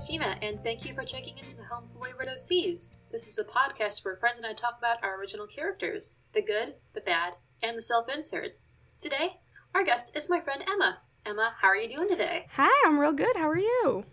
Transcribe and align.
Christina, 0.00 0.34
and 0.40 0.58
thank 0.58 0.86
you 0.86 0.94
for 0.94 1.04
checking 1.04 1.36
into 1.36 1.58
the 1.58 1.64
Home 1.64 1.84
for 1.92 1.98
Wayward 1.98 2.28
OCs. 2.28 2.92
This 3.12 3.28
is 3.28 3.36
a 3.36 3.44
podcast 3.44 4.02
where 4.02 4.16
friends 4.16 4.38
and 4.38 4.46
I 4.46 4.54
talk 4.54 4.76
about 4.78 4.96
our 5.04 5.20
original 5.20 5.46
characters 5.46 6.20
the 6.32 6.40
good, 6.40 6.76
the 6.94 7.02
bad, 7.02 7.34
and 7.62 7.76
the 7.76 7.82
self 7.82 8.08
inserts. 8.08 8.72
Today, 8.98 9.40
our 9.74 9.84
guest 9.84 10.16
is 10.16 10.30
my 10.30 10.40
friend 10.40 10.64
Emma. 10.66 11.00
Emma, 11.26 11.52
how 11.60 11.68
are 11.68 11.76
you 11.76 11.86
doing 11.86 12.08
today? 12.08 12.46
Hi, 12.54 12.70
I'm 12.88 12.98
real 12.98 13.12
good. 13.12 13.36
How 13.36 13.50
are 13.50 13.58
you? 13.58 14.04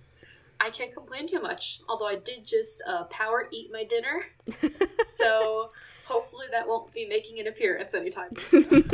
I 0.60 0.72
can't 0.72 0.94
complain 0.94 1.26
too 1.26 1.40
much, 1.40 1.80
although 1.88 2.08
I 2.10 2.18
did 2.18 2.46
just 2.46 2.84
uh, 2.86 3.06
power 3.06 3.48
eat 3.54 3.70
my 3.72 3.86
dinner, 3.86 4.24
so 5.06 5.72
hopefully 6.04 6.48
that 6.52 6.68
won't 6.68 6.94
be 6.94 7.06
making 7.08 7.40
an 7.40 7.48
appearance 7.48 7.94
anytime 7.94 8.32
soon. 8.50 8.90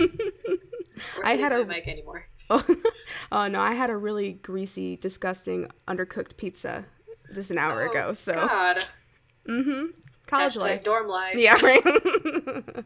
I 1.23 1.37
had 1.37 1.53
a- 1.53 1.65
mic 1.65 1.87
anymore. 1.87 2.27
Oh, 2.55 2.75
oh 3.31 3.47
no, 3.47 3.59
I 3.59 3.73
had 3.73 3.89
a 3.89 3.97
really 3.97 4.33
greasy, 4.33 4.95
disgusting, 4.97 5.69
undercooked 5.87 6.37
pizza 6.37 6.85
just 7.33 7.49
an 7.51 7.57
hour 7.57 7.83
Oh, 7.83 7.89
ago. 7.89 8.13
So, 8.13 8.33
God, 8.33 8.85
mm-hmm. 9.47 9.85
College 10.27 10.53
Hashtag 10.55 10.59
life. 10.59 10.83
dorm 10.83 11.07
life. 11.07 11.35
Yeah, 11.35 11.57
right. 11.61 11.81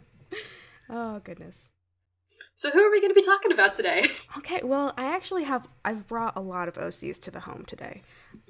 oh 0.90 1.20
goodness. 1.24 1.70
So 2.56 2.72
who 2.72 2.80
are 2.80 2.90
we 2.90 3.00
going 3.02 3.12
to 3.12 3.16
be 3.16 3.22
talking 3.22 3.52
about 3.52 3.76
today? 3.76 4.06
Okay, 4.40 4.62
well, 4.64 4.94
I 4.98 5.14
actually 5.16 5.44
have 5.44 5.68
I've 5.84 6.08
brought 6.08 6.38
a 6.38 6.42
lot 6.42 6.68
of 6.68 6.76
OCs 6.76 7.20
to 7.22 7.32
the 7.32 7.42
home 7.42 7.64
today. 7.68 8.04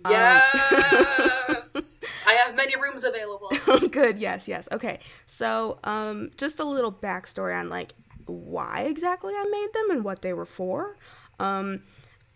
Um, 0.05 0.11
Yes, 0.11 1.99
I 2.25 2.33
have 2.33 2.55
many 2.55 2.75
rooms 2.79 3.03
available. 3.03 3.49
Good, 3.91 4.17
yes, 4.19 4.47
yes. 4.47 4.67
Okay. 4.71 4.99
So, 5.25 5.79
um 5.83 6.31
just 6.37 6.59
a 6.59 6.63
little 6.65 6.91
backstory 6.91 7.57
on 7.57 7.69
like 7.69 7.93
why 8.27 8.83
exactly 8.83 9.33
I 9.33 9.45
made 9.49 9.73
them 9.73 9.91
and 9.91 10.03
what 10.03 10.21
they 10.21 10.33
were 10.33 10.45
for. 10.45 10.97
Um 11.39 11.83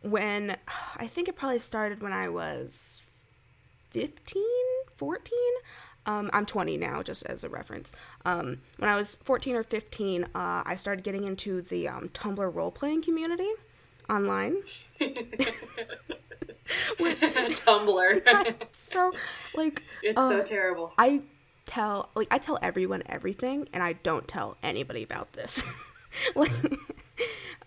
when 0.02 0.58
I 0.98 1.08
think 1.08 1.28
it 1.28 1.36
probably 1.36 1.60
started 1.60 2.02
when 2.02 2.14
I 2.14 2.28
was 2.30 3.04
15, 3.92 4.44
14. 4.96 5.38
Um, 6.08 6.32
I'm 6.34 6.46
20 6.48 6.78
now, 6.78 7.04
just 7.04 7.24
as 7.24 7.44
a 7.44 7.50
reference. 7.50 7.92
Um, 8.26 8.62
when 8.78 8.90
I 8.90 8.96
was 8.96 9.18
14 9.24 9.56
or 9.56 9.64
15, 9.64 10.24
uh, 10.24 10.28
I 10.34 10.76
started 10.76 11.04
getting 11.04 11.26
into 11.26 11.62
the 11.62 11.88
um, 11.88 12.10
Tumblr 12.10 12.56
role 12.56 12.72
playing 12.72 13.04
community 13.04 13.50
online. 14.10 14.58
With 15.00 15.20
Tumblr. 17.00 18.56
So, 18.74 19.14
like, 19.54 19.84
it's 20.02 20.18
uh, 20.18 20.30
so 20.30 20.44
terrible. 20.44 20.94
I 20.98 21.22
tell 21.66 22.10
like 22.16 22.28
I 22.32 22.38
tell 22.38 22.58
everyone 22.62 23.04
everything, 23.06 23.68
and 23.74 23.84
I 23.84 23.94
don't 23.94 24.28
tell 24.28 24.58
anybody 24.64 25.04
about 25.04 25.34
this. 25.34 25.64
like, 26.36 26.52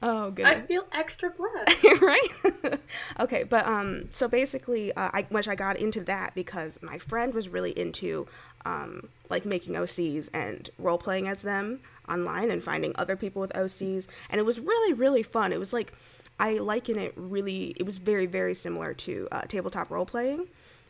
oh 0.03 0.31
good. 0.31 0.47
I 0.47 0.61
feel 0.61 0.87
extra 0.93 1.31
blessed. 1.31 1.85
right? 2.03 2.81
okay, 3.21 3.45
but 3.45 3.67
um, 3.67 4.09
so 4.11 4.29
basically, 4.29 4.93
uh, 4.93 5.11
I 5.13 5.27
which 5.31 5.49
I 5.49 5.55
got 5.55 5.77
into 5.77 6.01
that 6.03 6.35
because 6.35 6.79
my 6.83 6.99
friend 6.99 7.35
was 7.35 7.49
really 7.49 7.77
into 7.79 8.27
um, 8.65 9.09
like 9.31 9.45
making 9.45 9.75
OCs 9.75 10.29
and 10.33 10.71
role 10.79 10.99
playing 10.99 11.29
as 11.29 11.43
them 11.43 11.81
online 12.09 12.51
and 12.51 12.63
finding 12.63 12.93
other 12.97 13.17
people 13.17 13.41
with 13.41 13.53
OCs, 13.53 14.07
and 14.31 14.39
it 14.39 14.45
was 14.45 14.61
really 14.61 14.93
really 14.93 15.23
fun. 15.23 15.53
It 15.53 15.59
was 15.59 15.73
like 15.73 15.93
I 16.39 16.55
liken 16.55 16.99
it 16.99 17.15
really. 17.17 17.75
It 17.77 17.85
was 17.85 17.99
very 17.99 18.27
very 18.27 18.55
similar 18.55 18.95
to 18.95 19.29
uh, 19.33 19.43
tabletop 19.43 19.91
role 19.91 20.07
playing 20.07 20.49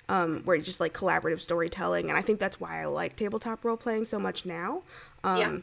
um, 0.08 0.42
where 0.44 0.56
it's 0.56 0.66
just 0.66 0.80
like 0.80 0.92
collaborative 0.92 1.40
storytelling, 1.40 2.08
and 2.08 2.18
I 2.18 2.22
think 2.22 2.38
that's 2.38 2.60
why 2.60 2.82
I 2.82 2.86
like 2.86 3.16
tabletop 3.16 3.64
role 3.64 3.76
playing 3.76 4.04
so 4.04 4.18
much 4.18 4.44
now. 4.44 4.82
Um, 5.22 5.38
Yeah. 5.38 5.58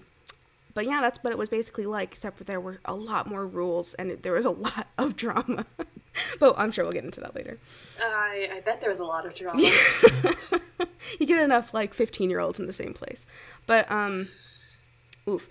But 0.74 0.85
yeah, 0.85 1.02
that's 1.02 1.22
what 1.24 1.31
it 1.31 1.38
was 1.38 1.50
basically 1.50 1.85
like, 1.85 2.12
except 2.12 2.38
for 2.38 2.44
there 2.44 2.59
were 2.59 2.79
a 2.85 2.96
lot 2.96 3.28
more 3.28 3.46
rules 3.46 3.94
and 3.96 4.12
it, 4.12 4.24
there 4.24 4.34
was 4.34 4.46
a 4.46 4.50
lot 4.68 4.88
of 4.97 5.16
drama. 5.16 5.66
but 6.40 6.53
I'm 6.57 6.72
sure 6.72 6.84
we'll 6.84 6.94
get 6.94 7.03
into 7.03 7.19
that 7.22 7.35
later. 7.35 7.57
I, 8.02 8.50
I 8.53 8.59
bet 8.62 8.79
there 8.79 8.90
was 8.90 9.00
a 9.00 9.06
lot 9.06 9.25
of 9.25 9.35
drama. 9.35 9.59
you 11.19 11.25
get 11.25 11.44
enough 11.44 11.73
like 11.73 11.94
15 11.94 12.29
year 12.29 12.40
olds 12.40 12.59
in 12.59 12.68
the 12.68 12.73
same 12.73 12.94
place. 12.94 13.25
But 13.68 13.91
um, 13.91 14.29
oof. 15.28 15.50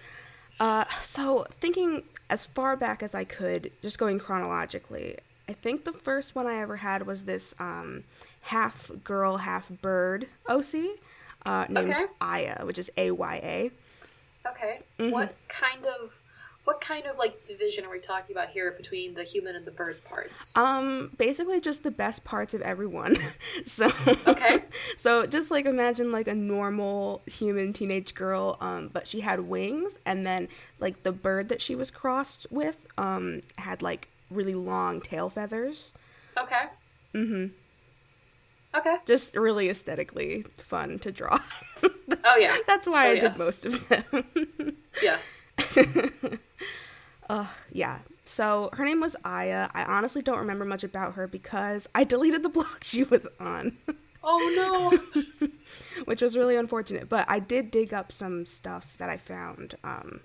Uh, 0.58 0.84
so 1.02 1.46
thinking 1.50 2.02
as 2.28 2.46
far 2.46 2.76
back 2.76 3.02
as 3.02 3.14
I 3.14 3.24
could, 3.24 3.72
just 3.82 3.98
going 3.98 4.18
chronologically, 4.18 5.16
I 5.48 5.52
think 5.52 5.84
the 5.84 5.92
first 5.92 6.34
one 6.34 6.46
I 6.46 6.60
ever 6.60 6.76
had 6.76 7.06
was 7.06 7.24
this 7.24 7.54
um, 7.58 8.04
half 8.50 8.90
girl, 9.04 9.36
half 9.36 9.68
bird 9.80 10.26
OC 10.48 10.98
uh, 11.46 11.66
named 11.68 11.94
Okay. 11.94 12.06
Aya, 12.20 12.64
which 12.66 12.78
is 12.78 12.90
A 12.96 13.12
Y 13.12 13.40
A. 13.42 13.70
Okay. 14.50 14.80
Mm-hmm. 14.98 15.12
What 15.12 15.36
kind 15.46 15.86
of 15.86 16.20
what 16.64 16.80
kind 16.80 17.06
of 17.06 17.16
like 17.16 17.42
division 17.44 17.84
are 17.84 17.90
we 17.90 18.00
talking 18.00 18.34
about 18.34 18.50
here 18.50 18.72
between 18.72 19.14
the 19.14 19.22
human 19.22 19.54
and 19.54 19.64
the 19.64 19.70
bird 19.70 20.02
parts? 20.04 20.56
Um, 20.56 21.12
basically 21.16 21.60
just 21.60 21.84
the 21.84 21.92
best 21.92 22.24
parts 22.24 22.52
of 22.52 22.60
everyone. 22.62 23.16
so 23.64 23.90
Okay. 24.26 24.64
so 24.96 25.26
just 25.26 25.52
like 25.52 25.64
imagine 25.64 26.10
like 26.10 26.26
a 26.26 26.34
normal 26.34 27.22
human 27.26 27.72
teenage 27.72 28.14
girl, 28.14 28.56
um, 28.60 28.90
but 28.92 29.06
she 29.06 29.20
had 29.20 29.40
wings, 29.42 30.00
and 30.04 30.26
then 30.26 30.48
like 30.80 31.04
the 31.04 31.12
bird 31.12 31.48
that 31.50 31.62
she 31.62 31.76
was 31.76 31.92
crossed 31.92 32.48
with, 32.50 32.88
um, 32.98 33.42
had 33.58 33.80
like 33.80 34.08
really 34.28 34.56
long 34.56 35.00
tail 35.00 35.30
feathers. 35.30 35.92
okay. 36.36 36.64
Mm-hmm. 37.14 37.46
Okay. 38.74 38.96
Just 39.06 39.34
really 39.36 39.68
aesthetically 39.68 40.42
fun 40.56 40.98
to 41.00 41.12
draw. 41.12 41.38
Oh 42.24 42.36
yeah. 42.38 42.56
That's 42.66 42.86
why 42.86 43.06
Oh, 43.08 43.10
I 43.10 43.12
yes. 43.14 43.22
did 43.22 43.38
most 43.38 43.66
of 43.66 43.88
them. 43.88 44.76
Yes. 45.02 45.38
uh, 47.28 47.46
yeah. 47.72 47.98
So 48.24 48.70
her 48.74 48.84
name 48.84 49.00
was 49.00 49.16
Aya. 49.24 49.68
I 49.74 49.84
honestly 49.84 50.20
don't 50.22 50.38
remember 50.38 50.64
much 50.64 50.84
about 50.84 51.14
her 51.14 51.26
because 51.26 51.88
I 51.94 52.04
deleted 52.04 52.42
the 52.42 52.48
blog 52.50 52.82
she 52.82 53.04
was 53.04 53.28
on. 53.38 53.76
Oh 54.22 55.00
no. 55.40 55.48
which 56.04 56.20
was 56.20 56.36
really 56.36 56.56
unfortunate. 56.56 57.08
But 57.08 57.24
I 57.28 57.38
did 57.38 57.70
dig 57.70 57.94
up 57.94 58.12
some 58.12 58.44
stuff 58.44 58.94
that 58.98 59.08
I 59.08 59.16
found 59.16 59.74
um, 59.82 60.20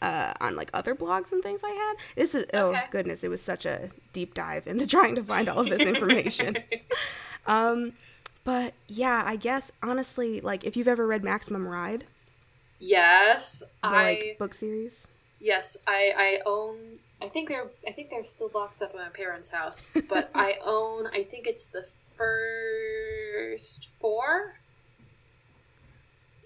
uh, 0.00 0.32
on 0.40 0.56
like 0.56 0.70
other 0.74 0.94
blogs 0.94 1.32
and 1.32 1.42
things 1.42 1.60
I 1.64 1.70
had. 1.70 1.94
This 2.16 2.34
is 2.34 2.46
oh 2.54 2.74
goodness, 2.90 3.22
it 3.24 3.28
was 3.28 3.42
such 3.42 3.66
a 3.66 3.90
deep 4.12 4.34
dive 4.34 4.66
into 4.66 4.86
trying 4.86 5.14
to 5.14 5.22
find 5.22 5.48
all 5.48 5.60
of 5.60 5.68
this 5.68 5.80
information. 5.86 6.56
Um, 7.46 7.92
but 8.44 8.74
yeah, 8.88 9.22
I 9.24 9.36
guess 9.36 9.70
honestly, 9.82 10.40
like 10.40 10.64
if 10.64 10.76
you've 10.76 10.88
ever 10.88 11.06
read 11.06 11.22
Maximum 11.24 11.66
Ride, 11.66 12.04
yes. 12.80 13.60
the 13.60 13.66
I 13.88 14.04
like 14.04 14.36
book 14.38 14.54
series, 14.54 15.06
yes. 15.40 15.76
I 15.86 16.12
I 16.16 16.40
own. 16.46 16.76
I 17.20 17.28
think 17.28 17.48
they're. 17.48 17.68
I 17.86 17.92
think 17.92 18.10
they're 18.10 18.24
still 18.24 18.48
boxed 18.48 18.82
up 18.82 18.90
at 18.90 18.96
my 18.96 19.08
parents' 19.10 19.50
house. 19.50 19.82
But 20.08 20.30
I 20.34 20.56
own. 20.64 21.06
I 21.08 21.22
think 21.22 21.46
it's 21.46 21.66
the 21.66 21.86
first 22.16 23.88
four. 24.00 24.54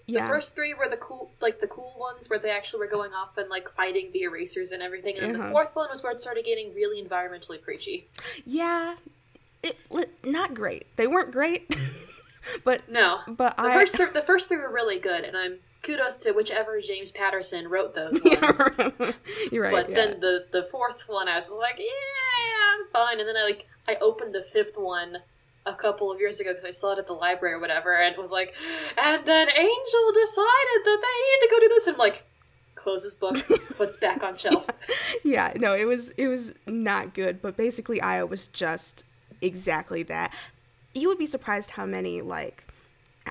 yeah, 0.05 0.21
The 0.23 0.27
first 0.29 0.55
three 0.55 0.73
were 0.73 0.87
the 0.87 0.97
cool, 0.97 1.31
like 1.41 1.59
the 1.59 1.67
cool 1.67 1.93
ones 1.99 2.29
where 2.29 2.39
they 2.39 2.49
actually 2.51 2.79
were 2.81 2.87
going 2.87 3.11
off 3.13 3.37
and 3.37 3.49
like 3.49 3.69
fighting 3.69 4.11
the 4.13 4.21
erasers 4.23 4.71
and 4.71 4.81
everything. 4.83 5.17
And 5.17 5.35
Uh-huh. 5.35 5.47
the 5.47 5.51
fourth 5.51 5.75
one 5.75 5.89
was 5.89 6.03
where 6.03 6.11
it 6.11 6.21
started 6.21 6.45
getting 6.45 6.73
really 6.73 7.03
environmentally 7.03 7.61
preachy. 7.61 8.07
yeah, 8.45 8.95
it 9.63 9.77
not 10.23 10.53
great. 10.53 10.85
They 10.95 11.07
weren't 11.07 11.31
great, 11.31 11.75
but 12.63 12.89
No, 12.89 13.19
but 13.27 13.55
the 13.57 13.63
I 13.63 13.73
first 13.73 13.95
th- 13.95 14.13
the 14.13 14.21
first 14.21 14.47
three 14.47 14.57
were 14.57 14.71
really 14.71 14.99
good, 14.99 15.23
and 15.23 15.35
I'm 15.37 15.57
kudos 15.83 16.17
to 16.17 16.31
whichever 16.31 16.81
James 16.81 17.11
Patterson 17.11 17.67
wrote 17.69 17.93
those 17.95 18.21
ones. 18.25 18.59
you're 19.51 19.63
right. 19.63 19.71
But 19.71 19.89
yeah. 19.89 19.95
then 19.95 20.19
the 20.19 20.45
the 20.51 20.63
fourth 20.63 21.03
one, 21.07 21.27
I 21.27 21.35
was 21.35 21.49
like, 21.51 21.79
yeah, 21.79 22.73
I'm 22.79 22.87
fine. 22.91 23.19
And 23.19 23.27
then 23.27 23.37
I 23.37 23.43
like 23.43 23.67
I 23.87 23.95
opened 24.01 24.33
the 24.35 24.43
fifth 24.43 24.77
one 24.77 25.17
a 25.65 25.73
couple 25.73 26.11
of 26.11 26.19
years 26.19 26.39
ago 26.39 26.51
because 26.51 26.63
I 26.65 26.71
saw 26.71 26.93
it 26.93 26.99
at 26.99 27.07
the 27.07 27.13
library 27.13 27.55
or 27.55 27.59
whatever, 27.59 27.93
and 27.95 28.15
it 28.15 28.21
was 28.21 28.31
like, 28.31 28.53
and 28.97 29.25
then 29.25 29.47
Angel 29.49 30.11
decided 30.13 30.79
that 30.85 30.99
they 31.01 31.17
need 31.25 31.39
to 31.41 31.47
go 31.51 31.59
do 31.59 31.67
this, 31.69 31.87
and 31.87 31.95
I'm 31.95 31.99
like, 31.99 32.23
closes 32.75 33.15
book, 33.15 33.35
puts 33.77 33.97
back 33.97 34.23
on 34.23 34.37
shelf. 34.37 34.69
yeah, 35.25 35.51
no, 35.57 35.73
it 35.73 35.85
was 35.85 36.11
it 36.11 36.27
was 36.27 36.53
not 36.65 37.13
good, 37.13 37.41
but 37.41 37.57
basically 37.57 37.99
Aya 38.01 38.25
was 38.25 38.47
just 38.47 39.03
exactly 39.41 40.03
that. 40.03 40.33
You 40.93 41.07
would 41.09 41.17
be 41.17 41.25
surprised 41.25 41.71
how 41.71 41.85
many 41.85 42.21
like 42.21 42.65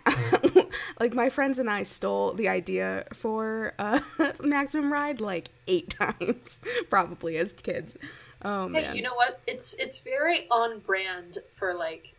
like 1.01 1.15
my 1.15 1.31
friends 1.31 1.59
and 1.59 1.71
I 1.71 1.83
stole 1.83 2.33
the 2.35 2.49
idea 2.49 3.05
for 3.15 3.75
uh 3.79 4.01
Maximum 4.43 4.93
Ride 4.93 5.21
like 5.21 5.49
8 5.67 5.89
times 5.99 6.61
probably 6.91 7.39
as 7.39 7.53
kids. 7.53 7.95
Oh 8.43 8.69
Hey, 8.73 8.83
man. 8.83 8.97
you 8.97 9.03
know 9.03 9.15
what? 9.15 9.41
It's 9.47 9.75
it's 9.75 10.01
very 10.01 10.47
on 10.51 10.81
brand 10.81 11.39
for 11.51 11.75
like 11.75 12.15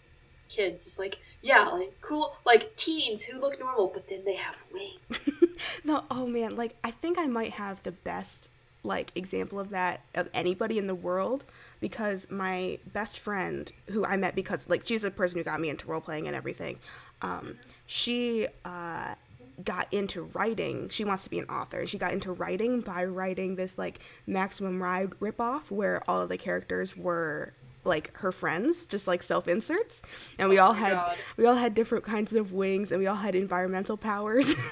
kids. 0.50 0.88
It's 0.88 1.00
like 1.00 1.20
yeah, 1.42 1.66
like 1.68 1.94
cool, 2.02 2.36
like 2.46 2.76
teens 2.76 3.24
who 3.24 3.40
look 3.40 3.60
normal, 3.60 3.88
but 3.94 4.08
then 4.10 4.26
they 4.26 4.36
have 4.36 4.58
wings. 4.74 5.44
No, 5.84 6.04
oh 6.12 6.26
man, 6.28 6.56
like 6.56 6.76
I 6.84 6.92
think 6.92 7.18
I 7.18 7.28
might 7.28 7.52
have 7.54 7.82
the 7.84 7.92
best 7.92 8.50
like 8.88 9.12
example 9.16 9.60
of 9.60 9.70
that 9.70 10.02
of 10.16 10.30
anybody 10.34 10.78
in 10.80 10.88
the 10.88 10.96
world 10.96 11.46
because 11.80 12.26
my 12.32 12.80
best 12.94 13.20
friend 13.20 13.72
who 13.92 14.04
I 14.06 14.18
met 14.18 14.34
because 14.36 14.68
like 14.70 14.82
she's 14.86 15.04
the 15.04 15.12
person 15.12 15.38
who 15.38 15.44
got 15.44 15.60
me 15.60 15.70
into 15.70 15.88
role 15.88 16.02
playing 16.02 16.28
and 16.28 16.36
everything. 16.36 16.80
Um, 17.22 17.58
she 17.86 18.48
uh, 18.66 19.16
got 19.64 19.92
into 19.92 20.24
writing. 20.34 20.90
She 20.90 21.04
wants 21.04 21.24
to 21.24 21.30
be 21.30 21.40
an 21.40 21.46
author. 21.50 21.86
She 21.88 21.98
got 21.98 22.14
into 22.14 22.32
writing 22.32 22.82
by 22.82 23.06
writing 23.06 23.56
this 23.56 23.78
like 23.78 24.00
Maximum 24.28 24.82
Ride 24.82 25.12
ripoff 25.20 25.70
where 25.70 26.02
all 26.10 26.22
of 26.22 26.30
the 26.30 26.38
characters 26.38 26.96
were 26.98 27.54
like 27.84 28.16
her 28.18 28.32
friends, 28.32 28.86
just 28.86 29.08
like 29.08 29.24
self 29.24 29.48
inserts, 29.48 30.02
and 30.38 30.50
we 30.50 30.58
all 30.60 30.72
Oh 30.72 30.74
my 30.74 30.80
had 30.80 30.94
God. 30.94 31.18
we 31.38 31.46
all 31.46 31.56
had 31.56 31.74
different 31.74 32.04
kinds 32.04 32.34
of 32.34 32.52
wings, 32.54 32.92
and 32.92 33.00
we 33.00 33.08
all 33.08 33.16
had 33.16 33.34
environmental 33.36 33.98
powers. 33.98 34.54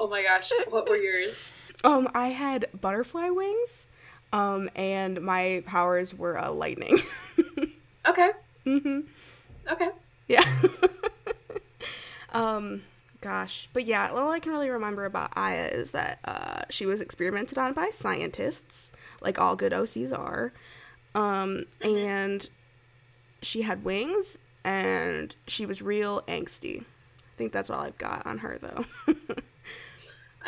Oh 0.00 0.08
my 0.08 0.22
gosh, 0.22 0.52
what 0.70 0.88
were 0.88 0.96
yours? 0.96 1.42
Um, 1.84 2.08
I 2.14 2.28
had 2.28 2.66
butterfly 2.80 3.30
wings, 3.30 3.86
um, 4.32 4.68
and 4.76 5.20
my 5.22 5.62
powers 5.66 6.14
were 6.14 6.38
uh, 6.38 6.50
lightning. 6.52 7.00
Okay. 8.06 8.30
hmm 8.64 9.00
Okay. 9.70 9.90
Yeah. 10.28 10.42
um, 12.32 12.82
gosh, 13.20 13.68
but 13.72 13.84
yeah, 13.86 14.10
all 14.10 14.30
I 14.30 14.40
can 14.40 14.52
really 14.52 14.70
remember 14.70 15.04
about 15.04 15.32
Aya 15.36 15.66
is 15.66 15.90
that 15.92 16.18
uh, 16.24 16.62
she 16.70 16.86
was 16.86 17.00
experimented 17.00 17.58
on 17.58 17.72
by 17.72 17.90
scientists, 17.90 18.92
like 19.20 19.38
all 19.38 19.56
good 19.56 19.72
OCs 19.72 20.12
are, 20.12 20.52
um, 21.14 21.64
and 21.82 22.48
she 23.42 23.62
had 23.62 23.84
wings, 23.84 24.38
and 24.64 25.34
she 25.46 25.66
was 25.66 25.82
real 25.82 26.22
angsty. 26.22 26.82
I 26.82 27.36
think 27.36 27.52
that's 27.52 27.70
all 27.70 27.80
I've 27.80 27.98
got 27.98 28.26
on 28.26 28.38
her, 28.38 28.58
though. 28.60 29.14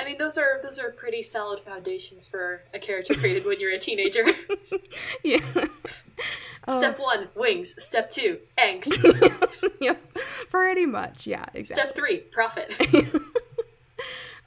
I 0.00 0.04
mean, 0.04 0.16
those 0.16 0.38
are 0.38 0.60
those 0.62 0.78
are 0.78 0.90
pretty 0.90 1.22
solid 1.22 1.60
foundations 1.60 2.26
for 2.26 2.62
a 2.72 2.78
character 2.78 3.14
created 3.14 3.44
when 3.44 3.60
you're 3.60 3.72
a 3.72 3.78
teenager. 3.78 4.24
yeah. 5.24 5.40
Oh. 6.68 6.78
Step 6.78 6.98
one, 6.98 7.28
wings. 7.34 7.74
Step 7.82 8.10
two, 8.10 8.38
angst. 8.58 8.92
yep. 9.80 9.98
Pretty 10.50 10.84
much. 10.84 11.26
Yeah. 11.26 11.46
Exactly. 11.54 11.64
Step 11.64 11.92
three, 11.96 12.18
profit. 12.18 12.70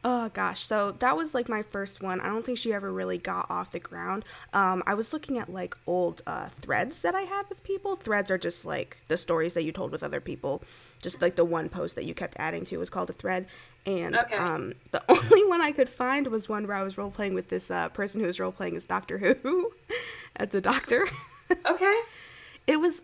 Oh 0.06 0.30
gosh, 0.34 0.62
so 0.62 0.92
that 0.92 1.16
was 1.16 1.34
like 1.34 1.48
my 1.48 1.62
first 1.62 2.02
one. 2.02 2.20
I 2.20 2.28
don't 2.28 2.46
think 2.46 2.58
she 2.58 2.74
ever 2.74 2.92
really 2.92 3.18
got 3.18 3.50
off 3.50 3.72
the 3.72 3.80
ground. 3.80 4.26
Um, 4.52 4.84
I 4.86 4.96
was 4.96 5.14
looking 5.14 5.38
at 5.38 5.52
like 5.52 5.78
old 5.88 6.22
uh, 6.28 6.50
threads 6.60 7.02
that 7.04 7.16
I 7.16 7.22
had 7.22 7.48
with 7.48 7.64
people. 7.64 7.96
Threads 7.96 8.30
are 8.30 8.38
just 8.38 8.66
like 8.66 8.98
the 9.08 9.16
stories 9.16 9.54
that 9.54 9.64
you 9.64 9.72
told 9.72 9.94
with 9.94 10.04
other 10.04 10.20
people. 10.20 10.62
Just 11.02 11.22
like 11.22 11.38
the 11.38 11.46
one 11.46 11.70
post 11.70 11.96
that 11.96 12.04
you 12.04 12.14
kept 12.14 12.36
adding 12.38 12.66
to 12.66 12.78
was 12.78 12.90
called 12.90 13.10
a 13.10 13.14
thread. 13.14 13.48
And 13.86 14.16
Okay. 14.16 14.36
um, 14.38 14.74
the 14.92 15.04
only 15.10 15.46
one 15.46 15.62
I 15.62 15.72
could 15.72 15.90
find 15.90 16.28
was 16.28 16.48
one 16.48 16.68
where 16.68 16.78
I 16.78 16.84
was 16.84 16.98
role 16.98 17.12
playing 17.12 17.34
with 17.34 17.50
this 17.50 17.70
uh, 17.70 17.90
person 17.90 18.22
who 18.22 18.28
was 18.28 18.40
role 18.40 18.52
playing 18.52 18.76
as 18.76 18.86
Doctor 18.86 19.18
Who, 19.18 19.72
as 20.36 20.50
the 20.50 20.62
Doctor. 20.62 21.08
Okay. 21.68 22.02
it 22.66 22.78
was 22.78 23.04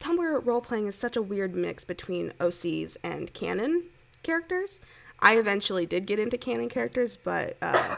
Tumblr 0.00 0.46
role 0.46 0.62
playing 0.62 0.86
is 0.86 0.94
such 0.94 1.14
a 1.16 1.20
weird 1.20 1.54
mix 1.54 1.84
between 1.84 2.30
OCs 2.40 2.96
and 3.02 3.32
canon 3.34 3.82
characters. 4.22 4.80
I 5.20 5.36
eventually 5.36 5.84
did 5.84 6.06
get 6.06 6.18
into 6.18 6.38
canon 6.38 6.68
characters, 6.70 7.18
but 7.22 7.56
uh, 7.60 7.96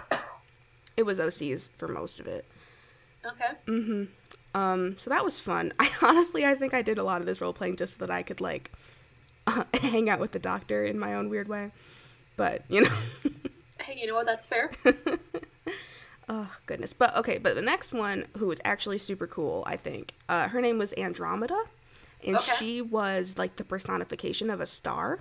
it 0.96 1.04
was 1.04 1.18
OCs 1.20 1.68
for 1.78 1.86
most 1.86 2.18
of 2.18 2.26
it. 2.26 2.44
Okay. 3.24 4.06
Um, 4.54 4.96
so 4.98 5.10
that 5.10 5.24
was 5.24 5.38
fun. 5.38 5.72
I 5.78 5.90
honestly, 6.02 6.44
I 6.44 6.54
think 6.54 6.74
I 6.74 6.82
did 6.82 6.98
a 6.98 7.04
lot 7.04 7.20
of 7.20 7.26
this 7.26 7.40
role 7.40 7.52
playing 7.52 7.76
just 7.76 7.98
so 7.98 8.06
that 8.06 8.10
I 8.12 8.22
could 8.22 8.40
like 8.40 8.72
uh, 9.46 9.64
hang 9.74 10.08
out 10.10 10.18
with 10.18 10.32
the 10.32 10.38
doctor 10.38 10.82
in 10.84 10.98
my 10.98 11.14
own 11.14 11.28
weird 11.28 11.48
way. 11.48 11.70
But 12.36 12.62
you 12.68 12.82
know, 12.82 12.90
Hey, 13.80 13.98
you 14.00 14.06
know 14.06 14.14
what? 14.14 14.26
That's 14.26 14.46
fair. 14.46 14.70
oh 16.28 16.50
goodness. 16.66 16.92
But 16.92 17.16
okay, 17.16 17.38
but 17.38 17.54
the 17.54 17.62
next 17.62 17.92
one, 17.92 18.26
who 18.38 18.46
was 18.48 18.60
actually 18.64 18.98
super 18.98 19.26
cool, 19.26 19.62
I 19.66 19.76
think, 19.76 20.14
uh, 20.28 20.48
her 20.48 20.60
name 20.60 20.78
was 20.78 20.92
Andromeda, 20.94 21.64
and 22.26 22.36
Okay. 22.36 22.56
she 22.56 22.80
was 22.82 23.36
like 23.38 23.56
the 23.56 23.64
personification 23.64 24.50
of 24.50 24.60
a 24.60 24.66
star. 24.66 25.20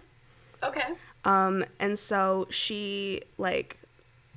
Okay. 0.64 0.94
Um, 1.26 1.66
and 1.80 1.98
so 2.00 2.48
she 2.50 3.22
like 3.38 3.78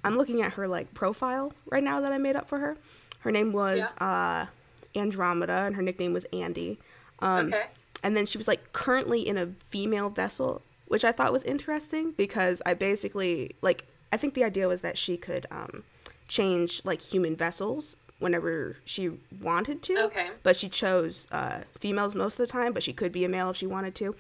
I'm 0.05 0.17
looking 0.17 0.43
at 0.43 0.53
her 0.55 0.67
like 0.69 0.93
profile 0.95 1.53
right 1.71 1.83
now 1.83 2.01
that 2.01 2.13
I 2.13 2.19
made 2.19 2.37
up 2.37 2.47
for 2.49 2.59
her. 2.59 2.77
Her 3.21 3.31
name 3.31 3.53
was 3.53 3.93
uh 3.99 4.47
Andromeda 4.95 5.65
and 5.67 5.77
her 5.77 5.83
nickname 5.83 6.13
was 6.13 6.25
Andy. 6.33 6.79
Um 7.21 7.49
Okay. 7.49 7.67
and 8.03 8.17
then 8.17 8.27
she 8.27 8.39
was 8.39 8.47
like 8.49 8.73
currently 8.73 9.27
in 9.27 9.37
a 9.39 9.47
female 9.71 10.11
vessel, 10.11 10.63
which 10.89 11.05
I 11.05 11.13
thought 11.13 11.33
was 11.33 11.43
interesting 11.45 12.13
because 12.13 12.63
I 12.67 12.75
basically 12.75 13.57
like 13.63 13.85
I 14.13 14.17
think 14.17 14.35
the 14.35 14.45
idea 14.45 14.69
was 14.69 14.81
that 14.83 14.97
she 14.99 15.17
could 15.17 15.47
um 15.51 15.83
change 16.29 16.83
like 16.85 17.01
human 17.03 17.37
vessels 17.37 17.97
whenever 18.19 18.77
she 18.85 19.11
wanted 19.43 19.83
to. 19.83 19.97
Okay. 20.07 20.29
But 20.43 20.57
she 20.57 20.69
chose 20.69 21.27
uh 21.33 21.61
females 21.79 22.15
most 22.15 22.35
of 22.35 22.39
the 22.39 22.53
time, 22.53 22.73
but 22.73 22.83
she 22.83 22.93
could 22.93 23.13
be 23.13 23.25
a 23.25 23.29
male 23.29 23.51
if 23.51 23.57
she 23.57 23.67
wanted 23.67 23.95
to. 23.97 24.15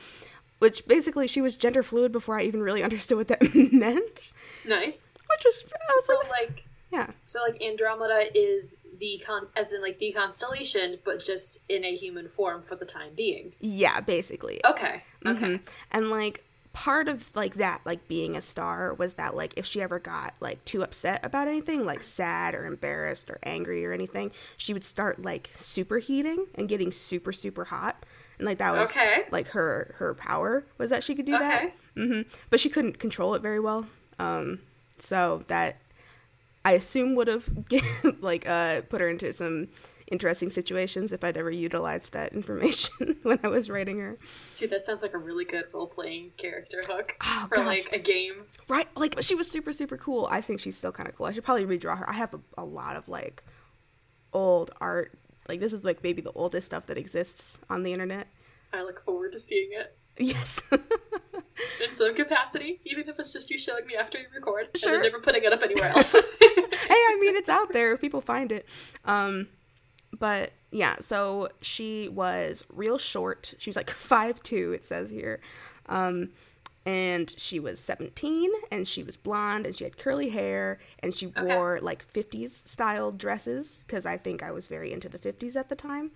Which 0.59 0.87
basically 0.87 1.27
she 1.29 1.43
was 1.43 1.55
gender 1.55 1.83
fluid 1.83 2.13
before 2.13 2.39
I 2.39 2.43
even 2.43 2.63
really 2.63 2.83
understood 2.89 3.19
what 3.19 3.29
that 3.29 3.43
meant. 3.73 4.33
Nice. 4.65 5.17
Which 5.31 5.45
was 5.45 5.65
was 5.65 6.07
So 6.07 6.15
like, 6.19 6.31
like, 6.31 6.65
yeah. 6.91 7.11
so 7.27 7.41
like 7.43 7.61
Andromeda 7.63 8.31
is 8.35 8.79
the 8.99 9.23
con, 9.27 9.49
as 9.55 9.73
in 9.73 9.83
like 9.83 9.99
the 9.99 10.13
constellation, 10.13 10.99
but 11.05 11.23
just 11.23 11.59
in 11.69 11.85
a 11.85 11.95
human 11.95 12.29
form 12.29 12.63
for 12.63 12.77
the 12.77 12.87
time 12.87 13.13
being. 13.15 13.53
Yeah, 13.61 14.01
basically. 14.01 14.61
Okay. 14.65 15.03
Okay. 15.27 15.47
Mhm. 15.47 15.67
And 15.91 16.11
like 16.11 16.43
part 16.77 17.09
of 17.09 17.35
like 17.35 17.55
that 17.55 17.81
like 17.87 18.07
being 18.07 18.37
a 18.37 18.43
star 18.43 18.93
was 18.93 19.15
that 19.15 19.35
like 19.35 19.55
if 19.57 19.65
she 19.65 19.81
ever 19.81 19.99
got 19.99 20.35
like 20.41 20.63
too 20.67 20.83
upset 20.83 21.25
about 21.25 21.49
anything 21.49 21.87
like 21.87 22.03
sad 22.03 22.55
or 22.55 22.67
embarrassed 22.67 23.31
or 23.31 23.39
angry 23.45 23.83
or 23.87 23.93
anything 23.95 24.31
she 24.59 24.75
would 24.75 24.85
start 24.85 25.23
like 25.23 25.49
superheating 25.57 26.45
and 26.55 26.69
getting 26.69 26.93
super 26.93 27.33
super 27.33 27.65
hot 27.65 28.05
and 28.39 28.45
like 28.47 28.59
that 28.59 28.75
was 28.75 28.91
Okay. 28.91 29.23
like 29.31 29.49
her 29.49 29.95
her 29.97 30.13
power 30.13 30.67
was 30.77 30.91
that 30.91 31.03
she 31.03 31.15
could 31.15 31.25
do 31.25 31.37
Okay. 31.37 31.45
that 31.45 31.73
hmm 31.95 32.21
but 32.51 32.61
she 32.61 32.69
couldn't 32.69 32.99
control 32.99 33.35
it 33.35 33.41
very 33.41 33.59
well 33.59 33.87
um 34.19 34.59
so 35.01 35.45
that 35.49 35.79
i 36.67 36.73
assume 36.73 37.15
would 37.15 37.29
have 37.29 37.49
like 38.21 38.47
uh 38.47 38.83
put 38.83 39.01
her 39.01 39.09
into 39.09 39.33
some 39.33 39.69
interesting 40.09 40.49
situations 40.51 41.11
if 41.11 41.25
i'd 41.25 41.37
ever 41.37 41.51
utilized 41.51 42.13
that 42.13 42.33
information 42.33 43.17
when 43.23 43.39
i 43.43 43.49
was 43.49 43.69
writing 43.69 43.99
her 43.99 44.17
See, 44.55 44.67
that 44.67 44.85
sounds 44.85 45.03
like 45.03 45.15
a 45.15 45.19
really 45.19 45.45
good 45.45 45.65
role 45.73 45.87
playing 45.89 46.31
character 46.37 46.81
hook 46.87 47.17
Oh, 47.23 47.47
for 47.49 47.57
gosh. 47.57 47.67
like 47.67 47.89
a 47.93 47.99
game. 47.99 48.45
Right, 48.69 48.87
like 48.97 49.17
she 49.21 49.35
was 49.35 49.51
super 49.51 49.73
super 49.73 49.97
cool. 49.97 50.27
I 50.31 50.41
think 50.41 50.61
she's 50.61 50.77
still 50.77 50.93
kind 50.93 51.09
of 51.09 51.17
cool. 51.17 51.27
I 51.27 51.33
should 51.33 51.45
probably 51.45 51.67
redraw 51.67 51.99
her. 51.99 52.09
I 52.09 52.15
have 52.15 52.33
a, 52.35 52.41
a 52.57 52.65
lot 52.65 52.97
of 52.97 53.09
like 53.09 53.43
old 54.33 54.71
art. 54.81 55.13
Like 55.49 55.61
this 55.61 55.73
is 55.73 55.85
like 55.85 56.03
maybe 56.03 56.23
the 56.23 56.33
oldest 56.33 56.67
stuff 56.67 56.87
that 56.87 56.97
exists 56.99 57.59
on 57.69 57.83
the 57.83 57.93
internet. 57.93 58.29
I 58.73 58.83
look 58.83 59.01
forward 59.05 59.33
to 59.33 59.41
seeing 59.41 59.71
it 59.73 59.97
Yes. 60.19 60.63
in 60.73 61.95
some 61.95 62.15
capacity, 62.15 62.81
even 62.85 63.09
if 63.09 63.19
it's 63.19 63.33
just 63.33 63.51
you 63.51 63.59
showing 63.59 63.87
me 63.87 63.95
after 63.97 64.19
you 64.19 64.25
record 64.35 64.69
and 64.73 64.79
Sure. 64.81 64.93
then 64.93 65.03
never 65.03 65.21
putting 65.21 65.45
it 65.45 65.53
up 65.53 65.63
anywhere 65.63 65.89
else. 65.97 66.13
hey, 66.13 66.21
I 66.91 67.19
mean 67.21 67.35
it's 67.37 67.49
out 67.51 67.73
there 67.73 67.93
if 67.93 68.01
people 68.01 68.21
find 68.21 68.51
it. 68.53 68.67
Um 69.05 69.49
but 70.19 70.53
yeah, 70.71 70.97
so 71.01 71.49
she 71.61 72.09
was 72.09 72.65
real 72.73 72.99
short. 72.99 73.55
She 73.59 73.71
was 73.71 73.77
like 73.77 73.91
five 74.13 74.43
two. 74.43 74.73
it 74.73 74.85
says 74.85 75.11
here. 75.11 75.41
Um 75.87 76.31
and 76.85 77.35
she 77.37 77.59
was 77.59 77.81
17 77.81 78.49
and 78.71 78.87
she 78.87 79.03
was 79.03 79.17
blonde 79.17 79.67
and 79.67 79.75
she 79.77 79.83
had 79.83 79.99
curly 79.99 80.29
hair 80.29 80.79
and 81.01 81.13
she 81.13 81.27
Okay. 81.27 81.43
wore 81.57 81.81
like 81.83 82.07
50s 82.13 82.51
style 82.51 83.11
dresses 83.11 83.85
because 83.85 84.07
I 84.07 84.17
think 84.17 84.41
I 84.41 84.53
was 84.53 84.69
very 84.69 84.93
into 84.93 85.09
the 85.09 85.19
50s 85.19 85.57
at 85.57 85.69
the 85.69 85.75
time. 85.75 86.13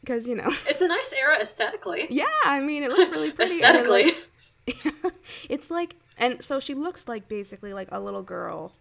Because, 0.00 0.26
you 0.28 0.34
know, 0.36 0.52
it's 0.68 0.80
a 0.82 0.88
nice 0.88 1.12
era 1.12 1.38
aesthetically. 1.40 2.06
yeah, 2.10 2.26
I 2.44 2.60
mean, 2.60 2.82
it 2.82 2.90
looks 2.90 3.08
really 3.10 3.30
pretty. 3.32 3.54
it, 3.54 3.62
Aesthetically. 3.62 4.14
like- 5.04 5.14
it's 5.48 5.70
like, 5.70 5.94
and 6.18 6.42
so 6.42 6.58
she 6.60 6.74
looks 6.74 7.06
like 7.08 7.28
basically 7.28 7.72
like 7.72 7.88
a 7.92 8.00
little 8.00 8.22
girl 8.22 8.72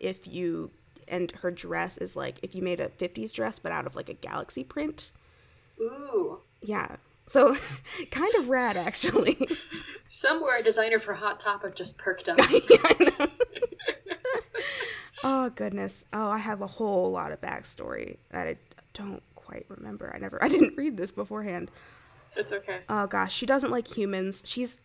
if 0.00 0.26
you, 0.26 0.70
and 1.08 1.30
her 1.32 1.50
dress 1.50 1.98
is 1.98 2.16
like 2.16 2.38
if 2.42 2.54
you 2.54 2.62
made 2.62 2.80
a 2.80 2.88
50s 2.88 3.32
dress 3.32 3.58
but 3.58 3.72
out 3.72 3.86
of 3.86 3.94
like 3.94 4.08
a 4.08 4.14
galaxy 4.14 4.64
print. 4.64 5.10
Ooh. 5.80 6.40
Yeah. 6.62 6.96
So 7.26 7.56
kind 8.10 8.34
of 8.36 8.48
rad 8.48 8.76
actually. 8.76 9.48
Somewhere 10.10 10.58
a 10.58 10.62
designer 10.62 10.98
for 10.98 11.14
Hot 11.14 11.40
Topic 11.40 11.74
just 11.74 11.98
perked 11.98 12.28
up. 12.28 12.38
oh 15.24 15.50
goodness. 15.50 16.04
Oh, 16.12 16.28
I 16.28 16.38
have 16.38 16.60
a 16.60 16.66
whole 16.66 17.10
lot 17.10 17.32
of 17.32 17.40
backstory 17.40 18.18
that 18.30 18.46
I 18.46 18.56
don't 18.92 19.22
quite 19.34 19.66
remember. 19.68 20.12
I 20.14 20.18
never 20.18 20.42
I 20.42 20.48
didn't 20.48 20.76
read 20.76 20.96
this 20.96 21.10
beforehand. 21.10 21.70
it's 22.36 22.52
okay. 22.52 22.80
Oh 22.88 23.06
gosh, 23.06 23.34
she 23.34 23.46
doesn't 23.46 23.70
like 23.70 23.88
humans. 23.96 24.42
She's 24.46 24.78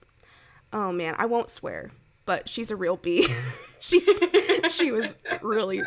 oh 0.73 0.91
man, 0.91 1.15
I 1.17 1.25
won't 1.25 1.49
swear, 1.49 1.91
but 2.29 2.47
she's 2.47 2.69
a 2.69 2.75
real 2.75 2.95
bee. 2.95 3.27
she's 3.79 4.07
she 4.69 4.91
was 4.91 5.15
really 5.41 5.81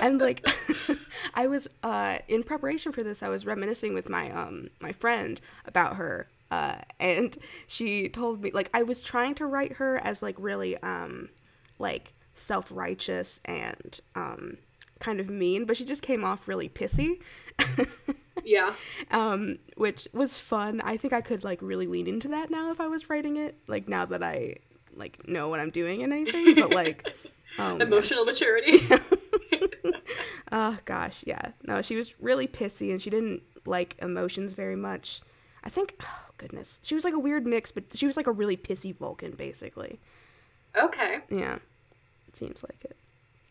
and 0.00 0.20
like 0.20 0.48
I 1.34 1.48
was 1.48 1.68
uh 1.82 2.18
in 2.28 2.44
preparation 2.44 2.92
for 2.92 3.02
this, 3.02 3.22
I 3.22 3.28
was 3.28 3.44
reminiscing 3.44 3.92
with 3.92 4.08
my 4.08 4.30
um 4.30 4.68
my 4.80 4.92
friend 4.92 5.38
about 5.66 5.96
her. 5.96 6.28
Uh, 6.50 6.76
and 6.98 7.36
she 7.66 8.08
told 8.08 8.42
me 8.42 8.52
like 8.52 8.70
I 8.72 8.84
was 8.84 9.02
trying 9.02 9.34
to 9.34 9.44
write 9.44 9.74
her 9.74 9.98
as 9.98 10.22
like 10.22 10.36
really 10.38 10.78
um 10.78 11.28
like 11.78 12.14
self-righteous 12.34 13.40
and 13.44 14.00
um 14.14 14.56
kind 14.98 15.20
of 15.20 15.28
mean, 15.28 15.66
but 15.66 15.76
she 15.76 15.84
just 15.84 16.02
came 16.02 16.24
off 16.24 16.48
really 16.48 16.70
pissy. 16.70 17.20
Yeah. 18.44 18.72
um, 19.10 19.58
which 19.76 20.08
was 20.14 20.38
fun. 20.38 20.80
I 20.82 20.96
think 20.96 21.12
I 21.12 21.20
could 21.20 21.44
like 21.44 21.60
really 21.60 21.86
lean 21.86 22.06
into 22.06 22.28
that 22.28 22.50
now 22.50 22.70
if 22.70 22.80
I 22.80 22.86
was 22.86 23.10
writing 23.10 23.36
it. 23.36 23.58
Like 23.66 23.88
now 23.88 24.06
that 24.06 24.22
I 24.22 24.56
like 24.96 25.26
know 25.28 25.48
what 25.48 25.60
I'm 25.60 25.70
doing 25.70 26.02
and 26.02 26.12
anything. 26.12 26.54
But 26.54 26.70
like, 26.70 27.06
oh, 27.58 27.76
man. 27.76 27.82
Emotional 27.82 28.24
maturity. 28.24 28.80
oh 30.52 30.78
gosh, 30.84 31.24
yeah. 31.26 31.52
No, 31.64 31.82
she 31.82 31.96
was 31.96 32.18
really 32.20 32.46
pissy 32.46 32.90
and 32.90 33.00
she 33.00 33.10
didn't 33.10 33.42
like 33.64 33.96
emotions 34.00 34.54
very 34.54 34.76
much. 34.76 35.20
I 35.64 35.70
think, 35.70 35.96
oh 36.02 36.26
goodness, 36.38 36.80
she 36.82 36.94
was 36.94 37.04
like 37.04 37.14
a 37.14 37.18
weird 37.18 37.46
mix, 37.46 37.70
but 37.70 37.84
she 37.94 38.06
was 38.06 38.16
like 38.16 38.26
a 38.26 38.32
really 38.32 38.56
pissy 38.56 38.94
Vulcan, 38.96 39.32
basically. 39.32 40.00
Okay. 40.76 41.18
Yeah, 41.30 41.58
it 42.26 42.36
seems 42.36 42.62
like 42.62 42.84
it. 42.84 42.96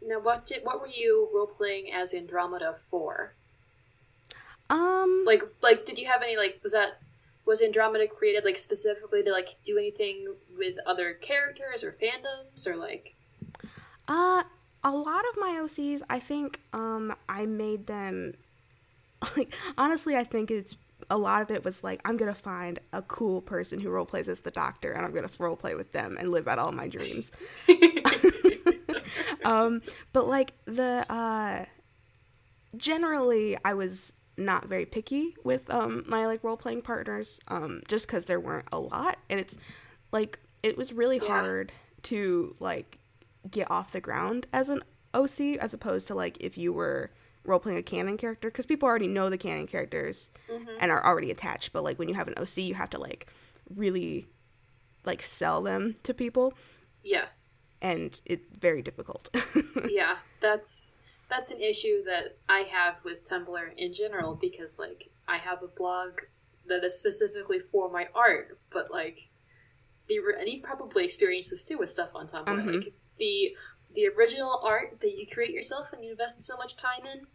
Now, 0.06 0.20
what 0.20 0.46
did 0.46 0.64
what 0.64 0.82
were 0.82 0.88
you 0.88 1.30
role 1.34 1.48
playing 1.48 1.92
as 1.94 2.14
Andromeda 2.14 2.74
for? 2.76 3.34
Um, 4.70 5.24
Like, 5.26 5.44
like, 5.62 5.86
did 5.86 6.00
you 6.00 6.08
have 6.08 6.22
any 6.22 6.38
like 6.38 6.60
was 6.64 6.72
that 6.72 7.00
was 7.46 7.62
Andromeda 7.62 8.08
created 8.08 8.46
like 8.46 8.60
specifically 8.60 9.24
to 9.24 9.32
like 9.32 9.56
do 9.64 9.78
anything 9.78 10.34
with 10.58 10.78
other 10.86 11.14
characters 11.14 11.84
or 11.84 11.92
fandoms 11.92 12.68
or 12.68 12.76
like? 12.76 13.16
Uh, 14.08 14.44
a 14.84 14.92
lot 14.92 15.24
of 15.30 15.38
my 15.38 15.60
OCs, 15.62 16.02
I 16.10 16.20
think, 16.20 16.60
um, 16.74 17.16
I 17.30 17.46
made 17.46 17.88
them. 17.88 18.34
Like, 19.38 19.54
honestly, 19.78 20.16
I 20.16 20.24
think 20.24 20.50
it's 20.50 20.76
a 21.12 21.18
lot 21.18 21.44
of 21.44 21.52
it 21.52 21.64
was 21.64 21.84
like 21.84 22.02
I'm 22.06 22.18
gonna 22.18 22.34
find 22.34 22.80
a 22.92 23.04
cool 23.04 23.40
person 23.40 23.80
who 23.80 23.92
role 23.92 24.04
plays 24.06 24.28
as 24.28 24.40
the 24.40 24.50
Doctor, 24.50 24.94
and 24.94 25.06
I'm 25.06 25.14
gonna 25.14 25.30
role 25.38 25.56
play 25.56 25.76
with 25.76 25.92
them 25.92 26.18
and 26.20 26.30
live 26.30 26.48
out 26.48 26.58
all 26.58 26.72
my 26.72 26.88
dreams. 26.88 27.32
um, 29.46 29.84
but 30.12 30.28
like 30.28 30.54
the 30.66 31.06
uh, 31.08 31.66
generally, 32.78 33.58
I 33.64 33.76
was 33.76 34.14
not 34.38 34.66
very 34.68 34.86
picky 34.86 35.36
with 35.44 35.70
um 35.70 36.04
my 36.08 36.26
like 36.26 36.44
role 36.44 36.58
playing 36.58 36.82
partners, 36.82 37.40
um, 37.48 37.82
just 37.88 38.08
because 38.08 38.26
there 38.26 38.40
weren't 38.40 38.68
a 38.72 38.80
lot, 38.80 39.18
and 39.30 39.40
it's 39.40 39.58
like 40.12 40.40
it 40.64 40.78
was 40.78 40.94
really 40.94 41.18
Yeah. 41.18 41.28
hard 41.28 41.72
to 42.04 42.56
like 42.60 42.98
get 43.50 43.70
off 43.72 43.92
the 43.92 44.02
ground 44.02 44.48
as 44.54 44.70
an 44.70 44.84
OC 45.14 45.58
as 45.60 45.74
opposed 45.74 46.08
to 46.08 46.16
like 46.16 46.38
if 46.42 46.58
you 46.58 46.72
were 46.72 47.12
role 47.44 47.60
playing 47.60 47.80
a 47.80 47.84
canon 47.84 48.18
character 48.18 48.50
because 48.50 48.68
people 48.68 48.88
already 48.88 49.08
know 49.08 49.28
the 49.30 49.38
canon 49.38 49.66
characters 49.66 50.30
and 50.80 50.92
are 50.92 51.04
already 51.04 51.32
attached 51.32 51.74
but 51.74 51.84
like 51.84 51.98
when 51.98 52.08
you 52.08 52.14
have 52.14 52.28
an 52.28 52.36
OC 52.38 52.58
you 52.58 52.76
have 52.76 52.90
to 52.92 53.00
like 53.00 53.26
really 53.76 54.28
like 55.06 55.24
sell 55.24 55.62
them 55.64 55.96
to 56.04 56.14
people 56.14 56.54
yes. 57.04 57.50
and 57.82 58.22
it's 58.26 58.46
very 58.60 58.84
difficult. 58.84 59.28
yeah, 59.90 60.18
that's 60.40 60.98
that's 61.32 61.50
an 61.52 61.62
issue 61.62 62.04
that 62.04 62.38
I 62.48 62.60
have 62.62 63.04
with 63.04 63.28
Tumblr 63.28 63.74
in 63.78 63.94
general 63.94 64.36
because 64.36 64.78
like 64.78 65.10
I 65.28 65.38
have 65.38 65.64
a 65.64 65.68
blog 65.68 66.20
that 66.68 66.84
is 66.84 67.00
specifically 67.00 67.60
for 67.60 67.90
my 67.90 68.08
art, 68.14 68.60
but 68.72 68.92
like 68.92 69.30
the 70.08 70.20
and 70.40 70.48
you've 70.48 70.64
probably 70.64 71.06
experienced 71.06 71.50
this 71.50 71.66
too 71.66 71.78
with 71.78 71.90
stuff 71.90 72.12
on 72.14 72.28
Tumblr, 72.28 72.46
Mhm. 72.46 72.84
like 72.84 72.94
the 73.18 73.56
the 73.94 74.08
original 74.08 74.62
art 74.64 75.00
that 75.02 75.18
you 75.18 75.26
create 75.28 75.52
yourself 75.52 75.92
and 75.94 76.04
you 76.04 76.12
invest 76.12 76.42
so 76.44 76.56
much 76.58 76.78
time 76.78 77.06
in, 77.12 77.28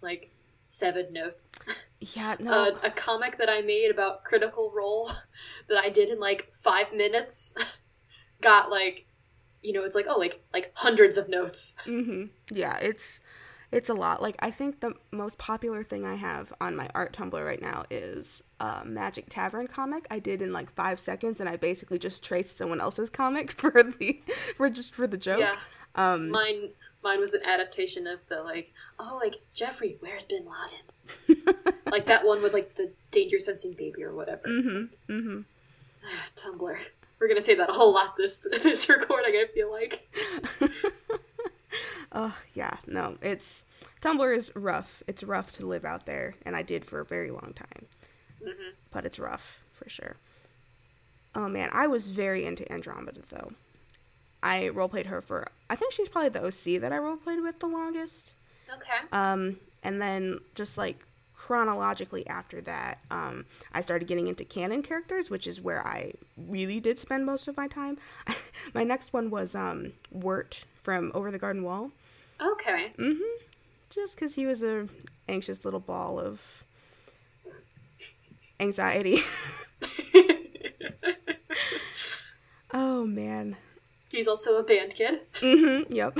like 0.00 0.30
seven 0.64 1.12
notes. 1.12 1.54
yeah, 2.00 2.36
no. 2.40 2.76
a, 2.82 2.86
a 2.86 2.90
comic 2.90 3.38
that 3.38 3.48
I 3.50 3.62
made 3.62 3.90
about 3.90 4.24
Critical 4.24 4.70
Role 4.74 5.10
that 5.68 5.78
I 5.78 5.88
did 5.90 6.10
in 6.10 6.20
like 6.20 6.52
five 6.52 6.92
minutes 6.92 7.54
got 8.40 8.70
like, 8.70 9.06
you 9.62 9.72
know, 9.72 9.82
it's 9.84 9.94
like 9.94 10.06
oh, 10.08 10.18
like 10.18 10.42
like 10.52 10.72
hundreds 10.76 11.16
of 11.16 11.28
notes. 11.28 11.74
hmm 11.84 12.26
Yeah, 12.50 12.78
it's 12.78 13.20
it's 13.74 13.88
a 13.88 13.94
lot. 13.94 14.22
Like 14.22 14.36
I 14.38 14.50
think 14.50 14.80
the 14.80 14.94
most 15.10 15.36
popular 15.38 15.82
thing 15.84 16.06
I 16.06 16.14
have 16.14 16.52
on 16.60 16.76
my 16.76 16.88
art 16.94 17.12
Tumblr 17.12 17.44
right 17.44 17.60
now 17.60 17.84
is 17.90 18.42
a 18.60 18.84
Magic 18.84 19.26
Tavern 19.28 19.66
comic 19.66 20.06
I 20.10 20.18
did 20.18 20.40
in 20.42 20.52
like 20.52 20.72
five 20.72 20.98
seconds, 21.00 21.40
and 21.40 21.48
I 21.48 21.56
basically 21.56 21.98
just 21.98 22.22
traced 22.24 22.58
someone 22.58 22.80
else's 22.80 23.10
comic 23.10 23.50
for 23.60 23.70
the 23.70 24.22
for 24.56 24.70
just 24.70 24.94
for 24.94 25.06
the 25.06 25.16
joke. 25.18 25.40
Yeah. 25.40 25.56
Um, 25.96 26.30
Mine 26.30 26.70
mine 27.02 27.20
was 27.20 27.34
an 27.34 27.42
adaptation 27.44 28.06
of 28.06 28.26
the 28.28 28.42
like 28.42 28.72
oh 28.98 29.18
like 29.22 29.36
Jeffrey, 29.52 29.96
where's 30.00 30.24
Bin 30.24 30.44
Laden? 30.46 31.74
like 31.90 32.06
that 32.06 32.24
one 32.24 32.42
with 32.42 32.52
like 32.52 32.74
the 32.76 32.90
danger 33.10 33.38
sensing 33.38 33.72
baby 33.72 34.02
or 34.02 34.14
whatever. 34.14 34.42
mhm, 34.48 34.88
mhm. 35.08 35.44
Tumblr. 36.36 36.76
We're 37.20 37.28
gonna 37.28 37.40
say 37.40 37.54
that 37.54 37.70
a 37.70 37.72
whole 37.72 37.94
lot 37.94 38.16
this 38.16 38.46
this 38.62 38.88
recording. 38.88 39.34
I 39.34 39.46
feel 39.54 39.70
like. 39.70 40.08
Oh 42.14 42.36
yeah, 42.54 42.76
no, 42.86 43.18
it's 43.22 43.64
Tumblr 44.00 44.36
is 44.36 44.52
rough. 44.54 45.02
It's 45.06 45.22
rough 45.24 45.52
to 45.52 45.66
live 45.66 45.84
out 45.84 46.06
there, 46.06 46.34
and 46.46 46.56
I 46.56 46.62
did 46.62 46.84
for 46.84 47.00
a 47.00 47.04
very 47.04 47.30
long 47.30 47.52
time. 47.56 47.86
hmm 48.42 48.70
But 48.92 49.04
it's 49.04 49.18
rough 49.18 49.58
for 49.72 49.88
sure. 49.88 50.16
Oh 51.34 51.48
man, 51.48 51.70
I 51.72 51.86
was 51.86 52.10
very 52.10 52.44
into 52.44 52.70
Andromeda 52.72 53.20
though. 53.28 53.52
I 54.42 54.70
roleplayed 54.74 55.06
her 55.06 55.20
for 55.20 55.46
I 55.70 55.76
think 55.76 55.92
she's 55.92 56.08
probably 56.08 56.30
the 56.30 56.44
OC 56.44 56.80
that 56.80 56.92
I 56.92 56.98
roleplayed 56.98 57.42
with 57.42 57.58
the 57.60 57.66
longest. 57.66 58.34
Okay. 58.72 59.06
Um, 59.12 59.58
and 59.82 60.00
then 60.00 60.40
just 60.54 60.78
like 60.78 60.98
chronologically 61.36 62.26
after 62.26 62.60
that, 62.62 62.98
um, 63.10 63.46
I 63.72 63.80
started 63.82 64.08
getting 64.08 64.28
into 64.28 64.44
canon 64.44 64.82
characters, 64.82 65.30
which 65.30 65.46
is 65.46 65.60
where 65.60 65.86
I 65.86 66.12
really 66.36 66.80
did 66.80 66.98
spend 66.98 67.26
most 67.26 67.48
of 67.48 67.56
my 67.56 67.68
time. 67.68 67.98
my 68.74 68.84
next 68.84 69.12
one 69.12 69.30
was 69.30 69.54
um, 69.54 69.92
Wirt 70.10 70.64
from 70.82 71.10
Over 71.14 71.30
the 71.30 71.38
Garden 71.38 71.62
Wall. 71.64 71.90
Okay. 72.44 72.92
Mm-hmm. 72.98 73.22
Just 73.90 74.16
because 74.16 74.34
he 74.34 74.46
was 74.46 74.62
a 74.62 74.88
anxious 75.28 75.64
little 75.64 75.80
ball 75.80 76.18
of 76.18 76.64
anxiety. 78.60 79.20
oh 82.72 83.06
man. 83.06 83.56
He's 84.10 84.28
also 84.28 84.56
a 84.56 84.62
band 84.62 84.94
kid. 84.94 85.20
Mm-hmm. 85.40 85.92
Yep. 85.92 86.18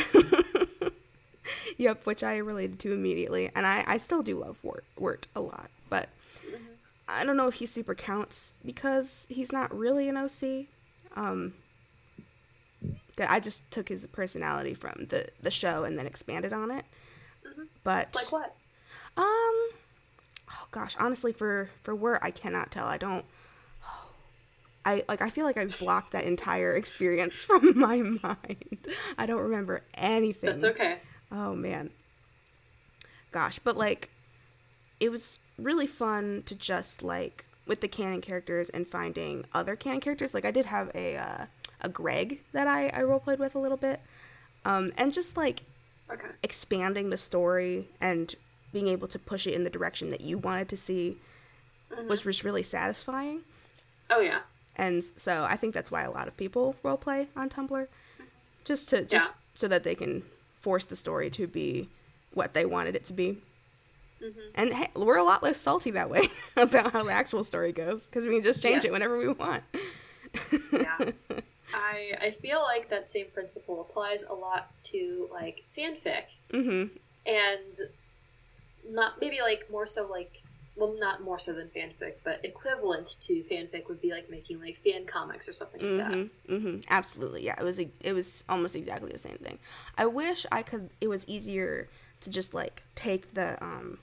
yep, 1.77 2.07
which 2.07 2.23
I 2.23 2.39
related 2.39 2.79
to 2.81 2.93
immediately, 2.93 3.51
and 3.55 3.67
I 3.67 3.85
I 3.87 3.99
still 3.99 4.23
do 4.23 4.39
love 4.39 4.59
Wirt 4.63 4.85
Wirt 4.99 5.27
a 5.37 5.41
lot, 5.41 5.71
but 5.89 6.09
I 7.07 7.25
don't 7.25 7.37
know 7.37 7.49
if 7.49 7.55
he 7.55 7.67
super 7.67 7.95
counts 7.95 8.57
because 8.65 9.27
he's 9.29 9.53
not 9.53 9.77
really 9.77 10.09
an 10.09 10.17
OC. 10.17 10.67
Um. 11.17 11.55
That 13.17 13.31
I 13.31 13.41
just 13.41 13.69
took 13.71 13.89
his 13.89 14.07
personality 14.07 14.75
from 14.75 15.07
the 15.09 15.29
the 15.41 15.51
show 15.51 15.85
and 15.85 15.99
then 15.99 16.07
expanded 16.07 16.53
on 16.53 16.71
it. 16.71 16.85
But 17.85 18.15
Like 18.15 18.33
what? 18.33 18.55
um, 19.17 19.25
oh 20.51 20.67
gosh, 20.71 20.97
honestly, 20.99 21.33
for 21.33 21.71
for 21.83 21.95
Wirt, 21.95 22.19
I 22.23 22.31
cannot 22.31 22.71
tell. 22.71 22.87
I 22.87 22.97
don't. 22.99 23.25
I 24.85 25.05
like. 25.09 25.23
I 25.23 25.31
feel 25.31 25.45
like 25.45 25.57
I've 25.57 25.79
blocked 25.79 26.13
that 26.13 26.25
entire 26.25 26.75
experience 26.75 27.43
from 27.45 27.79
my 27.79 27.99
mind. 27.99 28.89
I 29.19 29.27
don't 29.27 29.43
remember 29.43 29.83
anything. 29.95 30.51
That's 30.51 30.65
okay. 30.65 30.99
Oh 31.31 31.55
man. 31.55 31.91
Gosh, 33.33 33.59
but 33.59 33.77
like 33.77 34.11
it 35.01 35.11
was 35.11 35.39
really 35.59 35.87
fun 35.87 36.43
to 36.47 36.55
just 36.55 37.03
like 37.03 37.47
with 37.67 37.81
the 37.81 37.89
canon 37.89 38.21
characters 38.21 38.69
and 38.71 38.87
finding 38.87 39.45
other 39.53 39.75
canon 39.77 40.01
characters. 40.01 40.35
Like 40.35 40.45
I 40.45 40.51
did 40.51 40.67
have 40.67 40.91
a 40.95 41.17
uh, 41.17 41.47
a 41.85 41.89
Greg 41.89 42.41
that 42.53 42.67
I 42.67 42.89
I 42.89 43.01
roleplayed 43.03 43.39
with 43.39 43.55
a 43.55 43.59
little 43.61 43.77
bit. 43.77 44.01
Um 44.65 44.93
and 44.97 45.13
just 45.13 45.37
like 45.37 45.63
Okay. 46.13 46.29
expanding 46.43 47.09
the 47.11 47.17
story 47.17 47.89
and 48.01 48.35
being 48.73 48.89
able 48.89 49.09
to 49.09 49.19
push 49.19 49.47
it 49.47 49.55
in 49.55 49.65
the 49.65 49.71
direction 49.71 50.11
that 50.11 50.21
you 50.21 50.37
wanted 50.37 50.69
to 50.69 50.77
see 50.77 51.17
was 52.09 52.23
just 52.23 52.45
really 52.45 52.63
satisfying. 52.63 53.41
Oh 54.11 54.21
yeah. 54.21 54.41
And 54.77 55.03
so 55.03 55.47
I 55.49 55.57
think 55.57 55.73
that's 55.73 55.91
why 55.91 56.03
a 56.03 56.11
lot 56.11 56.29
of 56.29 56.37
people 56.37 56.75
roleplay 56.85 57.29
on 57.37 57.49
Tumblr, 57.49 57.87
just 58.65 58.89
to 58.91 59.03
just 59.05 59.29
Yeah. 59.31 59.35
so 59.55 59.69
that 59.69 59.85
they 59.85 59.95
can 59.95 60.25
force 60.61 60.85
the 60.85 60.97
story 60.97 61.31
to 61.31 61.47
be 61.47 61.89
what 62.35 62.53
they 62.53 62.65
wanted 62.67 62.97
it 62.97 63.05
to 63.05 63.13
be. 63.15 63.39
And 64.55 64.75
hey, 64.75 64.91
we're 64.97 65.17
a 65.19 65.25
lot 65.25 65.43
less 65.43 65.59
salty 65.61 65.91
that 65.93 66.11
way 66.11 66.29
about 66.57 66.93
how 66.93 67.03
the 67.05 67.13
actual 67.13 67.45
story 67.45 67.73
goes 67.73 68.07
because 68.07 68.27
we 68.27 68.35
can 68.35 68.43
just 68.45 68.61
change 68.63 68.85
it 68.85 68.93
whenever 68.93 69.17
we 69.19 69.29
want. 69.29 69.63
Yeah. 70.73 70.99
I 71.75 72.17
I 72.21 72.31
feel 72.31 72.63
like 72.63 72.89
that 72.91 73.07
same 73.09 73.27
principle 73.35 73.81
applies 73.81 74.25
a 74.25 74.35
lot 74.35 74.71
to 74.85 75.29
like 75.33 75.65
fanfic 75.77 76.25
hmm 76.51 76.85
and 77.27 77.79
not 78.89 79.21
maybe 79.21 79.41
like 79.41 79.67
more 79.71 79.87
so 79.87 80.07
like 80.07 80.43
well 80.77 80.95
not 80.99 81.23
more 81.23 81.39
so 81.39 81.53
than 81.53 81.69
fanfic 81.69 82.15
but 82.25 82.45
equivalent 82.45 83.17
to 83.21 83.43
fanfic 83.51 83.89
would 83.89 84.01
be 84.01 84.11
like 84.11 84.29
making 84.31 84.61
like 84.61 84.77
fan 84.77 85.07
comics 85.07 85.49
or 85.49 85.53
something 85.53 85.81
like 85.81 86.09
that. 86.09 86.15
hmm 86.49 86.57
hmm 86.57 86.77
Absolutely, 86.91 87.45
yeah. 87.45 87.55
It 87.59 87.65
was 87.65 87.79
it 87.79 88.13
was 88.13 88.45
almost 88.49 88.77
exactly 88.77 89.11
the 89.13 89.19
same 89.19 89.39
thing. 89.39 89.59
I 89.97 90.07
wish 90.07 90.45
I 90.53 90.63
could. 90.63 90.91
It 91.01 91.09
was 91.09 91.27
easier 91.29 91.89
to 92.21 92.31
just 92.31 92.55
like 92.55 92.83
take 92.95 93.35
the 93.35 93.63
um, 93.63 93.99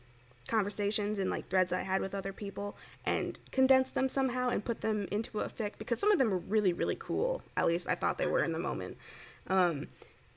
conversations 0.48 1.20
and 1.20 1.30
like 1.30 1.48
threads 1.50 1.72
I 1.72 1.82
had 1.82 2.02
with 2.02 2.16
other 2.16 2.34
people 2.34 2.76
and 3.06 3.38
condense 3.52 3.92
them 3.92 4.10
somehow 4.10 4.50
and 4.50 4.64
put 4.64 4.82
them 4.82 5.08
into 5.12 5.40
a 5.40 5.50
fic 5.50 5.74
because 5.78 6.00
some 6.00 6.12
of 6.12 6.18
them 6.18 6.30
were 6.30 6.38
really 6.38 6.74
really 6.74 6.98
cool. 7.00 7.42
At 7.56 7.68
least 7.68 7.88
I 7.90 7.96
thought 7.96 8.18
they 8.18 8.28
were 8.28 8.44
in 8.44 8.52
the 8.52 8.60
moment. 8.60 8.98
Um, 9.48 9.88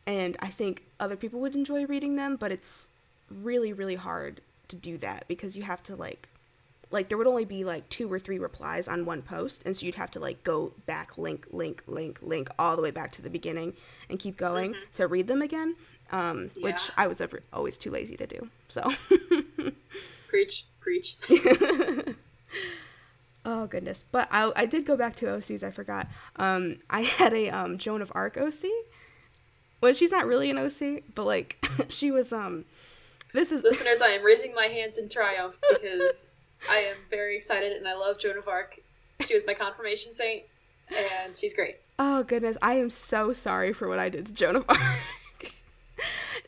and 0.06 0.36
I 0.40 0.48
think 0.48 0.84
other 1.00 1.16
people 1.16 1.40
would 1.40 1.54
enjoy 1.54 1.86
reading 1.86 2.16
them, 2.16 2.36
but 2.36 2.52
it's 2.52 2.88
really 3.30 3.72
really 3.72 3.94
hard 3.96 4.40
to 4.68 4.76
do 4.76 4.98
that 4.98 5.24
because 5.28 5.56
you 5.56 5.62
have 5.62 5.82
to 5.82 5.96
like 5.96 6.28
like 6.90 7.08
there 7.08 7.18
would 7.18 7.26
only 7.26 7.44
be 7.44 7.64
like 7.64 7.88
two 7.88 8.10
or 8.10 8.18
three 8.18 8.38
replies 8.38 8.86
on 8.86 9.04
one 9.04 9.20
post 9.22 9.62
and 9.66 9.76
so 9.76 9.84
you'd 9.84 9.96
have 9.96 10.10
to 10.10 10.20
like 10.20 10.42
go 10.44 10.72
back 10.86 11.18
link 11.18 11.46
link 11.50 11.82
link 11.86 12.18
link 12.22 12.48
all 12.58 12.76
the 12.76 12.82
way 12.82 12.90
back 12.90 13.10
to 13.12 13.22
the 13.22 13.30
beginning 13.30 13.74
and 14.08 14.18
keep 14.18 14.36
going 14.36 14.74
to 14.94 15.06
read 15.06 15.26
them 15.26 15.42
again 15.42 15.74
um, 16.14 16.50
which 16.60 16.90
i 16.96 17.06
was 17.06 17.20
ever, 17.20 17.40
always 17.52 17.76
too 17.76 17.90
lazy 17.90 18.16
to 18.16 18.26
do 18.26 18.48
so 18.68 18.92
Preach, 20.34 20.66
preach. 20.80 21.16
oh 23.44 23.68
goodness! 23.68 24.04
But 24.10 24.26
I 24.32 24.50
I 24.56 24.66
did 24.66 24.84
go 24.84 24.96
back 24.96 25.14
to 25.16 25.26
OCs. 25.26 25.62
I 25.62 25.70
forgot. 25.70 26.08
Um, 26.34 26.78
I 26.90 27.02
had 27.02 27.32
a 27.32 27.50
um 27.50 27.78
Joan 27.78 28.02
of 28.02 28.10
Arc 28.16 28.36
OC. 28.36 28.64
Well, 29.80 29.92
she's 29.92 30.10
not 30.10 30.26
really 30.26 30.50
an 30.50 30.58
OC, 30.58 31.04
but 31.14 31.24
like 31.24 31.64
she 31.88 32.10
was 32.10 32.32
um. 32.32 32.64
This 33.32 33.52
is 33.52 33.62
listeners. 33.62 34.02
I 34.02 34.08
am 34.08 34.24
raising 34.24 34.56
my 34.56 34.66
hands 34.66 34.98
in 34.98 35.08
triumph 35.08 35.60
because 35.70 36.32
I 36.68 36.78
am 36.78 36.96
very 37.10 37.36
excited 37.36 37.70
and 37.70 37.86
I 37.86 37.94
love 37.94 38.18
Joan 38.18 38.36
of 38.36 38.48
Arc. 38.48 38.80
She 39.24 39.34
was 39.34 39.44
my 39.46 39.54
confirmation 39.54 40.12
saint, 40.12 40.42
and 40.88 41.36
she's 41.36 41.54
great. 41.54 41.76
Oh 41.96 42.24
goodness, 42.24 42.56
I 42.60 42.74
am 42.74 42.90
so 42.90 43.32
sorry 43.32 43.72
for 43.72 43.86
what 43.86 44.00
I 44.00 44.08
did 44.08 44.26
to 44.26 44.32
Joan 44.32 44.56
of 44.56 44.64
Arc. 44.68 44.80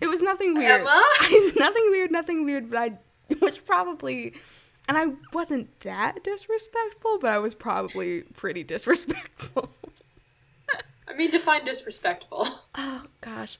It 0.01 0.07
was 0.09 0.23
nothing 0.23 0.55
weird. 0.55 0.85
I, 0.87 1.53
nothing 1.57 1.87
weird, 1.91 2.11
nothing 2.11 2.45
weird, 2.45 2.71
but 2.71 2.79
I 2.79 2.99
was 3.41 3.59
probably 3.59 4.35
and 4.89 4.97
I 4.97 5.07
wasn't 5.33 5.81
that 5.81 6.23
disrespectful, 6.23 7.19
but 7.21 7.33
I 7.33 7.39
was 7.39 7.55
probably 7.55 8.23
pretty 8.23 8.63
disrespectful. 8.63 9.71
I 11.09 11.15
mean, 11.15 11.31
define 11.31 11.65
disrespectful. 11.65 12.47
Oh 12.75 13.07
gosh. 13.21 13.59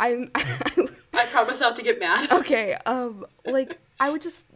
I'm 0.00 0.30
I 0.34 1.26
promise 1.30 1.60
not 1.60 1.76
to 1.76 1.82
get 1.82 1.98
mad. 2.00 2.30
Okay, 2.32 2.76
um 2.86 3.24
like 3.46 3.78
I 4.00 4.10
would 4.10 4.22
just 4.22 4.46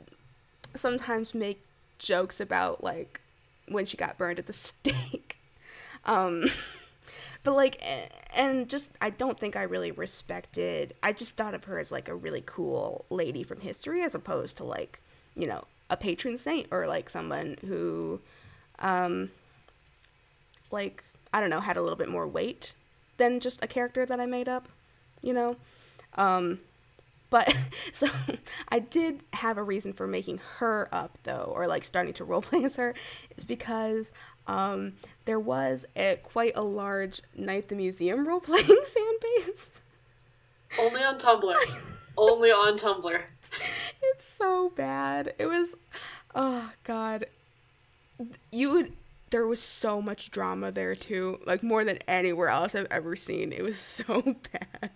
sometimes 0.75 1.35
make 1.35 1.65
jokes 1.99 2.41
about 2.41 2.83
like 2.83 3.21
when 3.69 3.87
she 3.87 3.97
got 3.97 4.19
burned 4.19 4.39
at 4.39 4.47
the 4.47 4.53
stake. 4.53 5.39
Um 6.05 6.47
but 7.47 7.55
like 7.55 7.81
and 8.35 8.69
just 8.69 8.91
I 9.01 9.11
don't 9.11 9.39
think 9.39 9.55
I 9.55 9.63
really 9.63 9.93
respected 9.93 10.95
I 11.01 11.13
just 11.13 11.37
thought 11.37 11.55
of 11.55 11.65
her 11.65 11.79
as 11.79 11.93
like 11.93 12.09
a 12.09 12.15
really 12.15 12.43
cool 12.45 13.07
lady 13.09 13.45
from 13.45 13.61
history 13.61 14.03
as 14.03 14.17
opposed 14.17 14.57
to 14.57 14.65
like, 14.65 15.01
you 15.37 15.47
know, 15.47 15.63
a 15.89 15.97
patron 15.97 16.39
saint 16.39 16.67
or 16.73 16.89
like 16.89 17.09
someone 17.09 17.57
who 17.65 18.21
um 18.81 19.31
like 20.73 21.05
I 21.33 21.41
don't 21.41 21.51
know, 21.51 21.61
had 21.61 21.77
a 21.77 21.83
little 21.83 21.97
bit 21.97 22.09
more 22.09 22.27
weight 22.27 22.75
than 23.17 23.39
just 23.39 23.63
a 23.63 23.69
character 23.69 24.05
that 24.05 24.19
I 24.19 24.27
made 24.27 24.49
up, 24.49 24.69
you 25.23 25.33
know? 25.33 25.55
Um 26.17 26.59
but 27.31 27.57
so 27.93 28.09
I 28.71 28.81
did 28.81 29.23
have 29.35 29.57
a 29.57 29.63
reason 29.63 29.93
for 29.93 30.09
making 30.09 30.41
her 30.57 30.89
up 30.91 31.17
though, 31.23 31.53
or 31.55 31.69
like 31.69 31.85
starting 31.85 32.13
to 32.15 32.25
role 32.25 32.43
roleplay 32.43 32.65
as 32.65 32.75
her, 32.75 32.93
is 33.37 33.45
because 33.45 34.13
um, 34.47 34.95
there 35.25 35.41
was 35.41 35.87
a 35.97 36.19
quite 36.23 36.53
a 36.57 36.63
large 36.63 37.21
Night 37.35 37.65
at 37.65 37.69
the 37.69 37.75
Museum 37.75 38.27
role 38.27 38.41
playing 38.41 38.67
fan 38.87 39.15
base. 39.21 39.81
Only 40.81 41.03
on 41.03 41.19
Tumblr. 41.19 41.55
Only 42.17 42.51
on 42.51 42.79
Tumblr. 42.79 43.23
It's 44.03 44.29
so 44.29 44.71
bad. 44.71 45.35
It 45.39 45.47
was, 45.47 45.77
oh 46.35 46.71
god, 46.85 47.27
you 48.51 48.73
would. 48.73 48.93
There 49.31 49.47
was 49.47 49.61
so 49.61 50.01
much 50.01 50.31
drama 50.31 50.71
there 50.71 50.95
too, 50.95 51.41
like 51.47 51.63
more 51.63 51.85
than 51.85 51.99
anywhere 52.07 52.49
else 52.49 52.75
I've 52.75 52.87
ever 52.91 53.17
seen. 53.17 53.53
It 53.53 53.63
was 53.63 53.79
so 53.79 54.37
bad. 54.53 54.91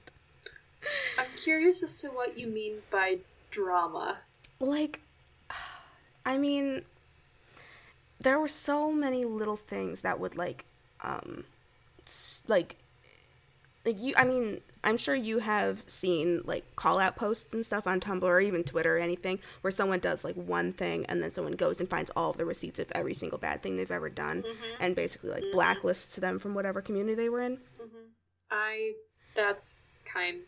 I'm 1.19 1.27
curious 1.37 1.83
as 1.83 1.99
to 1.99 2.09
what 2.09 2.39
you 2.39 2.47
mean 2.47 2.77
by 2.91 3.19
drama. 3.51 4.19
Like, 4.61 5.01
I 6.25 6.39
mean, 6.39 6.83
there 8.21 8.39
were 8.39 8.49
so 8.49 8.93
many 8.93 9.25
little 9.25 9.57
things 9.57 10.03
that 10.03 10.21
would 10.21 10.37
like, 10.37 10.65
um, 11.03 11.45
like, 12.47 12.77
like 13.85 13.99
you. 13.99 14.15
I 14.17 14.25
mean, 14.25 14.61
I'm 14.85 14.97
sure 14.97 15.15
you 15.15 15.39
have 15.39 15.83
seen 15.87 16.43
like 16.45 16.77
call 16.77 16.99
out 16.99 17.17
posts 17.17 17.55
and 17.55 17.65
stuff 17.65 17.87
on 17.87 18.01
Tumblr 18.01 18.23
or 18.23 18.41
even 18.41 18.63
Twitter 18.63 18.97
or 18.97 19.01
anything 19.01 19.39
where 19.63 19.71
someone 19.71 20.01
does 20.01 20.23
like 20.23 20.35
one 20.35 20.73
thing 20.73 21.07
and 21.07 21.23
then 21.23 21.31
someone 21.31 21.55
goes 21.55 21.81
and 21.81 21.89
finds 21.89 22.11
all 22.15 22.31
of 22.31 22.37
the 22.37 22.45
receipts 22.45 22.79
of 22.79 22.93
every 22.93 23.15
single 23.15 23.39
bad 23.39 23.63
thing 23.63 23.77
they've 23.77 23.91
ever 23.91 24.11
done 24.11 24.43
mm-hmm. 24.43 24.83
and 24.83 24.95
basically 24.95 25.31
like 25.31 25.43
mm-hmm. 25.43 25.59
blacklists 25.59 26.17
them 26.17 26.39
from 26.39 26.55
whatever 26.55 26.83
community 26.83 27.15
they 27.15 27.29
were 27.29 27.41
in. 27.41 27.57
Mm-hmm. 27.57 28.07
I 28.51 28.93
that's 29.35 29.99
kind 30.05 30.41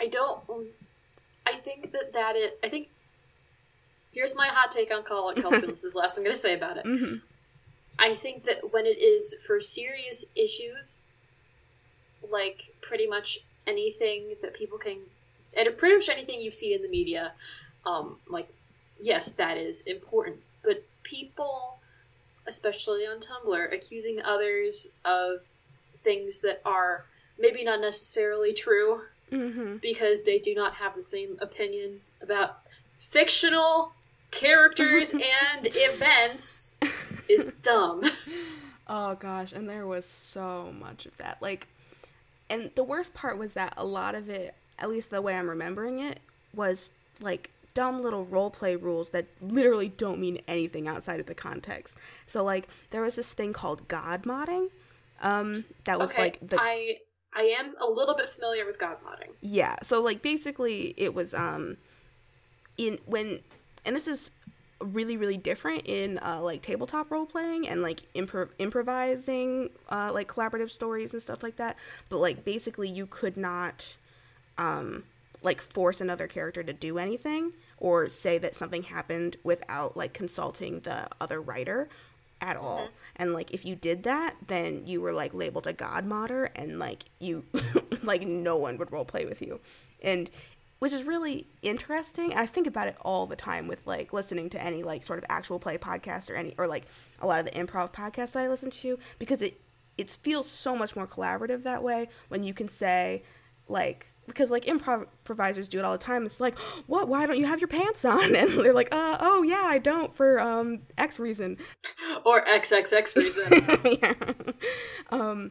I 0.00 0.06
don't. 0.06 0.40
I 1.46 1.54
think 1.56 1.92
that 1.92 2.12
that 2.14 2.36
it. 2.36 2.58
I 2.64 2.68
think. 2.68 2.88
Here's 4.12 4.34
my 4.34 4.48
hot 4.48 4.70
take 4.70 4.92
on 4.92 5.02
Call 5.02 5.30
Out 5.30 5.36
Culture. 5.36 5.66
this 5.66 5.84
is 5.84 5.92
the 5.92 5.98
last 5.98 6.16
I'm 6.16 6.24
going 6.24 6.34
to 6.34 6.40
say 6.40 6.54
about 6.54 6.76
it. 6.76 6.84
Mm-hmm. 6.84 7.16
I 7.98 8.14
think 8.14 8.44
that 8.44 8.72
when 8.72 8.86
it 8.86 8.98
is 8.98 9.34
for 9.46 9.60
serious 9.60 10.24
issues, 10.34 11.02
like 12.28 12.74
pretty 12.80 13.06
much 13.06 13.40
anything 13.66 14.34
that 14.42 14.54
people 14.54 14.78
can, 14.78 14.96
and 15.56 15.76
pretty 15.76 15.96
much 15.96 16.08
anything 16.08 16.40
you've 16.40 16.54
seen 16.54 16.74
in 16.74 16.82
the 16.82 16.88
media, 16.88 17.32
um, 17.86 18.16
like 18.28 18.48
yes, 19.00 19.32
that 19.32 19.56
is 19.56 19.82
important. 19.82 20.38
But 20.62 20.84
people, 21.02 21.78
especially 22.46 23.06
on 23.06 23.20
Tumblr, 23.20 23.72
accusing 23.72 24.20
others 24.22 24.88
of 25.04 25.40
things 26.02 26.38
that 26.38 26.60
are 26.64 27.04
maybe 27.38 27.64
not 27.64 27.80
necessarily 27.80 28.52
true 28.52 29.02
mm-hmm. 29.30 29.76
because 29.76 30.22
they 30.22 30.38
do 30.38 30.54
not 30.54 30.74
have 30.74 30.94
the 30.94 31.02
same 31.02 31.36
opinion 31.40 32.00
about 32.22 32.60
fictional 32.98 33.92
characters 34.30 35.10
and 35.12 35.22
events 35.62 36.74
is 37.28 37.52
dumb. 37.62 38.02
Oh 38.92 39.14
gosh, 39.14 39.52
and 39.52 39.70
there 39.70 39.86
was 39.86 40.04
so 40.04 40.74
much 40.76 41.06
of 41.06 41.16
that. 41.18 41.40
Like 41.40 41.68
and 42.50 42.72
the 42.74 42.82
worst 42.82 43.14
part 43.14 43.38
was 43.38 43.54
that 43.54 43.72
a 43.76 43.84
lot 43.86 44.16
of 44.16 44.28
it, 44.28 44.52
at 44.80 44.90
least 44.90 45.10
the 45.10 45.22
way 45.22 45.36
I'm 45.36 45.48
remembering 45.48 46.00
it, 46.00 46.18
was 46.52 46.90
like 47.20 47.50
dumb 47.72 48.02
little 48.02 48.24
role 48.24 48.50
play 48.50 48.74
rules 48.74 49.10
that 49.10 49.26
literally 49.40 49.88
don't 49.88 50.18
mean 50.18 50.40
anything 50.48 50.88
outside 50.88 51.20
of 51.20 51.26
the 51.26 51.36
context. 51.36 51.96
So 52.26 52.42
like 52.42 52.66
there 52.90 53.02
was 53.02 53.14
this 53.14 53.32
thing 53.32 53.52
called 53.52 53.86
god 53.86 54.24
modding. 54.24 54.70
Um 55.22 55.64
that 55.84 56.00
was 56.00 56.10
okay, 56.10 56.22
like 56.22 56.38
the 56.48 56.60
I 56.60 56.96
I 57.32 57.42
am 57.42 57.76
a 57.80 57.88
little 57.88 58.16
bit 58.16 58.28
familiar 58.28 58.66
with 58.66 58.80
god 58.80 58.96
modding. 59.06 59.30
Yeah. 59.40 59.76
So 59.84 60.02
like 60.02 60.20
basically 60.20 60.94
it 60.96 61.14
was 61.14 61.32
um 61.32 61.76
in 62.76 62.98
when 63.06 63.38
and 63.84 63.94
this 63.94 64.08
is 64.08 64.30
really 64.80 65.16
really 65.16 65.36
different 65.36 65.82
in 65.84 66.18
uh, 66.18 66.40
like 66.42 66.62
tabletop 66.62 67.10
role 67.10 67.26
playing 67.26 67.68
and 67.68 67.82
like 67.82 68.00
impro- 68.14 68.48
improvising 68.58 69.68
uh, 69.90 70.10
like 70.12 70.26
collaborative 70.26 70.70
stories 70.70 71.12
and 71.12 71.20
stuff 71.22 71.42
like 71.42 71.56
that 71.56 71.76
but 72.08 72.18
like 72.18 72.44
basically 72.44 72.88
you 72.88 73.06
could 73.06 73.36
not 73.36 73.96
um 74.56 75.04
like 75.42 75.60
force 75.60 76.00
another 76.00 76.26
character 76.26 76.62
to 76.62 76.72
do 76.72 76.98
anything 76.98 77.52
or 77.78 78.08
say 78.08 78.38
that 78.38 78.54
something 78.54 78.84
happened 78.84 79.36
without 79.42 79.96
like 79.96 80.12
consulting 80.12 80.80
the 80.80 81.08
other 81.20 81.40
writer 81.40 81.88
at 82.40 82.56
all. 82.56 82.80
Mm-hmm. 82.80 82.92
And 83.16 83.32
like 83.32 83.50
if 83.52 83.64
you 83.64 83.74
did 83.74 84.02
that, 84.04 84.36
then 84.46 84.86
you 84.86 85.00
were 85.00 85.12
like 85.12 85.34
labeled 85.34 85.66
a 85.66 85.72
god 85.72 86.04
modder 86.04 86.50
and 86.56 86.78
like 86.78 87.04
you 87.18 87.44
like 88.02 88.22
no 88.22 88.56
one 88.56 88.78
would 88.78 88.92
role 88.92 89.04
play 89.04 89.24
with 89.24 89.42
you. 89.42 89.60
And 90.02 90.30
which 90.80 90.92
is 90.92 91.04
really 91.04 91.46
interesting. 91.62 92.34
I 92.34 92.46
think 92.46 92.66
about 92.66 92.88
it 92.88 92.96
all 93.02 93.26
the 93.26 93.36
time 93.36 93.68
with 93.68 93.86
like 93.86 94.12
listening 94.12 94.50
to 94.50 94.62
any 94.62 94.82
like 94.82 95.02
sort 95.02 95.18
of 95.18 95.24
actual 95.28 95.58
play 95.58 95.78
podcast 95.78 96.28
or 96.28 96.34
any 96.34 96.54
or 96.58 96.66
like 96.66 96.86
a 97.20 97.26
lot 97.26 97.38
of 97.40 97.46
the 97.46 97.52
improv 97.52 97.92
podcasts 97.92 98.34
I 98.34 98.48
listen 98.48 98.70
to 98.70 98.98
because 99.18 99.40
it 99.40 99.60
it 99.96 100.10
feels 100.10 100.50
so 100.50 100.74
much 100.74 100.96
more 100.96 101.06
collaborative 101.06 101.62
that 101.62 101.82
way 101.82 102.08
when 102.28 102.42
you 102.42 102.52
can 102.52 102.66
say 102.66 103.22
like 103.68 104.06
because 104.26 104.50
like 104.50 104.66
improvisers 104.66 105.68
do 105.68 105.78
it 105.78 105.84
all 105.84 105.92
the 105.92 105.98
time. 105.98 106.24
It's 106.24 106.40
like, 106.40 106.58
what? 106.86 107.08
Why 107.08 107.26
don't 107.26 107.38
you 107.38 107.46
have 107.46 107.60
your 107.60 107.68
pants 107.68 108.04
on? 108.04 108.34
And 108.40 108.50
they're 108.64 108.72
like, 108.72 108.92
uh, 108.92 109.18
oh 109.20 109.42
yeah, 109.42 109.64
I 109.64 109.78
don't 109.78 110.14
for 110.14 110.40
um 110.40 110.80
X 110.96 111.18
reason, 111.18 111.58
or 112.24 112.44
XXX 112.44 113.16
reason. 113.16 113.98
yeah. 114.02 114.14
Um, 115.10 115.50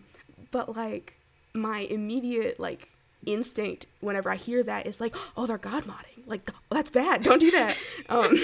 but 0.52 0.76
like 0.76 1.20
my 1.54 1.80
immediate 1.80 2.60
like 2.60 2.90
instinct 3.26 3.88
whenever 4.00 4.30
I 4.30 4.36
hear 4.36 4.64
that 4.64 4.86
is 4.86 5.02
like, 5.02 5.16
oh, 5.36 5.46
they're 5.46 5.58
god 5.58 5.86
modding. 5.86 6.26
Like, 6.26 6.50
oh, 6.54 6.76
that's 6.76 6.90
bad. 6.90 7.24
Don't 7.24 7.40
do 7.40 7.52
that. 7.52 7.78
um, 8.10 8.38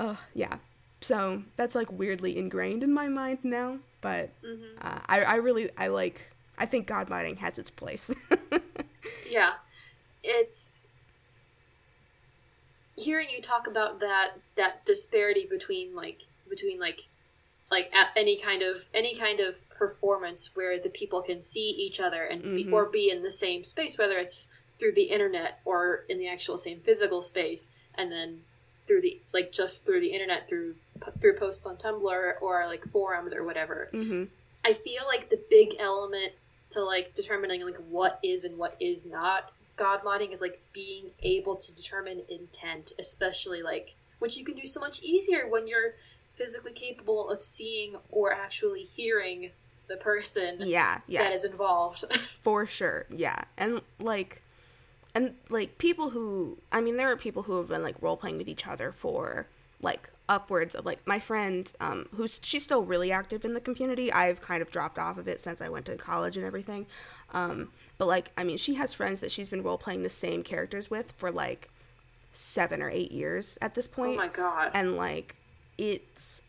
oh 0.00 0.18
yeah. 0.34 0.56
So 1.00 1.42
that's 1.56 1.74
like 1.74 1.92
weirdly 1.92 2.36
ingrained 2.38 2.82
in 2.82 2.92
my 2.92 3.08
mind 3.08 3.38
now. 3.42 3.78
But 4.00 4.30
mm-hmm. 4.42 4.78
uh, 4.80 5.00
I, 5.06 5.22
I 5.22 5.34
really 5.36 5.70
I 5.76 5.88
like 5.88 6.22
I 6.58 6.66
think 6.66 6.86
god 6.86 7.08
modding 7.08 7.36
has 7.38 7.58
its 7.58 7.70
place. 7.70 8.10
yeah. 9.30 9.54
It's 10.22 10.88
hearing 12.96 13.28
you 13.30 13.42
talk 13.42 13.66
about 13.66 14.00
that 14.00 14.32
that 14.56 14.84
disparity 14.86 15.46
between 15.48 15.94
like 15.94 16.22
between 16.48 16.80
like 16.80 17.02
like 17.70 17.92
any 18.16 18.36
kind 18.36 18.62
of 18.62 18.84
any 18.94 19.14
kind 19.14 19.40
of 19.40 19.56
performance 19.78 20.54
where 20.54 20.78
the 20.78 20.88
people 20.88 21.22
can 21.22 21.42
see 21.42 21.70
each 21.70 22.00
other 22.00 22.24
and 22.24 22.42
mm-hmm. 22.42 22.56
be, 22.56 22.70
or 22.70 22.86
be 22.86 23.10
in 23.10 23.22
the 23.22 23.30
same 23.30 23.64
space 23.64 23.98
whether 23.98 24.18
it's 24.18 24.48
through 24.78 24.92
the 24.92 25.04
internet 25.04 25.60
or 25.64 26.04
in 26.08 26.18
the 26.18 26.28
actual 26.28 26.58
same 26.58 26.80
physical 26.80 27.22
space 27.22 27.70
and 27.94 28.12
then 28.12 28.40
through 28.86 29.00
the 29.00 29.20
like 29.32 29.52
just 29.52 29.84
through 29.84 30.00
the 30.00 30.12
internet 30.12 30.48
through 30.48 30.74
through 31.20 31.36
posts 31.36 31.66
on 31.66 31.76
Tumblr 31.76 32.32
or 32.40 32.66
like 32.66 32.84
forums 32.90 33.34
or 33.34 33.44
whatever. 33.44 33.88
Mm-hmm. 33.92 34.24
I 34.64 34.72
feel 34.72 35.02
like 35.06 35.28
the 35.28 35.40
big 35.50 35.76
element 35.78 36.32
to 36.70 36.82
like 36.82 37.14
determining 37.14 37.64
like 37.64 37.76
what 37.88 38.18
is 38.22 38.44
and 38.44 38.58
what 38.58 38.76
is 38.80 39.06
not 39.06 39.52
god 39.76 40.02
modding 40.02 40.32
is 40.32 40.40
like 40.40 40.60
being 40.72 41.10
able 41.22 41.56
to 41.56 41.74
determine 41.74 42.22
intent, 42.28 42.92
especially 42.98 43.62
like 43.62 43.94
which 44.18 44.36
you 44.36 44.44
can 44.44 44.56
do 44.56 44.66
so 44.66 44.80
much 44.80 45.02
easier 45.02 45.46
when 45.48 45.66
you're 45.66 45.94
physically 46.34 46.72
capable 46.72 47.28
of 47.28 47.40
seeing 47.40 47.96
or 48.10 48.32
actually 48.32 48.84
hearing 48.94 49.50
the 49.88 49.96
person 49.96 50.56
Yeah, 50.60 51.00
yeah. 51.06 51.24
that 51.24 51.32
is 51.32 51.44
involved. 51.44 52.04
For 52.42 52.66
sure, 52.66 53.06
yeah. 53.10 53.42
And 53.56 53.82
like 54.00 54.42
and 55.14 55.34
like 55.48 55.78
people 55.78 56.10
who 56.10 56.58
I 56.72 56.80
mean 56.80 56.96
there 56.96 57.10
are 57.10 57.16
people 57.16 57.44
who 57.44 57.56
have 57.58 57.68
been 57.68 57.82
like 57.82 57.96
role 58.00 58.16
playing 58.16 58.38
with 58.38 58.48
each 58.48 58.66
other 58.66 58.92
for 58.92 59.46
like 59.82 60.10
upwards 60.28 60.74
of 60.74 60.84
like 60.84 60.98
my 61.06 61.20
friend 61.20 61.70
um 61.80 62.08
who's 62.14 62.40
she's 62.42 62.64
still 62.64 62.82
really 62.82 63.12
active 63.12 63.44
in 63.44 63.54
the 63.54 63.60
community. 63.60 64.12
I've 64.12 64.40
kind 64.40 64.60
of 64.60 64.70
dropped 64.70 64.98
off 64.98 65.18
of 65.18 65.28
it 65.28 65.40
since 65.40 65.60
I 65.62 65.68
went 65.68 65.86
to 65.86 65.96
college 65.96 66.36
and 66.36 66.44
everything. 66.44 66.86
Um 67.32 67.68
but 67.98 68.06
like 68.06 68.30
I 68.36 68.44
mean 68.44 68.56
she 68.56 68.74
has 68.74 68.92
friends 68.92 69.20
that 69.20 69.30
she's 69.30 69.48
been 69.48 69.62
role 69.62 69.78
playing 69.78 70.02
the 70.02 70.10
same 70.10 70.42
characters 70.42 70.90
with 70.90 71.12
for 71.12 71.30
like 71.30 71.70
7 72.32 72.82
or 72.82 72.90
8 72.90 73.12
years 73.12 73.56
at 73.62 73.74
this 73.74 73.86
point. 73.86 74.14
oh 74.14 74.16
my 74.16 74.28
god. 74.28 74.70
and 74.74 74.96
like 74.96 75.36
it's 75.78 76.42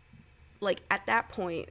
like 0.59 0.81
at 0.91 1.05
that 1.05 1.29
point 1.29 1.69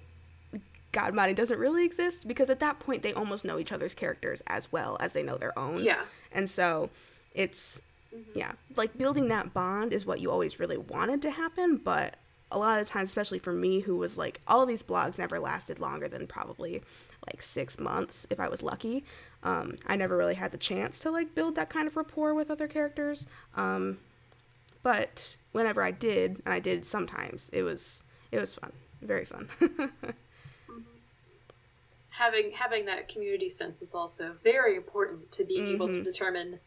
god 0.98 1.12
modding 1.14 1.36
doesn't 1.42 1.58
really 1.66 1.84
exist 1.84 2.26
because 2.26 2.48
at 2.50 2.60
that 2.60 2.76
point 2.80 3.02
they 3.02 3.12
almost 3.12 3.44
know 3.44 3.58
each 3.58 3.72
other's 3.76 3.94
characters 3.94 4.42
as 4.46 4.72
well 4.72 4.96
as 4.98 5.12
they 5.12 5.22
know 5.22 5.36
their 5.36 5.56
own. 5.58 5.84
Yeah. 5.84 6.02
and 6.32 6.48
so 6.48 6.88
it's 7.34 7.82
yeah 8.34 8.52
like 8.76 8.96
building 8.96 9.28
that 9.28 9.52
bond 9.52 9.92
is 9.92 10.06
what 10.06 10.20
you 10.20 10.30
always 10.30 10.58
really 10.58 10.78
wanted 10.78 11.20
to 11.20 11.30
happen 11.30 11.76
but 11.76 12.16
a 12.50 12.58
lot 12.58 12.78
of 12.80 12.86
times 12.88 13.08
especially 13.10 13.38
for 13.46 13.52
me 13.52 13.80
who 13.80 13.94
was 13.96 14.16
like 14.16 14.40
all 14.48 14.64
these 14.64 14.82
blogs 14.82 15.18
never 15.18 15.38
lasted 15.38 15.78
longer 15.78 16.08
than 16.08 16.26
probably 16.26 16.82
like 17.26 17.42
six 17.42 17.78
months 17.78 18.26
if 18.30 18.38
i 18.40 18.48
was 18.48 18.62
lucky. 18.62 19.04
Um, 19.42 19.76
i 19.86 19.96
never 19.96 20.16
really 20.16 20.34
had 20.42 20.50
the 20.50 20.56
chance 20.70 20.98
to 21.00 21.10
like 21.10 21.34
build 21.34 21.56
that 21.56 21.68
kind 21.68 21.86
of 21.88 21.96
rapport 21.96 22.32
with 22.34 22.50
other 22.50 22.68
characters. 22.68 23.26
Um, 23.54 23.98
but 24.82 25.36
whenever 25.52 25.82
i 25.82 25.90
did 25.90 26.28
and 26.44 26.54
i 26.54 26.60
did 26.70 26.86
sometimes 26.86 27.50
it 27.52 27.62
was 27.64 28.02
it 28.32 28.40
was 28.40 28.54
fun. 28.54 28.72
Very 29.02 29.26
fun 29.26 29.48
having 32.18 32.52
having 32.52 32.86
that 32.86 33.08
community 33.08 33.50
sense 33.50 33.82
is 33.82 33.94
also 33.94 34.34
very 34.42 34.76
important 34.76 35.30
to 35.32 35.44
being 35.44 35.66
able 35.68 35.88
Mm-hmm. 35.88 35.98
to 35.98 36.02
determine 36.04 36.60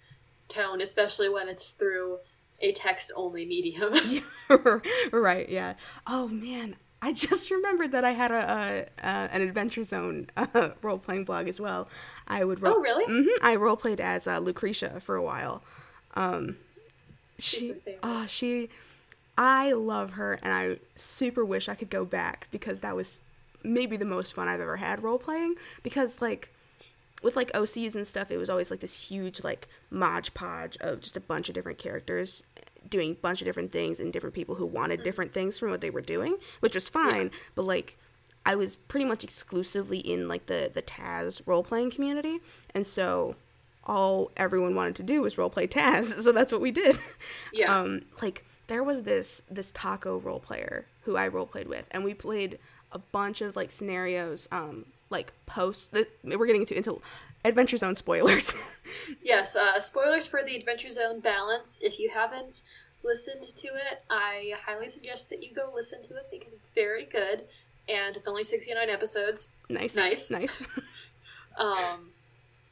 tone, 0.47 0.81
especially 0.81 1.29
when 1.29 1.47
it's 1.49 1.71
through 1.71 2.19
a 2.61 2.71
text 2.73 3.11
only 3.15 3.45
medium. 3.45 3.93
right 5.11 5.47
yeah 5.49 5.75
oh 6.07 6.27
man 6.27 6.75
i 7.01 7.13
just 7.13 7.51
remembered 7.51 7.91
that 7.91 8.03
i 8.03 8.11
had 8.11 8.31
a, 8.31 8.87
a, 9.01 9.05
a 9.07 9.29
an 9.31 9.41
adventure 9.41 9.83
zone 9.83 10.27
uh, 10.37 10.71
role-playing 10.81 11.23
blog 11.23 11.47
as 11.47 11.59
well 11.59 11.87
i 12.27 12.43
would 12.43 12.59
Oh, 12.63 12.79
really? 12.79 13.05
hmm 13.05 13.27
i 13.43 13.55
role-played 13.55 14.01
as 14.01 14.27
uh, 14.27 14.39
lucretia 14.39 14.99
for 15.01 15.15
a 15.15 15.21
while 15.23 15.61
um 16.15 16.57
she 17.37 17.75
oh 18.03 18.25
she 18.27 18.69
i 19.37 19.71
love 19.71 20.11
her 20.13 20.39
and 20.41 20.51
i 20.53 20.77
super 20.95 21.45
wish 21.45 21.69
i 21.69 21.75
could 21.75 21.89
go 21.89 22.03
back 22.03 22.47
because 22.51 22.81
that 22.81 22.95
was 22.95 23.21
maybe 23.63 23.97
the 23.97 24.05
most 24.05 24.33
fun 24.33 24.47
i've 24.47 24.61
ever 24.61 24.77
had 24.77 25.03
role-playing 25.03 25.55
because 25.83 26.21
like 26.21 26.53
with 27.21 27.35
like 27.35 27.51
OCs 27.51 27.95
and 27.95 28.07
stuff, 28.07 28.31
it 28.31 28.37
was 28.37 28.49
always 28.49 28.71
like 28.71 28.79
this 28.79 29.09
huge 29.09 29.43
like 29.43 29.67
modge 29.89 30.33
podge 30.33 30.77
of 30.77 31.01
just 31.01 31.17
a 31.17 31.21
bunch 31.21 31.49
of 31.49 31.55
different 31.55 31.77
characters 31.77 32.43
doing 32.87 33.11
a 33.11 33.15
bunch 33.15 33.41
of 33.41 33.45
different 33.45 33.71
things 33.71 33.99
and 33.99 34.13
different 34.13 34.35
people 34.35 34.55
who 34.55 34.65
wanted 34.65 35.03
different 35.03 35.33
things 35.33 35.57
from 35.57 35.69
what 35.69 35.81
they 35.81 35.89
were 35.89 36.01
doing, 36.01 36.37
which 36.59 36.75
was 36.75 36.87
fine. 36.87 37.31
But 37.55 37.63
like, 37.63 37.97
I 38.45 38.55
was 38.55 38.77
pretty 38.77 39.05
much 39.05 39.23
exclusively 39.23 39.99
in 39.99 40.27
like 40.27 40.45
the 40.45 40.71
the 40.73 40.81
Taz 40.81 41.41
role 41.45 41.63
playing 41.63 41.91
community, 41.91 42.39
and 42.73 42.85
so 42.85 43.35
all 43.83 44.31
everyone 44.37 44.75
wanted 44.75 44.95
to 44.95 45.03
do 45.03 45.21
was 45.21 45.37
role 45.37 45.49
play 45.49 45.67
Taz, 45.67 46.05
so 46.23 46.31
that's 46.31 46.51
what 46.51 46.61
we 46.61 46.71
did. 46.71 46.97
Yeah. 47.51 47.77
Um, 47.77 48.03
like 48.21 48.45
there 48.67 48.83
was 48.83 49.03
this 49.03 49.41
this 49.49 49.71
Taako 49.71 50.23
role 50.23 50.39
player 50.39 50.85
who 51.03 51.17
I 51.17 51.27
role 51.27 51.45
played 51.45 51.67
with, 51.67 51.85
and 51.91 52.03
we 52.03 52.13
played 52.13 52.59
a 52.91 52.99
bunch 52.99 53.41
of 53.41 53.55
like 53.55 53.71
scenarios. 53.71 54.47
Um, 54.51 54.85
like 55.09 55.31
post. 55.45 55.91
The, 55.91 56.07
we're 56.23 56.45
getting 56.45 56.61
into 56.61 56.77
into 56.77 57.01
Adventure 57.43 57.77
Zone 57.77 57.95
spoilers. 57.95 58.53
yes, 59.23 59.55
uh, 59.55 59.79
spoilers 59.81 60.27
for 60.27 60.43
the 60.43 60.55
Adventure 60.55 60.89
Zone 60.89 61.19
balance. 61.19 61.79
If 61.81 61.99
you 61.99 62.09
haven't 62.09 62.61
listened 63.03 63.43
to 63.43 63.67
it, 63.69 64.03
I 64.09 64.53
highly 64.65 64.89
suggest 64.89 65.29
that 65.31 65.41
you 65.41 65.53
go 65.55 65.71
listen 65.73 66.01
to 66.03 66.15
it 66.15 66.27
because 66.31 66.53
it's 66.53 66.69
very 66.69 67.05
good 67.05 67.45
and 67.87 68.15
it's 68.15 68.27
only 68.27 68.43
69 68.43 68.89
episodes. 68.89 69.53
nice, 69.69 69.95
Nice. 69.95 70.29
nice. 70.29 70.61
Um, 71.57 72.11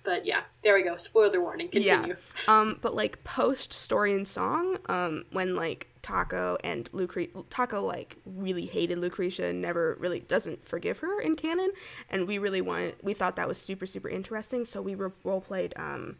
but 0.03 0.25
yeah, 0.25 0.41
there 0.63 0.73
we 0.75 0.84
go. 0.84 0.95
Spoiler 0.95 1.41
warning. 1.41 1.67
Continue. 1.67 2.15
Yeah. 2.15 2.60
Um, 2.60 2.80
but 2.82 2.95
like 2.95 3.23
post 3.25 3.73
story 3.73 4.13
and 4.13 4.25
song, 4.27 4.77
um, 4.88 5.25
when 5.32 5.56
like 5.56 5.88
Taako 6.08 6.58
and 6.63 6.89
Lucre 6.93 7.26
Taako 7.50 7.84
like 7.84 8.15
really 8.26 8.65
hated 8.65 8.98
Lucretia 8.98 9.46
and 9.46 9.62
never 9.62 9.98
really 10.00 10.22
doesn't 10.22 10.65
forgive 10.65 11.00
her 11.00 11.20
in 11.20 11.36
canon, 11.36 11.72
and 12.10 12.28
we 12.28 12.38
really 12.38 12.62
wanted 12.62 12.96
we 13.04 13.13
thought 13.13 13.36
that 13.36 13.48
was 13.48 13.58
super 13.58 13.86
super 13.86 14.08
interesting, 14.08 14.63
so 14.63 14.82
we 14.82 14.96
role 14.96 15.41
played 15.41 15.74
um, 15.76 16.15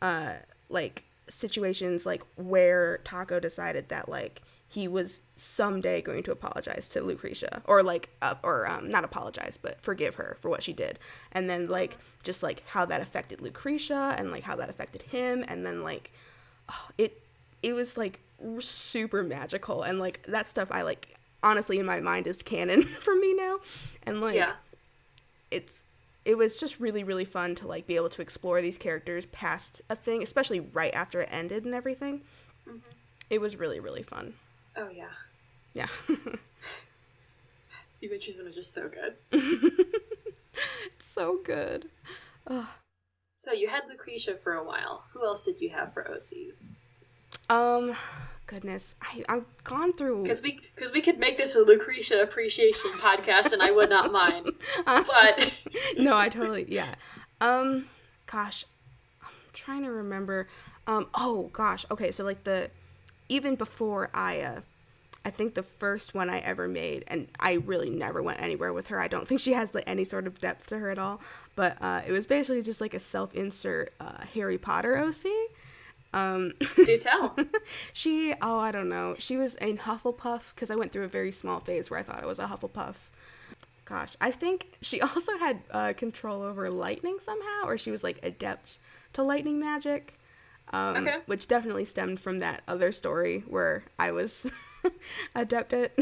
uh, 0.00 0.34
like 0.68 1.04
situations 1.28 2.06
like 2.06 2.22
where 2.36 3.00
Taako 3.04 3.40
decided 3.40 3.88
that 3.88 4.08
like 4.08 4.42
he 4.68 4.86
was 4.86 5.20
someday 5.34 6.00
going 6.00 6.22
to 6.22 6.30
apologize 6.30 6.86
to 6.86 7.02
Lucretia 7.02 7.62
or 7.64 7.82
like 7.82 8.10
uh, 8.22 8.36
or 8.44 8.70
um, 8.70 8.88
not 8.88 9.02
apologize 9.02 9.58
but 9.60 9.80
forgive 9.82 10.14
her 10.14 10.36
for 10.40 10.48
what 10.48 10.62
she 10.62 10.72
did. 10.72 10.98
And 11.32 11.50
then 11.50 11.66
like 11.68 11.98
just 12.22 12.44
like 12.44 12.62
how 12.68 12.84
that 12.86 13.00
affected 13.00 13.40
Lucretia 13.40 14.14
and 14.16 14.30
like 14.30 14.44
how 14.44 14.54
that 14.56 14.70
affected 14.70 15.02
him. 15.02 15.44
And 15.48 15.66
then 15.66 15.82
like 15.82 16.12
oh, 16.68 16.88
it 16.96 17.20
it 17.62 17.72
was 17.72 17.96
like 17.96 18.20
super 18.60 19.22
magical 19.22 19.82
and 19.82 19.98
like 19.98 20.22
that 20.26 20.46
stuff 20.46 20.68
I 20.70 20.82
like 20.82 21.14
honestly 21.42 21.78
in 21.78 21.86
my 21.86 22.00
mind 22.00 22.26
is 22.26 22.42
canon 22.42 22.82
for 23.00 23.14
me 23.16 23.34
now 23.34 23.58
and 24.04 24.20
like 24.20 24.34
Yeah. 24.36 24.52
it's 25.50 25.82
it 26.24 26.36
was 26.36 26.56
just 26.58 26.78
really 26.80 27.02
really 27.04 27.24
fun 27.24 27.54
to 27.56 27.66
like 27.66 27.86
be 27.86 27.96
able 27.96 28.08
to 28.10 28.22
explore 28.22 28.60
these 28.62 28.76
characters 28.78 29.26
past 29.26 29.80
a 29.90 29.96
thing 29.96 30.22
especially 30.22 30.60
right 30.60 30.94
after 30.94 31.20
it 31.20 31.28
ended 31.32 31.64
and 31.64 31.74
everything 31.74 32.22
it 33.30 33.40
was 33.40 33.56
really 33.56 33.80
really 33.80 34.02
fun 34.02 34.34
Oh 34.76 34.88
yeah. 34.94 35.08
yeah 35.74 35.88
The 38.00 38.06
Adventure 38.06 38.32
Zone 38.32 38.46
is 38.48 38.54
just 38.54 38.72
so 38.72 38.88
good. 38.88 39.16
so 40.98 41.38
good 41.44 41.88
So 43.36 43.52
you 43.52 43.68
had 43.68 43.82
Lucretia 43.88 44.36
for 44.42 44.54
a 44.54 44.64
while. 44.64 45.04
Who 45.12 45.24
else 45.24 45.44
did 45.44 45.60
you 45.60 45.70
have 45.70 45.92
for 45.94 46.04
OCs? 46.04 46.64
um 47.48 47.94
goodness. 48.50 48.96
I, 49.00 49.22
i've 49.28 49.46
gone 49.62 49.92
through 49.92 50.24
Because 50.24 50.42
we 50.42 50.58
because 50.74 50.90
we 50.92 51.00
could 51.00 51.20
make 51.20 51.36
this 51.36 51.54
a 51.54 51.60
Lucretia 51.60 52.20
appreciation 52.20 52.90
podcast, 52.98 53.52
and 53.52 53.62
I 53.62 53.70
would 53.70 53.88
not 53.88 54.10
mind. 54.10 54.50
But 54.86 55.52
no 55.98 56.16
i 56.16 56.28
totally 56.28 56.66
yeah. 56.68 56.96
Um 57.40 57.86
gosh 58.26 58.64
i'm 59.22 59.28
trying 59.52 59.84
to 59.84 59.90
remember. 59.92 60.48
Um 60.88 61.06
oh 61.14 61.50
gosh. 61.52 61.86
Okay 61.92 62.10
so 62.10 62.24
like 62.24 62.42
the 62.42 62.70
even 63.28 63.54
before 63.54 64.10
aya 64.12 64.62
i 65.24 65.30
think 65.30 65.54
the 65.54 65.62
first 65.62 66.14
one 66.14 66.28
i 66.28 66.38
ever 66.40 66.66
made 66.66 67.04
and 67.06 67.28
i 67.38 67.52
really 67.52 67.90
never 67.90 68.20
went 68.20 68.40
anywhere 68.42 68.72
with 68.72 68.88
her. 68.88 68.98
I 68.98 69.06
don't 69.06 69.28
think 69.28 69.40
she 69.40 69.52
has 69.52 69.72
like 69.76 69.84
any 69.86 70.04
sort 70.04 70.26
of 70.26 70.40
depth 70.40 70.66
to 70.70 70.78
her 70.80 70.90
at 70.90 70.98
all. 70.98 71.20
But 71.54 71.76
uh 71.80 72.00
it 72.04 72.10
was 72.10 72.26
basically 72.26 72.62
just 72.62 72.80
like 72.80 72.94
a 72.94 73.00
self-insert 73.00 73.92
uh 74.00 74.24
harry 74.34 74.58
potter 74.58 74.96
oc 74.96 75.24
um 76.12 76.52
do 76.76 76.96
tell. 76.96 77.36
she 77.92 78.34
oh 78.42 78.58
i 78.58 78.72
don't 78.72 78.88
know 78.88 79.14
she 79.18 79.36
was 79.36 79.54
in 79.56 79.78
hufflepuff 79.78 80.52
because 80.54 80.68
i 80.70 80.74
went 80.74 80.90
through 80.92 81.04
a 81.04 81.08
very 81.08 81.30
small 81.30 81.60
phase 81.60 81.88
where 81.90 82.00
i 82.00 82.02
thought 82.02 82.20
i 82.22 82.26
was 82.26 82.38
a 82.40 82.46
hufflepuff 82.46 82.94
gosh 83.84 84.14
i 84.20 84.30
think 84.30 84.72
she 84.82 85.00
also 85.00 85.38
had 85.38 85.60
uh, 85.70 85.92
control 85.96 86.42
over 86.42 86.68
lightning 86.70 87.18
somehow 87.20 87.62
or 87.64 87.78
she 87.78 87.90
was 87.92 88.02
like 88.02 88.18
adept 88.24 88.78
to 89.12 89.22
lightning 89.22 89.60
magic 89.60 90.14
um, 90.72 90.96
Okay. 90.98 91.18
which 91.26 91.46
definitely 91.48 91.84
stemmed 91.84 92.18
from 92.20 92.38
that 92.40 92.62
other 92.66 92.90
story 92.92 93.44
where 93.48 93.84
i 93.98 94.10
was 94.10 94.50
adept 95.34 95.72
at 95.72 95.92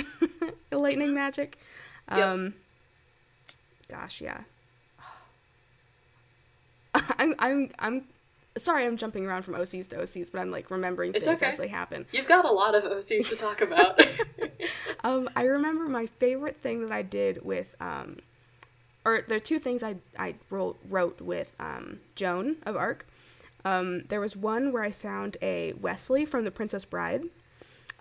lightning 0.73 1.13
magic 1.15 1.59
Yep. 2.11 2.27
um 2.27 2.55
gosh 3.91 4.23
yeah 4.23 4.41
i'm 7.19 7.35
i'm 7.39 7.71
i'm 7.79 8.05
sorry 8.59 8.87
i'm 8.87 8.97
jumping 8.97 9.27
around 9.27 9.43
from 9.43 9.55
ocs 9.55 9.89
to 9.89 9.97
ocs 9.97 10.31
but 10.31 10.41
i'm 10.41 10.51
like 10.51 10.71
remembering 10.71 11.13
It's 11.15 11.25
things 11.25 11.43
okay. 11.43 11.51
as 11.51 11.59
they 11.59 11.69
happen 11.69 12.07
You've 12.13 12.29
got 12.29 12.45
a 12.45 12.51
lot 12.53 12.75
of 12.75 12.85
OCs 12.85 13.29
to 13.31 13.37
talk 13.37 13.61
about. 13.61 14.01
um, 15.05 15.29
I 15.37 15.45
remember 15.45 15.89
my 15.89 16.07
favorite 16.07 16.57
thing 16.63 16.83
that 16.83 16.93
I 16.93 17.03
did 17.03 17.45
with, 17.45 17.75
um, 17.81 18.19
or 19.05 19.23
there 19.29 19.37
are 19.37 19.41
two 19.41 19.59
things 19.59 19.83
I 19.83 19.97
I 20.19 20.35
wrote, 20.51 20.79
wrote 20.89 21.21
with 21.21 21.55
um, 21.61 22.01
Joan 22.15 22.57
of 22.67 22.77
Arc. 22.77 23.07
Um, 23.65 24.05
there 24.09 24.21
was 24.21 24.37
one 24.37 24.73
where 24.73 24.83
I 24.83 24.91
found 24.91 25.37
a 25.43 25.73
Westley 25.75 26.25
from 26.25 26.45
The 26.45 26.51
Princess 26.51 26.85
Bride, 26.85 27.25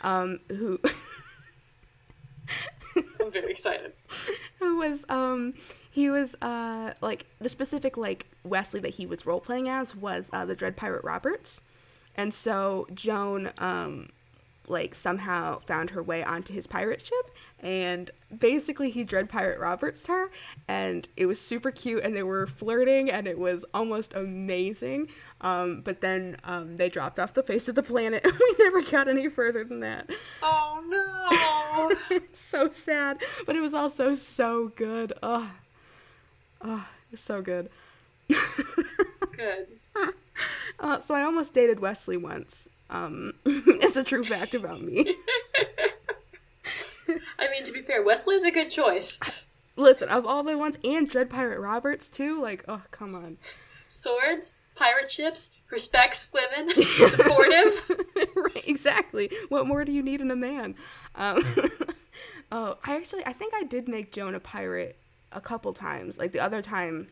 um, 0.01 0.39
who 0.49 0.79
I'm 2.95 3.31
very 3.31 3.51
excited. 3.51 3.93
who 4.59 4.77
was 4.77 5.05
um, 5.09 5.53
he 5.97 6.11
was 6.11 6.35
uh 6.43 6.93
like 7.01 7.25
the 7.39 7.49
specific 7.49 7.97
like 7.97 8.27
Westley 8.43 8.79
that 8.81 8.93
he 8.93 9.07
was 9.07 9.25
role 9.25 9.39
playing 9.39 9.67
as 9.67 9.95
was 9.95 10.29
uh, 10.31 10.45
the 10.45 10.55
Dread 10.55 10.77
Pirate 10.77 11.03
Roberts, 11.03 11.59
and 12.13 12.31
so 12.31 12.85
Joan 12.93 13.49
um 13.57 14.09
like 14.67 14.93
somehow 14.93 15.57
found 15.59 15.89
her 15.89 16.03
way 16.03 16.23
onto 16.23 16.53
his 16.53 16.67
pirate 16.67 17.03
ship 17.03 17.31
and 17.61 18.11
basically 18.37 18.89
he 18.89 19.05
dread 19.05 19.29
pirate 19.29 19.57
roberts 19.61 20.05
her 20.07 20.29
and 20.67 21.07
it 21.15 21.25
was 21.25 21.39
super 21.39 21.71
cute 21.71 22.03
and 22.03 22.13
they 22.13 22.21
were 22.21 22.45
flirting 22.45 23.09
and 23.09 23.27
it 23.27 23.39
was 23.39 23.63
almost 23.73 24.13
amazing. 24.13 25.07
Um, 25.39 25.81
but 25.81 26.01
then 26.01 26.35
um, 26.43 26.75
they 26.75 26.89
dropped 26.89 27.17
off 27.17 27.33
the 27.33 27.43
face 27.43 27.69
of 27.69 27.75
the 27.75 27.83
planet. 27.83 28.25
And 28.25 28.33
we 28.39 28.55
never 28.59 28.81
got 28.81 29.07
any 29.07 29.29
further 29.29 29.63
than 29.63 29.79
that. 29.79 30.09
Oh 30.43 31.95
no. 32.11 32.19
so 32.33 32.69
sad. 32.69 33.23
But 33.45 33.55
it 33.55 33.61
was 33.61 33.73
also 33.73 34.13
so 34.13 34.73
good. 34.75 35.13
Oh, 35.23 35.49
oh 36.67 36.85
so 37.15 37.41
good 37.41 37.69
Good. 39.31 39.67
uh, 40.79 40.99
so 40.99 41.15
i 41.15 41.23
almost 41.23 41.53
dated 41.53 41.79
westley 41.79 42.17
once 42.17 42.67
um, 42.89 43.33
it's 43.45 43.97
a 43.97 44.03
true 44.03 44.23
fact 44.23 44.55
about 44.55 44.81
me 44.81 45.15
I 47.39 47.49
mean, 47.49 47.63
to 47.63 47.71
be 47.71 47.81
fair, 47.81 48.03
Westley's 48.03 48.43
a 48.43 48.51
good 48.51 48.69
choice. 48.69 49.19
Listen, 49.75 50.09
of 50.09 50.25
all 50.25 50.43
the 50.43 50.57
ones, 50.57 50.77
and 50.83 51.07
Dread 51.07 51.29
Pirate 51.29 51.59
Roberts 51.59 52.09
too. 52.09 52.41
Like, 52.41 52.63
oh 52.67 52.81
come 52.91 53.15
on. 53.15 53.37
Swords, 53.87 54.55
pirate 54.75 55.11
ships, 55.11 55.51
respects 55.71 56.31
women, 56.33 56.71
supportive. 57.07 57.91
right, 58.35 58.67
exactly. 58.67 59.29
What 59.49 59.67
more 59.67 59.85
do 59.85 59.93
you 59.93 60.01
need 60.01 60.21
in 60.21 60.31
a 60.31 60.35
man? 60.35 60.75
Um, 61.15 61.43
oh, 62.51 62.77
I 62.83 62.95
actually, 62.95 63.25
I 63.25 63.33
think 63.33 63.53
I 63.55 63.63
did 63.63 63.87
make 63.87 64.11
Joan 64.11 64.35
a 64.35 64.39
pirate 64.39 64.97
a 65.31 65.41
couple 65.41 65.73
times. 65.73 66.17
Like 66.17 66.31
the 66.31 66.39
other 66.39 66.61
time 66.61 67.07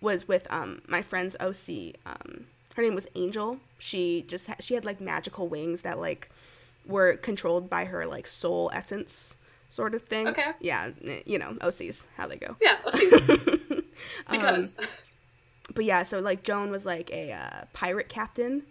was 0.00 0.28
with 0.28 0.46
um 0.50 0.82
my 0.86 1.02
friend's 1.02 1.36
OC. 1.40 1.96
Um, 2.06 2.46
her 2.76 2.82
name 2.82 2.94
was 2.94 3.08
Angel. 3.14 3.58
She 3.78 4.24
just 4.26 4.46
ha- 4.46 4.56
she 4.60 4.74
had 4.74 4.84
like 4.84 5.00
magical 5.00 5.48
wings 5.48 5.82
that 5.82 5.98
like 5.98 6.30
were 6.86 7.16
controlled 7.16 7.68
by 7.68 7.84
her 7.86 8.06
like 8.06 8.26
soul 8.26 8.70
essence 8.72 9.36
sort 9.68 9.94
of 9.94 10.02
thing. 10.02 10.28
Okay. 10.28 10.52
Yeah, 10.60 10.90
you 11.26 11.38
know, 11.38 11.54
OCs, 11.60 12.04
how 12.16 12.26
they 12.26 12.36
go. 12.36 12.56
Yeah, 12.60 12.76
let's 12.84 12.98
see. 12.98 13.10
because 14.30 14.76
But 15.74 15.84
yeah, 15.84 16.02
so 16.02 16.20
like 16.20 16.42
Joan 16.42 16.70
was 16.70 16.86
like 16.86 17.10
a 17.12 17.32
uh, 17.32 17.64
pirate 17.72 18.08
captain, 18.08 18.62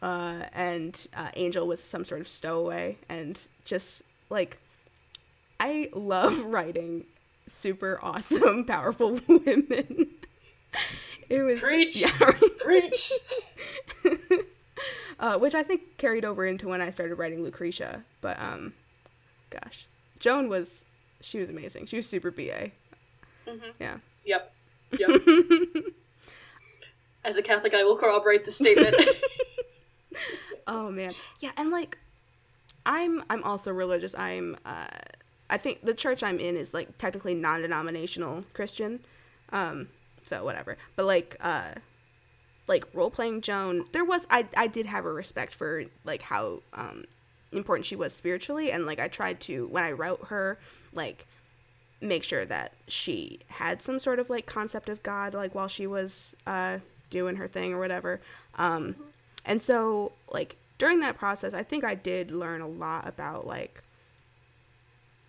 uh, 0.00 0.44
and 0.52 1.06
uh, 1.14 1.28
Angel 1.36 1.66
was 1.66 1.82
some 1.82 2.04
sort 2.04 2.20
of 2.20 2.28
stowaway, 2.28 2.96
and 3.08 3.40
just 3.64 4.02
like 4.30 4.58
I 5.60 5.90
love 5.92 6.38
writing 6.46 7.04
super 7.46 7.98
awesome, 8.02 8.64
powerful 8.66 9.20
women. 9.28 10.08
it 11.28 11.42
was 11.42 11.60
Preach. 11.60 12.02
yeah, 12.02 12.10
right? 12.20 12.58
preach. 12.58 13.12
uh, 15.20 15.38
which 15.38 15.54
I 15.54 15.62
think 15.62 15.96
carried 15.98 16.24
over 16.24 16.44
into 16.46 16.68
when 16.68 16.80
I 16.80 16.90
started 16.90 17.14
writing 17.16 17.42
Lucretia. 17.42 18.02
But 18.20 18.40
um, 18.40 18.74
gosh, 19.50 19.86
Joan 20.18 20.48
was 20.48 20.84
she 21.20 21.38
was 21.38 21.50
amazing. 21.50 21.86
She 21.86 21.96
was 21.96 22.06
super 22.06 22.30
ba. 22.30 22.70
Mhm. 23.46 23.72
Yeah. 23.80 23.96
Yep. 24.24 24.52
Yep. 24.98 25.10
As 27.24 27.36
a 27.36 27.42
Catholic, 27.42 27.74
I 27.74 27.82
will 27.82 27.96
corroborate 27.96 28.44
this 28.44 28.56
statement. 28.56 28.96
Oh 30.68 30.90
man, 30.90 31.12
yeah, 31.40 31.50
and 31.56 31.70
like, 31.70 31.98
I'm 32.84 33.22
I'm 33.30 33.42
also 33.44 33.72
religious. 33.72 34.14
I'm 34.16 34.56
uh, 34.64 34.86
I 35.48 35.56
think 35.56 35.84
the 35.84 35.94
church 35.94 36.22
I'm 36.22 36.38
in 36.38 36.56
is 36.56 36.74
like 36.74 36.98
technically 36.98 37.34
non-denominational 37.34 38.44
Christian, 38.52 39.00
um, 39.52 39.88
so 40.24 40.44
whatever. 40.44 40.76
But 40.96 41.06
like, 41.06 41.36
uh, 41.40 41.74
like 42.66 42.84
role 42.92 43.10
playing 43.10 43.42
Joan, 43.42 43.84
there 43.92 44.04
was 44.04 44.26
I 44.30 44.46
I 44.56 44.66
did 44.66 44.86
have 44.86 45.04
a 45.04 45.12
respect 45.12 45.54
for 45.54 45.84
like 46.04 46.22
how 46.22 46.62
um 46.72 47.04
important 47.52 47.86
she 47.86 47.96
was 47.96 48.12
spiritually, 48.12 48.72
and 48.72 48.86
like 48.86 48.98
I 48.98 49.08
tried 49.08 49.40
to 49.42 49.66
when 49.68 49.84
I 49.84 49.92
wrote 49.92 50.26
her 50.26 50.58
like 50.92 51.26
make 52.00 52.22
sure 52.22 52.44
that 52.44 52.72
she 52.88 53.40
had 53.48 53.80
some 53.80 53.98
sort 53.98 54.18
of 54.18 54.28
like 54.28 54.46
concept 54.46 54.88
of 54.88 55.02
God 55.02 55.32
like 55.32 55.54
while 55.54 55.68
she 55.68 55.86
was 55.86 56.34
uh 56.46 56.78
doing 57.08 57.36
her 57.36 57.48
thing 57.48 57.72
or 57.72 57.78
whatever. 57.78 58.20
Um 58.56 58.96
and 59.44 59.62
so 59.62 60.12
like 60.30 60.56
during 60.78 61.00
that 61.00 61.16
process 61.16 61.54
I 61.54 61.62
think 61.62 61.84
I 61.84 61.94
did 61.94 62.30
learn 62.30 62.60
a 62.60 62.68
lot 62.68 63.06
about 63.08 63.46
like 63.46 63.82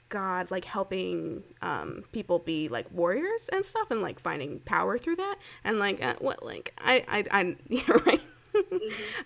God 0.10 0.52
like 0.52 0.66
helping 0.66 1.44
um 1.62 2.04
people 2.12 2.40
be 2.40 2.68
like 2.70 2.92
warriors 2.92 3.50
and 3.52 3.64
stuff 3.66 3.92
and 3.92 4.02
like 4.02 4.20
finding 4.20 4.60
power 4.62 4.98
through 4.98 5.18
that. 5.18 5.36
And 5.64 5.80
like 5.80 6.04
uh, 6.04 6.16
what 6.20 6.44
like 6.44 6.74
I 6.80 7.04
I 7.08 7.26
I 7.32 7.56
yeah 7.68 7.92
right. 8.06 8.22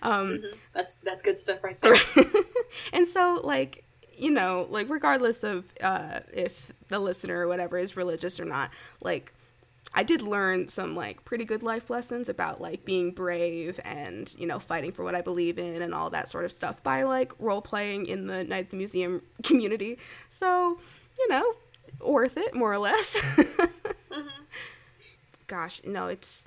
Um 0.02 0.42
that's 0.74 0.98
that's 0.98 1.22
good 1.22 1.38
stuff 1.38 1.62
right 1.62 1.80
there. 1.80 1.96
and 2.92 3.06
so 3.06 3.40
like 3.42 3.84
you 4.16 4.30
know 4.30 4.66
like 4.70 4.88
regardless 4.90 5.42
of 5.42 5.64
uh 5.82 6.20
if 6.32 6.72
the 6.88 6.98
listener 6.98 7.40
or 7.40 7.48
whatever 7.48 7.78
is 7.78 7.96
religious 7.96 8.38
or 8.38 8.44
not 8.44 8.70
like 9.00 9.32
i 9.94 10.02
did 10.02 10.22
learn 10.22 10.68
some 10.68 10.94
like 10.94 11.24
pretty 11.24 11.44
good 11.44 11.62
life 11.62 11.90
lessons 11.90 12.28
about 12.28 12.60
like 12.60 12.84
being 12.84 13.10
brave 13.10 13.78
and 13.84 14.34
you 14.38 14.46
know 14.46 14.58
fighting 14.58 14.92
for 14.92 15.04
what 15.04 15.14
i 15.14 15.20
believe 15.20 15.58
in 15.58 15.82
and 15.82 15.94
all 15.94 16.10
that 16.10 16.28
sort 16.28 16.44
of 16.44 16.52
stuff 16.52 16.82
by 16.82 17.02
like 17.02 17.32
role 17.38 17.60
playing 17.60 18.06
in 18.06 18.26
the 18.26 18.44
night 18.44 18.64
at 18.64 18.70
the 18.70 18.76
museum 18.76 19.22
community. 19.42 19.98
So 20.30 20.78
you 21.18 21.28
know 21.28 21.54
worth 22.00 22.36
it 22.36 22.54
more 22.54 22.72
or 22.72 22.78
less. 22.78 23.20
Gosh 25.46 25.80
no 25.84 26.06
it's 26.06 26.44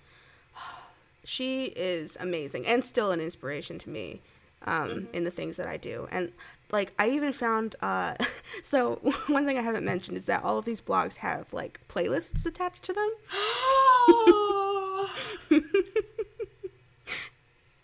she 1.24 1.65
is 1.65 2.17
amazing 2.19 2.65
and 2.65 2.84
still 2.84 3.12
an 3.12 3.19
inspiration 3.19 3.78
to 3.80 3.89
me 3.89 4.21
um, 4.65 5.08
in 5.13 5.24
the 5.24 5.32
things 5.32 5.58
that 5.58 5.67
I 5.67 5.78
do. 5.78 6.08
And 6.12 6.32
like 6.71 6.93
I 6.99 7.10
even 7.10 7.34
found 7.34 7.75
uh, 7.82 8.15
so 8.63 8.95
one 9.28 9.45
thing 9.45 9.58
I 9.58 9.62
haven't 9.62 9.86
mentioned 9.86 10.17
is 10.17 10.25
that 10.25 10.43
all 10.43 10.58
of 10.58 10.65
these 10.65 10.82
blogs 10.82 11.15
have 11.17 11.51
like 11.54 11.80
playlists 11.89 12.45
attached 12.45 12.84
to 12.84 12.93
them. 12.93 13.10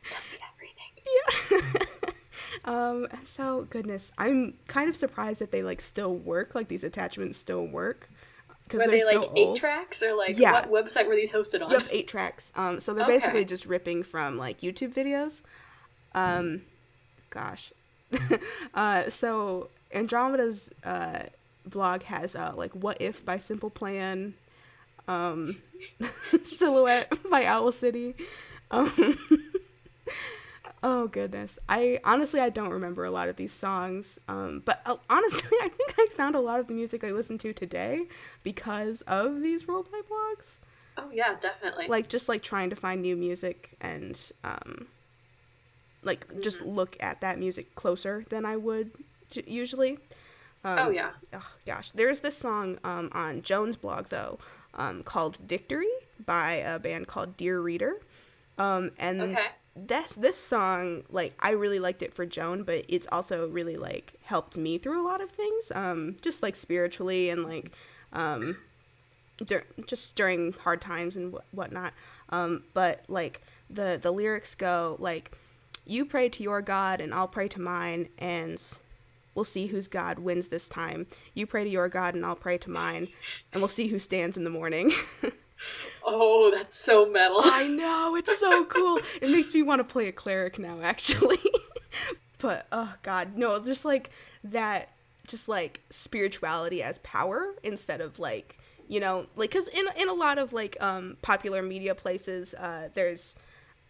Tell 0.10 0.22
me 0.32 0.38
everything. 0.54 0.92
Yeah. 1.52 1.60
um, 2.66 3.08
and 3.12 3.28
so 3.28 3.68
goodness, 3.70 4.12
I'm 4.18 4.56
kind 4.68 4.90
of 4.90 4.96
surprised 4.96 5.40
that 5.40 5.52
they 5.52 5.64
like 5.64 5.82
still 5.82 6.16
work. 6.16 6.56
Like 6.56 6.68
these 6.68 6.84
attachments 6.84 7.38
still 7.38 7.66
work 7.66 8.10
because 8.64 8.80
Were 8.86 8.92
they're 8.92 9.00
they 9.00 9.06
like 9.18 9.26
so 9.26 9.34
eight 9.36 9.46
old. 9.48 9.58
tracks 9.58 10.02
or 10.02 10.16
like 10.16 10.38
Yeah. 10.38 10.66
what 10.68 10.86
website 10.86 11.08
were 11.08 11.16
these 11.16 11.32
hosted 11.32 11.64
on? 11.64 11.72
Yep, 11.72 11.88
eight 11.92 12.08
tracks. 12.08 12.52
Um, 12.56 12.80
so 12.80 12.94
they're 12.94 13.04
Okay. 13.06 13.18
basically 13.20 13.46
just 13.46 13.66
ripping 13.66 14.04
from 14.04 14.38
like 14.38 14.60
YouTube 14.60 14.94
videos. 14.94 15.42
Um, 16.14 16.64
gosh. 17.30 17.72
uh, 18.74 19.10
so 19.10 19.70
Andromeda's 19.92 20.70
uh, 20.84 21.24
blog 21.66 22.04
has 22.04 22.36
uh, 22.36 22.54
like 22.56 22.72
"What 22.74 22.98
If" 23.02 23.24
by 23.26 23.38
Simple 23.38 23.70
Plan, 23.70 24.34
um, 25.08 25.62
"Silhouette" 26.44 27.12
by 27.30 27.46
Owl 27.46 27.72
City. 27.72 28.16
Um, 28.70 29.18
oh 30.84 31.08
goodness, 31.08 31.60
I 31.68 32.00
honestly 32.04 32.40
I 32.40 32.50
don't 32.50 32.70
remember 32.70 33.06
a 33.06 33.12
lot 33.12 33.30
of 33.30 33.36
these 33.36 33.54
songs. 33.54 34.20
Um, 34.28 34.62
but 34.66 34.82
uh, 34.86 34.98
honestly, 35.10 35.58
I 35.62 35.70
think 35.70 35.94
I 35.98 36.06
found 36.14 36.36
a 36.36 36.40
lot 36.40 36.60
of 36.60 36.68
the 36.68 36.74
music 36.74 37.04
I 37.04 37.12
listened 37.12 37.40
to 37.42 37.54
today 37.54 38.08
because 38.44 39.02
of 39.02 39.42
these 39.42 39.64
roleplay 39.64 40.02
blogs 40.10 40.56
Oh 40.98 41.10
yeah, 41.14 41.36
definitely. 41.40 41.88
like 41.88 42.10
just 42.10 42.28
like 42.30 42.42
trying 42.44 42.70
to 42.70 42.76
find 42.76 43.02
new 43.02 43.16
music 43.16 43.76
and 43.82 44.20
um 44.44 44.88
like 46.04 46.42
just 46.42 46.62
look 46.62 46.98
at 47.00 47.22
that 47.22 47.38
music 47.40 47.76
closer 47.76 48.26
than 48.30 48.46
I 48.46 48.58
would 48.58 48.92
j- 49.30 49.44
usually. 49.48 49.98
Um, 50.64 50.78
oh 50.80 50.90
yeah. 50.92 51.12
oh 51.34 51.48
gosh, 51.66 51.92
there's 51.92 52.20
this 52.22 52.38
song 52.38 52.80
um 52.84 53.10
on 53.14 53.42
Joan's 53.42 53.76
blog 53.76 54.08
though, 54.08 54.40
um 54.76 55.04
called 55.04 55.38
Victory 55.38 55.90
by 56.26 56.54
a 56.56 56.80
band 56.80 57.08
called 57.08 57.38
Dear 57.38 57.60
Reader. 57.62 57.96
Um 58.58 58.92
and 59.00 59.22
Okay. 59.22 59.48
this 59.76 60.14
this 60.16 60.38
song 60.38 61.04
like 61.10 61.34
I 61.40 61.52
really 61.52 61.80
liked 61.80 62.02
it 62.04 62.14
for 62.14 62.26
Joan, 62.26 62.64
but 62.64 62.86
it's 62.88 63.08
also 63.12 63.48
really 63.50 63.78
like 63.78 64.14
helped 64.24 64.58
me 64.58 64.78
through 64.78 65.02
a 65.02 65.08
lot 65.08 65.22
of 65.22 65.32
things. 65.32 65.72
Um 65.74 66.18
just 66.22 66.44
like 66.44 66.56
spiritually 66.56 67.30
and 67.30 67.44
like 67.44 67.72
um 68.14 68.58
dur- 69.46 69.66
just 69.86 70.16
during 70.16 70.54
hard 70.54 70.82
times 70.82 71.16
and 71.16 71.34
wh- 71.34 71.56
whatnot. 71.56 71.94
Um, 72.30 72.64
but 72.74 73.04
like 73.08 73.42
the 73.70 73.98
the 74.02 74.12
lyrics 74.12 74.56
go 74.56 74.96
like, 75.00 75.32
"You 75.92 76.06
pray 76.06 76.30
to 76.30 76.44
your 76.44 76.62
God 76.62 77.02
and 77.02 77.14
I'll 77.14 77.28
pray 77.28 77.48
to 77.50 77.62
mine, 77.62 78.10
and 78.18 78.62
we'll 79.36 79.46
see 79.46 79.68
whose 79.68 79.88
God 79.88 80.20
wins 80.20 80.48
this 80.48 80.70
time. 80.70 81.08
You 81.34 81.46
pray 81.46 81.64
to 81.64 81.70
your 81.70 81.90
God 81.90 82.16
and 82.16 82.26
I'll 82.26 82.36
pray 82.36 82.58
to 82.60 82.70
mine, 82.70 83.10
and 83.52 83.62
we'll 83.62 83.70
see 83.70 83.88
who 83.88 84.00
stands 84.00 84.38
in 84.38 84.44
the 84.44 84.50
morning." 84.50 84.94
Oh, 86.04 86.52
that's 86.52 86.74
so 86.74 87.06
metal. 87.06 87.42
I 87.44 87.68
know 87.68 88.16
it's 88.16 88.40
so 88.40 88.66
cool. 88.66 89.00
it 89.22 89.30
makes 89.30 89.54
me 89.54 89.62
want 89.62 89.80
to 89.80 89.84
play 89.84 90.08
a 90.08 90.12
cleric 90.12 90.58
now, 90.58 90.80
actually. 90.82 91.40
but 92.40 92.66
oh 92.72 92.94
god, 93.04 93.38
no, 93.38 93.60
just 93.60 93.86
like 93.86 94.10
that, 94.44 94.90
just 95.28 95.48
like 95.48 95.82
spirituality 95.90 96.82
as 96.82 96.98
power 97.00 97.54
instead 97.64 98.02
of 98.02 98.18
like 98.18 98.58
you 98.88 99.00
know, 99.00 99.26
like 99.36 99.52
because 99.52 99.68
in 99.70 99.86
in 99.96 100.10
a 100.10 100.14
lot 100.14 100.38
of 100.38 100.52
like 100.52 100.76
um 100.82 101.18
popular 101.22 101.62
media 101.62 101.96
places, 101.96 102.54
uh, 102.56 102.90
there's 102.94 103.36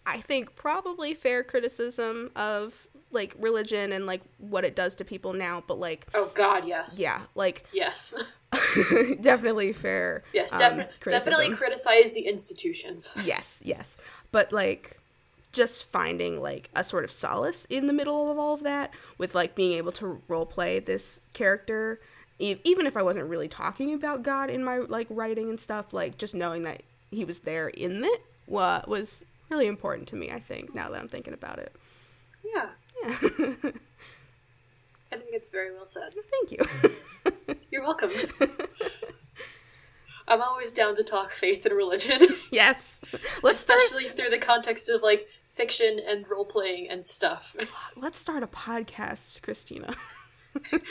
I 0.05 0.19
think 0.19 0.55
probably 0.55 1.13
fair 1.13 1.43
criticism 1.43 2.31
of 2.35 2.87
like 3.11 3.35
religion 3.39 3.91
and 3.91 4.05
like 4.05 4.21
what 4.37 4.63
it 4.63 4.75
does 4.75 4.95
to 4.95 5.05
people 5.05 5.33
now, 5.33 5.63
but 5.67 5.77
like 5.79 6.05
Oh 6.13 6.31
God, 6.33 6.65
yes. 6.67 6.99
yeah, 6.99 7.21
like 7.35 7.65
Yes. 7.73 8.13
definitely 9.21 9.73
fair. 9.73 10.23
Yes. 10.33 10.53
um, 10.53 10.59
Defi- 10.59 10.87
definitely 11.09 11.49
criticize 11.51 12.13
the 12.13 12.21
institutions. 12.21 13.13
Yes, 13.23 13.61
yes. 13.65 13.97
But 14.31 14.51
like 14.51 14.97
just 15.51 15.91
finding 15.91 16.41
like 16.41 16.69
a 16.75 16.83
sort 16.83 17.03
of 17.03 17.11
solace 17.11 17.65
in 17.69 17.87
the 17.87 17.93
middle 17.93 18.31
of 18.31 18.39
all 18.39 18.53
of 18.53 18.63
that 18.63 18.91
with 19.17 19.35
like 19.35 19.53
being 19.55 19.73
able 19.73 19.91
to 19.91 20.21
role 20.29 20.45
play 20.45 20.79
this 20.79 21.27
character 21.33 21.99
e- 22.39 22.55
even 22.63 22.85
if 22.87 22.95
I 22.95 23.01
wasn't 23.03 23.27
really 23.27 23.49
talking 23.49 23.93
about 23.93 24.23
God 24.23 24.49
in 24.49 24.63
my 24.63 24.77
like 24.77 25.07
writing 25.09 25.49
and 25.49 25.59
stuff 25.59 25.91
like 25.93 26.17
just 26.17 26.33
knowing 26.33 26.63
that 26.63 26.83
he 27.11 27.25
was 27.25 27.39
there 27.41 27.67
in 27.67 28.05
it 28.05 28.21
wa- 28.47 28.83
was 28.87 29.25
really 29.51 29.67
important 29.67 30.07
to 30.09 30.15
me 30.15 30.31
I 30.31 30.39
think 30.39 30.73
now 30.73 30.89
that 30.89 30.99
I'm 30.99 31.07
thinking 31.07 31.33
about 31.33 31.59
it. 31.59 31.75
Yeah. 32.43 32.69
Yeah. 33.03 33.09
I 35.13 35.17
think 35.17 35.33
it's 35.33 35.49
very 35.49 35.73
well 35.73 35.85
said. 35.85 36.13
Thank 36.31 36.51
you. 36.51 37.55
You're 37.71 37.83
welcome. 37.83 38.11
I'm 40.27 40.41
always 40.41 40.71
down 40.71 40.95
to 40.95 41.03
talk 41.03 41.31
faith 41.31 41.65
and 41.65 41.75
religion, 41.75 42.25
yes. 42.51 43.01
Let's 43.43 43.59
start 43.59 43.81
especially 43.83 44.07
through 44.09 44.29
the 44.29 44.37
context 44.37 44.87
of 44.87 45.01
like 45.01 45.27
fiction 45.49 45.99
and 46.07 46.25
role 46.29 46.45
playing 46.45 46.89
and 46.89 47.05
stuff. 47.05 47.55
let's 47.97 48.17
start 48.17 48.41
a 48.41 48.47
podcast, 48.47 49.41
Christina. 49.41 49.93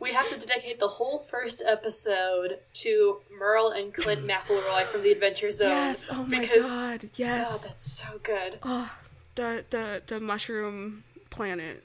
We 0.00 0.12
have 0.12 0.28
to 0.28 0.38
dedicate 0.46 0.78
the 0.80 0.88
whole 0.88 1.18
first 1.18 1.62
episode 1.66 2.58
to 2.74 3.20
Merle 3.38 3.70
and 3.70 3.92
Clint 3.94 4.20
McElroy 4.28 4.82
from 4.84 5.02
the 5.02 5.12
Adventure 5.12 5.50
Zone. 5.50 5.70
yes. 5.70 6.08
Oh 6.10 6.24
my 6.24 6.40
because 6.40 6.68
god. 6.68 7.08
Yes. 7.16 7.50
God, 7.50 7.60
that's 7.70 7.90
so 7.92 8.20
good. 8.22 8.58
Oh, 8.62 8.92
the 9.34 9.64
the 9.70 10.02
the 10.06 10.20
mushroom 10.20 11.04
planet 11.30 11.84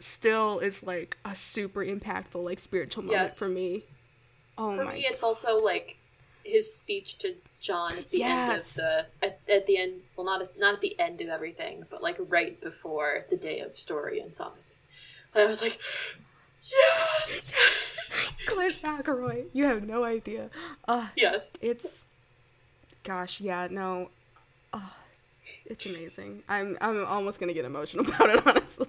still 0.00 0.58
is 0.58 0.82
like 0.82 1.16
a 1.24 1.36
super 1.36 1.84
impactful 1.84 2.42
like 2.42 2.58
spiritual 2.58 3.04
moment 3.04 3.22
Yes. 3.22 3.38
for 3.38 3.46
me. 3.48 3.84
Oh 4.58 4.74
For 4.76 4.84
my 4.84 4.94
me, 4.94 5.04
it's 5.08 5.22
also 5.22 5.62
like 5.62 5.96
his 6.42 6.74
speech 6.74 7.18
to 7.18 7.34
John 7.60 7.92
at 7.98 8.10
the 8.10 8.18
Yes. 8.18 8.76
end 8.78 8.86
of 8.88 9.06
the 9.20 9.26
at, 9.26 9.40
at 9.48 9.66
the 9.66 9.78
end. 9.78 10.00
Well, 10.16 10.26
not 10.26 10.42
at, 10.42 10.58
not 10.58 10.74
at 10.74 10.80
the 10.80 10.98
end 10.98 11.20
of 11.20 11.28
everything, 11.28 11.84
but 11.88 12.02
like 12.02 12.16
right 12.18 12.60
before 12.60 13.26
the 13.30 13.36
day 13.36 13.60
of 13.60 13.78
story 13.78 14.18
and 14.18 14.34
songs. 14.34 14.70
I 15.36 15.46
was 15.46 15.62
like, 15.62 15.78
yes, 16.70 17.90
Clint 18.46 18.74
McElroy. 18.82 19.46
You 19.52 19.64
have 19.64 19.86
no 19.86 20.04
idea. 20.04 20.50
Uh, 20.86 21.08
yes. 21.16 21.56
it's 21.60 22.04
gosh, 23.04 23.40
yeah, 23.40 23.68
no. 23.70 24.10
Uh, 24.72 24.80
it's 25.66 25.86
amazing. 25.86 26.42
I'm 26.48 26.76
I'm 26.80 27.04
almost 27.06 27.40
gonna 27.40 27.54
get 27.54 27.64
emotional 27.64 28.06
about 28.14 28.30
it, 28.30 28.46
honestly. 28.46 28.88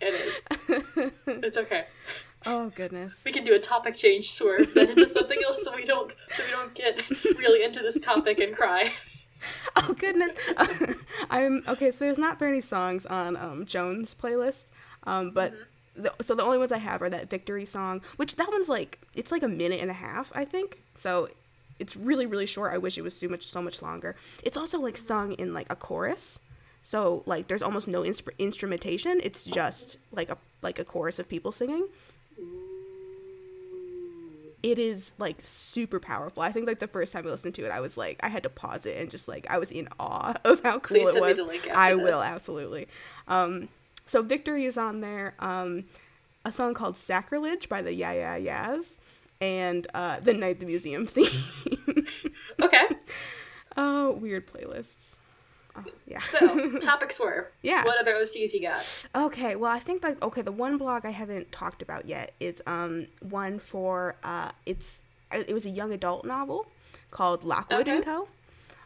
It 0.00 0.14
is. 0.14 0.44
It's 1.26 1.56
okay. 1.56 1.86
oh 2.46 2.70
goodness. 2.74 3.22
We 3.24 3.32
can 3.32 3.44
do 3.44 3.54
a 3.54 3.58
topic 3.58 3.94
change 3.94 4.30
swerve 4.30 4.72
then 4.74 4.90
into 4.90 5.08
something 5.08 5.40
else, 5.44 5.64
so 5.64 5.74
we 5.74 5.84
don't 5.84 6.12
so 6.34 6.44
we 6.44 6.50
don't 6.50 6.74
get 6.74 7.08
really 7.38 7.64
into 7.64 7.80
this 7.80 7.98
topic 8.00 8.38
and 8.40 8.54
cry. 8.56 8.92
Oh 9.76 9.94
goodness. 9.98 10.32
I'm 11.30 11.62
okay. 11.66 11.90
So 11.90 12.04
there's 12.04 12.18
not 12.18 12.38
very 12.38 12.52
many 12.52 12.60
songs 12.60 13.06
on 13.06 13.36
um, 13.36 13.64
Joan's 13.66 14.14
playlist, 14.14 14.66
um, 15.04 15.30
but 15.30 15.54
the, 16.00 16.12
so 16.22 16.34
the 16.34 16.42
only 16.42 16.58
ones 16.58 16.72
I 16.72 16.78
have 16.78 17.02
are 17.02 17.10
that 17.10 17.30
victory 17.30 17.64
song, 17.64 18.02
which 18.16 18.36
that 18.36 18.48
one's 18.50 18.68
like 18.68 18.98
it's 19.14 19.30
like 19.32 19.42
a 19.42 19.48
minute 19.48 19.80
and 19.80 19.90
a 19.90 19.94
half, 19.94 20.32
I 20.34 20.44
think. 20.44 20.82
So 20.94 21.28
it's 21.78 21.96
really 21.96 22.26
really 22.26 22.46
short. 22.46 22.72
I 22.72 22.78
wish 22.78 22.98
it 22.98 23.02
was 23.02 23.14
so 23.16 23.28
much 23.28 23.46
so 23.50 23.62
much 23.62 23.80
longer. 23.82 24.16
It's 24.42 24.56
also 24.56 24.78
like 24.80 24.96
sung 24.96 25.32
in 25.32 25.54
like 25.54 25.66
a 25.70 25.76
chorus, 25.76 26.38
so 26.82 27.22
like 27.26 27.48
there's 27.48 27.62
almost 27.62 27.88
no 27.88 28.02
instru- 28.02 28.36
instrumentation. 28.38 29.20
It's 29.22 29.44
just 29.44 29.98
like 30.12 30.30
a 30.30 30.36
like 30.62 30.78
a 30.78 30.84
chorus 30.84 31.18
of 31.18 31.28
people 31.28 31.52
singing. 31.52 31.86
It 34.62 34.78
is 34.78 35.14
like 35.16 35.36
super 35.40 35.98
powerful. 35.98 36.42
I 36.42 36.52
think 36.52 36.66
like 36.66 36.80
the 36.80 36.86
first 36.86 37.14
time 37.14 37.26
I 37.26 37.30
listened 37.30 37.54
to 37.54 37.64
it, 37.64 37.70
I 37.72 37.80
was 37.80 37.96
like 37.96 38.20
I 38.22 38.28
had 38.28 38.42
to 38.42 38.50
pause 38.50 38.84
it 38.84 38.98
and 38.98 39.10
just 39.10 39.26
like 39.26 39.46
I 39.48 39.56
was 39.56 39.70
in 39.70 39.88
awe 39.98 40.34
of 40.44 40.62
how 40.62 40.78
cool 40.80 40.98
Please 40.98 41.14
it 41.16 41.20
was. 41.20 41.36
the 41.38 41.44
link 41.44 41.66
after 41.66 41.78
I 41.78 41.94
this. 41.94 42.02
will 42.04 42.20
absolutely. 42.20 42.86
Um, 43.26 43.68
so 44.10 44.22
Victory 44.22 44.64
is 44.64 44.76
on 44.76 45.00
there. 45.00 45.34
Um, 45.38 45.84
a 46.44 46.50
song 46.50 46.74
called 46.74 46.96
Sacrilege 46.96 47.68
by 47.68 47.80
the 47.80 47.94
Yeah 47.94 48.12
Yeah 48.12 48.36
Yeahs, 48.36 48.98
and 49.40 49.86
uh, 49.94 50.18
the 50.18 50.34
Night 50.34 50.58
the 50.58 50.66
Museum 50.66 51.06
theme. 51.14 52.06
Okay. 52.60 52.86
oh, 53.76 54.10
weird 54.12 54.48
playlists. 54.48 55.16
Oh, 55.76 55.84
yeah. 56.06 56.18
So, 56.18 56.78
topics 56.80 57.20
were 57.20 57.52
Yeah. 57.62 57.84
What 57.84 58.00
other 58.00 58.14
OCs 58.14 58.52
you 58.52 58.62
got? 58.62 59.06
Okay, 59.14 59.54
well, 59.54 59.70
I 59.70 59.78
think 59.78 60.02
that 60.02 60.20
okay, 60.20 60.42
the 60.42 60.50
one 60.50 60.76
blog 60.76 61.06
I 61.06 61.10
haven't 61.10 61.52
talked 61.52 61.80
about 61.80 62.06
yet 62.06 62.32
is 62.40 62.60
um 62.66 63.06
one 63.20 63.60
for 63.60 64.16
uh 64.24 64.50
it's 64.66 65.02
it 65.32 65.54
was 65.54 65.66
a 65.66 65.70
young 65.70 65.92
adult 65.92 66.24
novel 66.24 66.66
called 67.12 67.44
Lockwood 67.44 67.86
and 67.86 68.04
Co. 68.04 68.26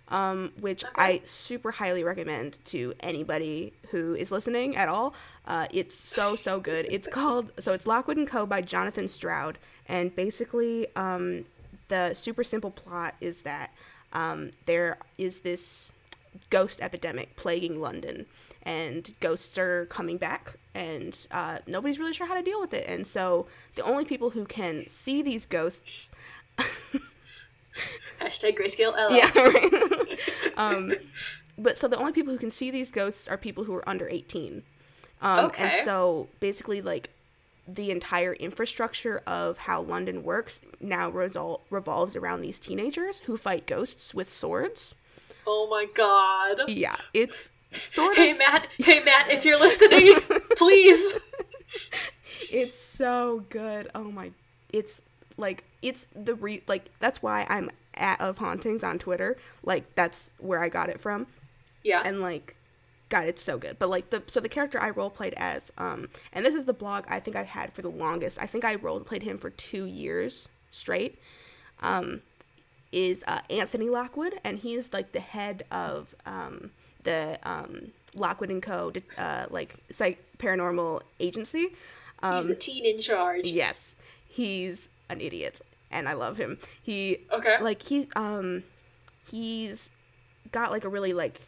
Um, 0.08 0.52
which. 0.60 0.84
I 0.96 1.22
super 1.24 1.70
highly 1.70 2.04
recommend 2.04 2.58
to 2.66 2.92
anybody 3.00 3.72
who 3.90 4.14
is 4.14 4.30
listening 4.30 4.76
at 4.76 4.88
all. 4.88 5.14
Uh, 5.46 5.66
it's 5.72 5.94
so 5.94 6.36
so 6.36 6.60
good. 6.60 6.86
It's 6.90 7.08
called 7.08 7.52
so 7.58 7.72
it's 7.72 7.86
Lockwood 7.86 8.18
and 8.18 8.28
Co. 8.28 8.44
by 8.44 8.60
Jonathan 8.60 9.08
Stroud, 9.08 9.58
and 9.88 10.14
basically 10.14 10.86
um, 10.94 11.46
the 11.88 12.14
super 12.14 12.44
simple 12.44 12.70
plot 12.70 13.14
is 13.20 13.42
that 13.42 13.70
um, 14.12 14.50
there 14.66 14.98
is 15.18 15.40
this 15.40 15.92
ghost 16.50 16.80
epidemic 16.80 17.36
plaguing 17.36 17.80
London, 17.80 18.26
and 18.62 19.12
ghosts 19.20 19.58
are 19.58 19.86
coming 19.86 20.16
back, 20.16 20.54
and 20.74 21.26
uh, 21.30 21.58
nobody's 21.66 21.98
really 21.98 22.12
sure 22.12 22.26
how 22.26 22.34
to 22.34 22.42
deal 22.42 22.60
with 22.60 22.74
it. 22.74 22.84
And 22.88 23.06
so 23.06 23.46
the 23.74 23.82
only 23.82 24.04
people 24.04 24.30
who 24.30 24.44
can 24.44 24.86
see 24.86 25.22
these 25.22 25.46
ghosts, 25.46 26.10
Hashtag 28.20 28.56
grayscale 28.58 28.92
LL. 28.94 29.14
yeah, 29.14 29.30
right. 29.38 30.18
um, 30.56 30.92
but 31.58 31.76
so 31.78 31.88
the 31.88 31.96
only 31.96 32.12
people 32.12 32.32
who 32.32 32.38
can 32.38 32.50
see 32.50 32.70
these 32.70 32.90
ghosts 32.90 33.28
are 33.28 33.36
people 33.36 33.64
who 33.64 33.74
are 33.74 33.88
under 33.88 34.08
eighteen. 34.08 34.62
Um, 35.22 35.50
And 35.58 35.72
so 35.84 36.28
basically, 36.40 36.82
like 36.82 37.10
the 37.66 37.90
entire 37.90 38.34
infrastructure 38.34 39.22
of 39.26 39.58
how 39.58 39.80
London 39.80 40.22
works 40.22 40.60
now 40.80 41.10
resol- 41.10 41.60
revolves 41.70 42.14
around 42.14 42.42
these 42.42 42.58
teenagers 42.60 43.20
who 43.20 43.36
fight 43.38 43.66
ghosts 43.66 44.12
with 44.12 44.28
swords. 44.28 44.94
Oh 45.46 45.66
my 45.70 45.86
god. 45.94 46.62
Yeah, 46.68 46.96
it's 47.14 47.50
sort 47.78 48.16
Hey 48.16 48.32
of 48.32 48.38
Matt, 48.38 48.68
hey 48.78 49.02
Matt, 49.02 49.30
if 49.30 49.44
you're 49.44 49.58
listening, 49.58 50.14
please. 50.56 51.18
It's 52.50 52.78
so 52.78 53.44
good. 53.48 53.90
Oh 53.94 54.04
my, 54.04 54.30
it's 54.72 55.00
like 55.36 55.64
it's 55.82 56.06
the 56.14 56.34
re 56.34 56.62
like 56.66 56.90
that's 57.00 57.22
why 57.22 57.46
I'm 57.48 57.70
at 57.94 58.20
of 58.20 58.38
hauntings 58.38 58.82
on 58.84 58.98
Twitter. 58.98 59.36
Like 59.62 59.94
that's 59.94 60.30
where 60.38 60.62
I 60.62 60.68
got 60.68 60.88
it 60.88 61.00
from, 61.00 61.26
Yeah. 61.82 62.02
and 62.04 62.20
like, 62.20 62.56
God, 63.08 63.26
it's 63.28 63.42
so 63.42 63.58
good. 63.58 63.78
But 63.78 63.90
like 63.90 64.10
the 64.10 64.22
so 64.26 64.40
the 64.40 64.48
character 64.48 64.80
I 64.80 64.90
role 64.90 65.10
played 65.10 65.34
as, 65.36 65.72
um, 65.78 66.08
and 66.32 66.44
this 66.44 66.54
is 66.54 66.64
the 66.64 66.72
blog 66.72 67.04
I 67.08 67.20
think 67.20 67.36
I've 67.36 67.48
had 67.48 67.72
for 67.72 67.82
the 67.82 67.90
longest. 67.90 68.40
I 68.40 68.46
think 68.46 68.64
I 68.64 68.74
role 68.76 69.00
played 69.00 69.22
him 69.22 69.38
for 69.38 69.50
two 69.50 69.84
years 69.86 70.48
straight. 70.70 71.18
Um, 71.82 72.22
is 72.92 73.24
uh, 73.26 73.40
Anthony 73.50 73.88
Lockwood, 73.90 74.38
and 74.44 74.58
he 74.58 74.74
is 74.74 74.92
like 74.92 75.12
the 75.12 75.20
head 75.20 75.64
of 75.70 76.14
um 76.26 76.70
the 77.02 77.38
um 77.42 77.92
Lockwood 78.14 78.50
and 78.50 78.62
Co. 78.62 78.92
Uh, 79.18 79.46
like 79.50 79.74
psych 79.90 80.22
paranormal 80.38 81.02
agency. 81.18 81.74
Um, 82.22 82.36
He's 82.36 82.46
the 82.46 82.54
teen 82.54 82.86
in 82.86 83.00
charge. 83.00 83.46
Yes, 83.46 83.96
he's 84.28 84.88
an 85.08 85.20
idiot, 85.20 85.60
and 85.90 86.08
I 86.08 86.12
love 86.14 86.36
him. 86.38 86.58
He 86.82 87.18
Okay. 87.32 87.58
like 87.60 87.82
he 87.82 88.08
um 88.16 88.62
he's 89.30 89.90
got 90.52 90.70
like 90.70 90.84
a 90.84 90.88
really 90.88 91.12
like 91.12 91.40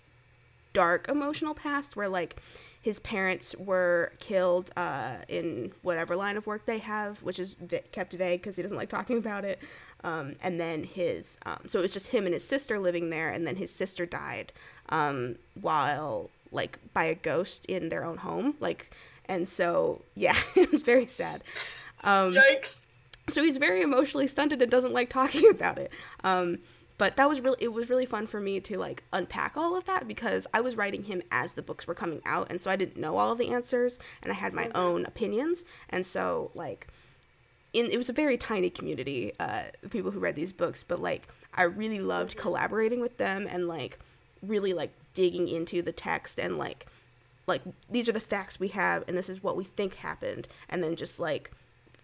dark 0.72 1.08
emotional 1.08 1.54
past 1.54 1.96
where 1.96 2.08
like 2.08 2.36
his 2.82 2.98
parents 3.00 3.54
were 3.58 4.12
killed 4.20 4.70
uh 4.76 5.16
in 5.28 5.72
whatever 5.82 6.14
line 6.16 6.36
of 6.36 6.46
work 6.46 6.66
they 6.66 6.78
have, 6.78 7.22
which 7.22 7.38
is 7.38 7.54
vi- 7.54 7.82
kept 7.92 8.12
vague 8.12 8.40
because 8.40 8.56
he 8.56 8.62
doesn't 8.62 8.76
like 8.76 8.88
talking 8.88 9.18
about 9.18 9.44
it. 9.44 9.58
Um, 10.04 10.36
and 10.42 10.60
then 10.60 10.84
his 10.84 11.36
um, 11.46 11.60
so 11.66 11.78
it 11.80 11.82
was 11.82 11.92
just 11.92 12.08
him 12.08 12.26
and 12.26 12.34
his 12.34 12.46
sister 12.46 12.78
living 12.78 13.10
there, 13.10 13.28
and 13.30 13.46
then 13.46 13.56
his 13.56 13.72
sister 13.72 14.06
died 14.06 14.52
um, 14.90 15.36
while 15.60 16.30
like 16.52 16.78
by 16.92 17.04
a 17.04 17.14
ghost 17.14 17.64
in 17.66 17.88
their 17.88 18.04
own 18.04 18.18
home, 18.18 18.54
like 18.60 18.90
and 19.24 19.48
so 19.48 20.02
yeah, 20.14 20.36
it 20.54 20.70
was 20.70 20.82
very 20.82 21.06
sad. 21.06 21.42
Um, 22.04 22.34
Yikes. 22.34 22.85
So 23.28 23.42
he's 23.42 23.56
very 23.56 23.82
emotionally 23.82 24.26
stunted 24.26 24.62
and 24.62 24.70
doesn't 24.70 24.92
like 24.92 25.10
talking 25.10 25.48
about 25.50 25.78
it. 25.78 25.90
Um 26.24 26.58
but 26.98 27.16
that 27.16 27.28
was 27.28 27.40
really 27.42 27.58
it 27.60 27.72
was 27.72 27.90
really 27.90 28.06
fun 28.06 28.26
for 28.26 28.40
me 28.40 28.58
to 28.60 28.78
like 28.78 29.04
unpack 29.12 29.56
all 29.56 29.76
of 29.76 29.84
that 29.84 30.08
because 30.08 30.46
i 30.54 30.62
was 30.62 30.76
writing 30.76 31.02
him 31.02 31.22
as 31.30 31.52
the 31.52 31.60
books 31.60 31.86
were 31.86 31.94
coming 31.94 32.22
out 32.24 32.46
and 32.48 32.58
so 32.58 32.70
i 32.70 32.76
didn't 32.76 32.96
know 32.96 33.18
all 33.18 33.32
of 33.32 33.36
the 33.36 33.52
answers 33.52 33.98
and 34.22 34.32
i 34.32 34.34
had 34.34 34.54
my 34.54 34.70
own 34.74 35.04
opinions. 35.04 35.64
And 35.90 36.06
so 36.06 36.50
like 36.54 36.88
in 37.72 37.86
it 37.86 37.96
was 37.96 38.08
a 38.08 38.14
very 38.14 38.38
tiny 38.38 38.70
community, 38.70 39.32
uh, 39.38 39.64
people 39.90 40.10
who 40.10 40.20
read 40.20 40.36
these 40.36 40.52
books, 40.52 40.82
but 40.82 41.00
like 41.00 41.28
I 41.54 41.64
really 41.64 42.00
loved 42.00 42.36
collaborating 42.36 43.00
with 43.00 43.18
them 43.18 43.46
and 43.50 43.68
like 43.68 43.98
really 44.42 44.72
like 44.72 44.92
digging 45.14 45.48
into 45.48 45.82
the 45.82 45.92
text 45.92 46.38
and 46.38 46.58
like 46.58 46.86
like 47.46 47.62
these 47.90 48.08
are 48.08 48.12
the 48.12 48.20
facts 48.20 48.58
we 48.58 48.68
have 48.68 49.04
and 49.06 49.16
this 49.16 49.28
is 49.28 49.42
what 49.42 49.56
we 49.56 49.64
think 49.64 49.96
happened 49.96 50.48
and 50.68 50.82
then 50.82 50.96
just 50.96 51.18
like 51.18 51.50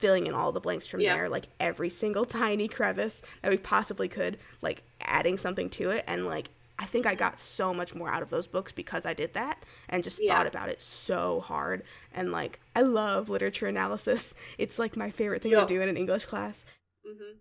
filling 0.02 0.26
in 0.26 0.34
all 0.34 0.50
the 0.52 0.60
blanks 0.60 0.86
from 0.86 1.00
Yeah. 1.00 1.14
there 1.14 1.28
like 1.28 1.46
every 1.60 1.88
single 1.88 2.24
tiny 2.24 2.66
crevice 2.66 3.22
that 3.40 3.50
we 3.52 3.56
possibly 3.56 4.08
could 4.08 4.36
like 4.60 4.82
adding 5.00 5.36
something 5.38 5.70
to 5.78 5.90
it 5.90 6.02
and 6.08 6.26
like 6.26 6.48
i 6.78 6.84
think 6.84 7.06
i 7.06 7.14
got 7.14 7.38
so 7.38 7.72
much 7.72 7.94
more 7.94 8.10
out 8.10 8.20
of 8.22 8.30
those 8.30 8.48
books 8.48 8.72
because 8.72 9.06
i 9.06 9.14
did 9.14 9.32
that 9.34 9.62
and 9.88 10.02
just 10.02 10.18
Yeah. 10.20 10.34
thought 10.36 10.48
about 10.48 10.68
it 10.68 10.80
so 10.82 11.40
hard 11.40 11.84
and 12.12 12.32
like 12.32 12.58
i 12.74 12.80
love 12.80 13.28
literature 13.28 13.68
analysis 13.68 14.34
it's 14.58 14.76
like 14.78 14.96
my 14.96 15.10
favorite 15.10 15.40
thing 15.42 15.52
Yeah. 15.52 15.60
to 15.60 15.66
do 15.74 15.80
in 15.80 15.88
an 15.88 15.96
english 15.96 16.24
class 16.26 16.64
Mm-hmm. 17.06 17.38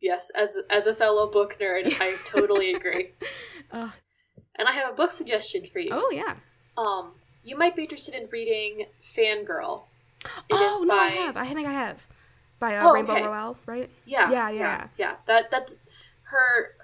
Yes, 0.00 0.30
as 0.36 0.56
as 0.68 0.86
a 0.86 0.94
fellow 0.94 1.30
book 1.30 1.56
nerd, 1.60 1.86
I 2.00 2.16
totally 2.26 2.74
agree. 2.74 3.12
Ugh. 3.72 3.90
And 4.56 4.68
I 4.68 4.72
have 4.72 4.92
a 4.92 4.96
book 4.96 5.12
suggestion 5.12 5.64
for 5.66 5.78
you. 5.78 5.90
oh 5.92 6.10
yeah 6.12 6.34
Um, 6.76 7.12
you 7.42 7.56
might 7.56 7.74
be 7.76 7.82
interested 7.84 8.14
in 8.14 8.28
reading 8.30 8.86
Fangirl. 9.02 9.84
It 10.48 10.54
oh 10.54 10.84
no 10.86 10.94
i 10.96 11.08
have 11.08 11.36
i 11.36 11.46
think 11.52 11.66
i 11.68 11.72
have 11.72 12.06
by 12.58 12.76
uh, 12.76 12.86
Oh, 12.86 12.94
rainbow 12.94 13.12
okay. 13.12 13.22
royale 13.24 13.56
right 13.66 13.90
Yeah, 14.06 14.30
Yeah, 14.30 14.50
yeah, 14.50 14.58
yeah. 14.60 14.88
yeah. 14.98 15.14
That 15.26 15.50
that 15.50 15.72
her 16.24 16.74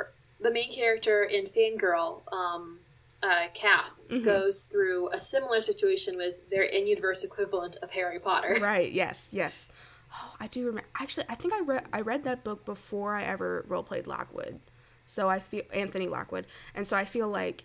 the 0.40 0.50
main 0.50 0.70
character 0.72 1.24
in 1.24 1.46
Fangirl, 1.46 2.22
um, 2.32 2.80
uh, 3.22 3.48
Cath, 3.52 4.02
Mhm. 4.08 4.24
goes 4.24 4.64
through 4.64 5.10
a 5.12 5.18
similar 5.20 5.60
situation 5.60 6.16
with 6.16 6.48
their 6.50 6.62
in-universe 6.62 7.24
equivalent 7.24 7.76
of 7.82 7.90
Harry 7.90 8.18
Potter. 8.18 8.56
right 8.60 8.90
yes 8.92 9.30
yes 9.32 9.68
oh 10.14 10.34
i 10.40 10.46
do 10.46 10.66
remember 10.66 10.88
actually 10.98 11.24
i 11.28 11.34
think 11.34 11.52
i 11.54 11.60
read 11.60 11.84
i 11.92 12.00
read 12.00 12.24
that 12.24 12.42
book 12.42 12.64
before 12.64 13.14
i 13.14 13.22
ever 13.22 13.64
role 13.68 13.82
played 13.82 14.06
lockwood 14.06 14.58
so 15.06 15.28
i 15.28 15.38
feel 15.38 15.62
anthony 15.72 16.08
lockwood 16.08 16.46
and 16.74 16.86
so 16.88 16.96
i 16.96 17.04
feel 17.04 17.28
like 17.28 17.64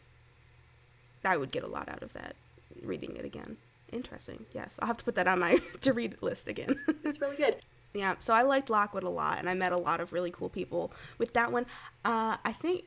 i 1.24 1.36
would 1.38 1.52
get 1.52 1.64
a 1.64 1.68
lot 1.68 1.90
out 1.90 2.04
of 2.04 2.14
that 2.14 2.36
reading 2.84 3.16
it 3.16 3.26
again 3.26 3.58
interesting. 3.96 4.46
Yes. 4.54 4.76
I'll 4.80 4.88
have 4.88 4.98
to 4.98 5.04
put 5.04 5.16
that 5.16 5.28
on 5.28 5.40
my 5.40 5.58
to 5.82 5.94
read 5.94 6.18
list 6.22 6.48
again. 6.48 6.80
It's 7.04 7.22
really 7.22 7.38
good. 7.38 7.56
yeah. 7.94 8.16
So 8.20 8.34
i 8.34 8.42
liked 8.42 8.70
lockwood 8.70 9.04
a 9.04 9.10
lot 9.10 9.40
and 9.40 9.50
i 9.50 9.54
met 9.54 9.72
a 9.72 9.78
lot 9.78 10.00
of 10.02 10.12
really 10.14 10.32
cool 10.32 10.50
people 10.50 10.92
with 11.18 11.34
that 11.34 11.52
one. 11.52 11.66
Uh 12.04 12.38
i 12.44 12.52
think 12.52 12.84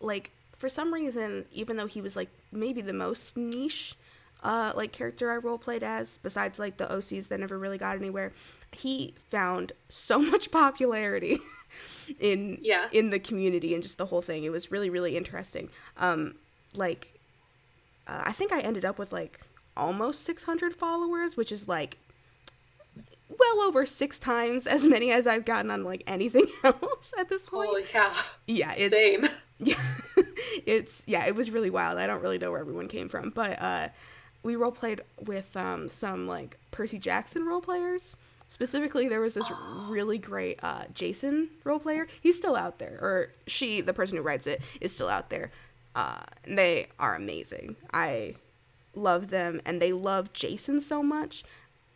like 0.00 0.30
for 0.56 0.68
some 0.68 0.92
reason 0.94 1.44
even 1.52 1.76
though 1.76 1.86
he 1.86 2.00
was 2.00 2.16
like 2.16 2.30
maybe 2.52 2.80
the 2.80 2.92
most 3.06 3.36
niche 3.36 3.94
uh 4.42 4.72
like 4.74 4.92
character 4.92 5.30
i 5.30 5.36
role 5.36 5.58
played 5.58 5.82
as 5.82 6.18
besides 6.22 6.58
like 6.58 6.76
the 6.78 6.86
ocs 6.86 7.28
that 7.28 7.38
never 7.40 7.58
really 7.58 7.76
got 7.78 7.96
anywhere 7.96 8.32
he 8.72 9.14
found 9.28 9.72
so 9.88 10.18
much 10.32 10.50
popularity 10.50 11.38
in 12.18 12.58
Yeah. 12.62 12.88
in 12.92 13.10
the 13.10 13.18
community 13.20 13.74
and 13.74 13.82
just 13.82 13.98
the 13.98 14.06
whole 14.06 14.22
thing. 14.22 14.44
It 14.44 14.52
was 14.52 14.70
really 14.72 14.90
really 14.90 15.16
interesting. 15.16 15.68
Um 15.98 16.34
like 16.74 17.12
uh, 18.06 18.22
i 18.26 18.32
think 18.32 18.52
i 18.52 18.60
ended 18.60 18.84
up 18.84 18.98
with 18.98 19.12
like 19.12 19.40
almost 19.76 20.24
600 20.24 20.74
followers 20.74 21.36
which 21.36 21.52
is 21.52 21.68
like 21.68 21.96
well 23.38 23.62
over 23.62 23.86
six 23.86 24.18
times 24.18 24.66
as 24.66 24.84
many 24.84 25.10
as 25.10 25.26
I've 25.26 25.44
gotten 25.44 25.70
on 25.70 25.84
like 25.84 26.02
anything 26.06 26.46
else 26.64 27.12
at 27.18 27.28
this 27.28 27.48
point. 27.48 27.68
Holy 27.68 27.82
cow! 27.82 28.12
yeah, 28.46 28.74
it's 28.76 28.94
Same. 28.94 29.28
yeah, 29.58 29.82
it's 30.66 31.02
yeah, 31.06 31.26
it 31.26 31.34
was 31.34 31.50
really 31.50 31.70
wild. 31.70 31.98
I 31.98 32.06
don't 32.06 32.22
really 32.22 32.38
know 32.38 32.50
where 32.50 32.60
everyone 32.60 32.88
came 32.88 33.08
from, 33.08 33.30
but 33.30 33.60
uh, 33.60 33.88
we 34.42 34.56
role 34.56 34.72
played 34.72 35.02
with 35.20 35.56
um, 35.56 35.88
some 35.88 36.26
like 36.26 36.58
Percy 36.70 36.98
Jackson 36.98 37.44
role 37.44 37.60
players. 37.60 38.16
Specifically, 38.48 39.08
there 39.08 39.20
was 39.20 39.34
this 39.34 39.50
really 39.88 40.18
great 40.18 40.58
uh, 40.62 40.84
Jason 40.92 41.48
role 41.64 41.78
player. 41.78 42.06
He's 42.20 42.36
still 42.36 42.56
out 42.56 42.78
there, 42.78 42.98
or 43.00 43.30
she, 43.46 43.80
the 43.80 43.92
person 43.92 44.16
who 44.16 44.22
writes 44.22 44.46
it, 44.46 44.60
is 44.80 44.92
still 44.92 45.08
out 45.08 45.30
there. 45.30 45.50
Uh, 45.94 46.20
and 46.44 46.56
they 46.56 46.86
are 46.98 47.14
amazing. 47.14 47.76
I 47.92 48.34
love 49.00 49.28
them, 49.28 49.60
and 49.64 49.80
they 49.80 49.92
love 49.92 50.32
Jason 50.32 50.80
so 50.80 51.02
much, 51.02 51.42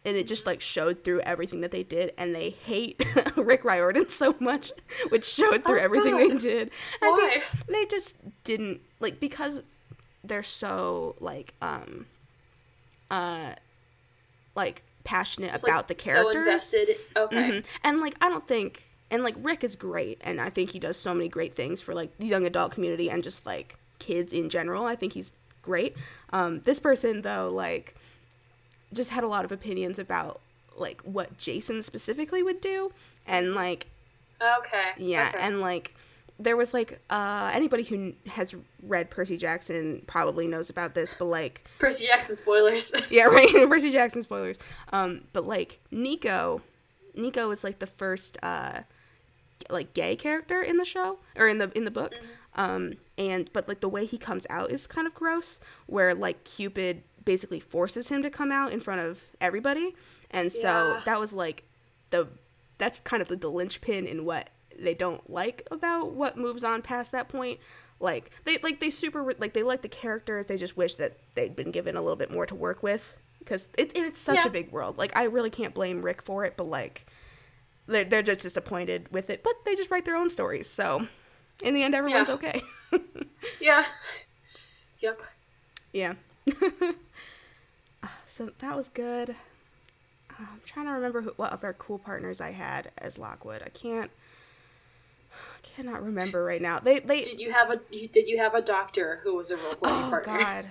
and 0.04 0.16
it 0.16 0.26
just 0.26 0.46
like 0.46 0.60
showed 0.60 1.04
through 1.04 1.20
everything 1.20 1.60
that 1.62 1.70
they 1.70 1.82
did. 1.82 2.12
And 2.18 2.34
they 2.34 2.50
hate 2.50 3.04
Rick 3.36 3.64
Riordan 3.64 4.08
so 4.08 4.34
much, 4.40 4.72
which 5.10 5.24
showed 5.24 5.64
through 5.64 5.80
Oh, 5.80 5.84
everything 5.84 6.16
they 6.16 6.36
did. 6.36 6.70
I 7.02 7.10
Why? 7.10 7.42
they 7.68 7.84
just 7.86 8.16
didn't 8.44 8.80
like 9.00 9.20
because 9.20 9.62
they're 10.22 10.42
so 10.42 11.14
like 11.20 11.52
um 11.60 12.06
uh 13.10 13.52
like 14.54 14.82
passionate 15.04 15.50
Just, 15.50 15.64
about 15.64 15.76
like, 15.80 15.88
the 15.88 15.94
characters 15.96 16.32
So 16.34 16.38
invested. 16.40 16.96
Okay. 17.16 17.36
Mhm. 17.50 17.64
and 17.82 18.00
like 18.00 18.14
i 18.22 18.28
don't 18.30 18.46
think 18.48 18.84
and 19.10 19.22
like 19.22 19.34
rick 19.42 19.62
is 19.62 19.76
great 19.76 20.18
and 20.24 20.40
i 20.40 20.48
think 20.48 20.70
he 20.70 20.78
does 20.78 20.96
so 20.96 21.12
many 21.12 21.28
great 21.28 21.54
things 21.54 21.82
for 21.82 21.92
like 21.94 22.16
the 22.16 22.26
young 22.26 22.46
adult 22.46 22.72
community 22.72 23.10
and 23.10 23.22
just 23.22 23.44
like 23.44 23.76
kids 23.98 24.32
in 24.32 24.48
general 24.48 24.86
i 24.86 24.96
think 24.96 25.12
he's 25.12 25.30
great 25.64 25.96
um 26.32 26.60
this 26.60 26.78
person 26.78 27.22
though 27.22 27.50
like 27.52 27.94
just 28.92 29.10
had 29.10 29.24
a 29.24 29.28
lot 29.28 29.44
of 29.44 29.50
opinions 29.52 29.98
about 29.98 30.40
like 30.76 31.00
what 31.02 31.36
jason 31.38 31.82
specifically 31.82 32.42
would 32.42 32.60
do 32.60 32.92
and 33.26 33.54
like 33.54 33.86
Okay. 34.58 34.90
yeah, 34.98 35.30
okay. 35.34 35.38
and 35.40 35.60
like 35.60 35.94
there 36.38 36.56
was 36.56 36.74
like 36.74 37.00
uh 37.08 37.50
anybody 37.54 37.82
who 37.84 38.12
has 38.26 38.54
read 38.82 39.08
Percy 39.08 39.36
Jackson 39.38 40.02
probably 40.06 40.46
knows 40.48 40.68
about 40.68 40.94
this, 40.94 41.14
but 41.16 41.26
like 41.26 41.64
Percy 41.78 42.06
Jackson 42.06 42.34
spoilers. 42.36 42.92
yeah, 43.10 43.24
right, 43.24 43.48
Percy 43.68 43.90
Jackson 43.92 44.22
spoilers. 44.22 44.58
Um 44.92 45.22
but 45.32 45.46
like 45.46 45.78
Nico 45.92 46.60
Nico 47.14 47.50
is 47.52 47.62
like 47.64 47.78
the 47.78 47.86
first 47.86 48.36
uh 48.42 48.80
like 49.70 49.94
gay 49.94 50.16
character 50.16 50.60
in 50.60 50.76
the 50.76 50.84
show 50.84 51.18
or 51.36 51.46
in 51.48 51.58
the 51.58 51.70
in 51.74 51.84
the 51.84 51.90
book. 51.92 52.12
Um 52.56 52.94
and 53.18 53.50
but 53.52 53.68
like 53.68 53.80
the 53.80 53.88
way 53.88 54.06
he 54.06 54.18
comes 54.18 54.46
out 54.50 54.70
is 54.70 54.86
kind 54.86 55.06
of 55.06 55.14
gross 55.14 55.60
where 55.86 56.14
like 56.14 56.44
Cupid 56.44 57.02
basically 57.24 57.60
forces 57.60 58.08
him 58.08 58.22
to 58.22 58.30
come 58.30 58.52
out 58.52 58.72
in 58.72 58.80
front 58.80 59.00
of 59.00 59.22
everybody. 59.40 59.94
And 60.30 60.50
so 60.52 60.60
Yeah. 60.94 61.00
that 61.06 61.20
was 61.20 61.32
like 61.32 61.64
the 62.10 62.28
that's 62.78 62.98
kind 63.04 63.22
of 63.22 63.30
like 63.30 63.40
the 63.40 63.50
linchpin 63.50 64.06
in 64.06 64.24
what 64.24 64.50
they 64.78 64.94
don't 64.94 65.28
like 65.30 65.66
about 65.70 66.12
what 66.12 66.36
moves 66.36 66.64
on 66.64 66.82
past 66.82 67.12
that 67.12 67.28
point. 67.28 67.60
Like 68.00 68.30
they 68.44 68.58
like 68.58 68.80
they 68.80 68.90
super 68.90 69.32
like 69.38 69.52
they 69.54 69.62
like 69.62 69.82
the 69.82 69.88
characters. 69.88 70.46
They 70.46 70.56
just 70.56 70.76
wish 70.76 70.96
that 70.96 71.16
they'd 71.34 71.54
been 71.56 71.70
given 71.70 71.96
a 71.96 72.02
little 72.02 72.16
bit 72.16 72.30
more 72.30 72.44
to 72.46 72.54
work 72.54 72.82
with 72.82 73.16
because 73.38 73.68
it, 73.78 73.92
it's 73.94 74.18
such 74.20 74.36
Yeah. 74.36 74.46
a 74.46 74.50
big 74.50 74.72
world. 74.72 74.98
Like 74.98 75.16
I 75.16 75.24
really 75.24 75.50
can't 75.50 75.72
blame 75.74 76.02
Rick 76.02 76.22
for 76.22 76.44
it, 76.44 76.54
but 76.56 76.66
like 76.66 77.06
they're, 77.86 78.04
they're 78.04 78.22
just 78.22 78.40
disappointed 78.40 79.08
with 79.12 79.30
it. 79.30 79.42
But 79.42 79.54
they 79.64 79.74
just 79.76 79.90
write 79.90 80.04
their 80.04 80.16
own 80.16 80.28
stories, 80.30 80.68
so 80.68 81.06
in 81.62 81.74
the 81.74 81.82
end, 81.82 81.94
everyone's 81.94 82.28
Yeah. 82.28 82.34
okay. 82.34 82.62
yeah. 83.60 83.84
Yep. 85.00 85.22
yeah. 85.92 86.14
so 88.26 88.50
that 88.58 88.76
was 88.76 88.88
good. 88.88 89.34
I'm 90.38 90.60
trying 90.64 90.86
to 90.86 90.92
remember 90.92 91.20
who, 91.22 91.30
what 91.36 91.52
other 91.52 91.74
cool 91.78 91.98
partners 91.98 92.40
I 92.40 92.50
had 92.52 92.90
as 92.98 93.18
Lockwood. 93.18 93.62
I 93.64 93.68
can't. 93.68 94.10
I 95.32 95.36
cannot 95.76 96.02
remember 96.02 96.44
right 96.44 96.60
now. 96.62 96.78
They 96.80 97.00
they 97.00 97.22
Did 97.22 97.40
you 97.40 97.52
have 97.52 97.70
a 97.70 97.76
did 98.08 98.28
you 98.28 98.38
have 98.38 98.54
a 98.54 98.60
doctor 98.62 99.20
who 99.22 99.36
was 99.36 99.50
a 99.50 99.56
role 99.56 99.74
playing 99.74 100.04
Oh 100.04 100.10
partner? 100.10 100.38
God, 100.38 100.64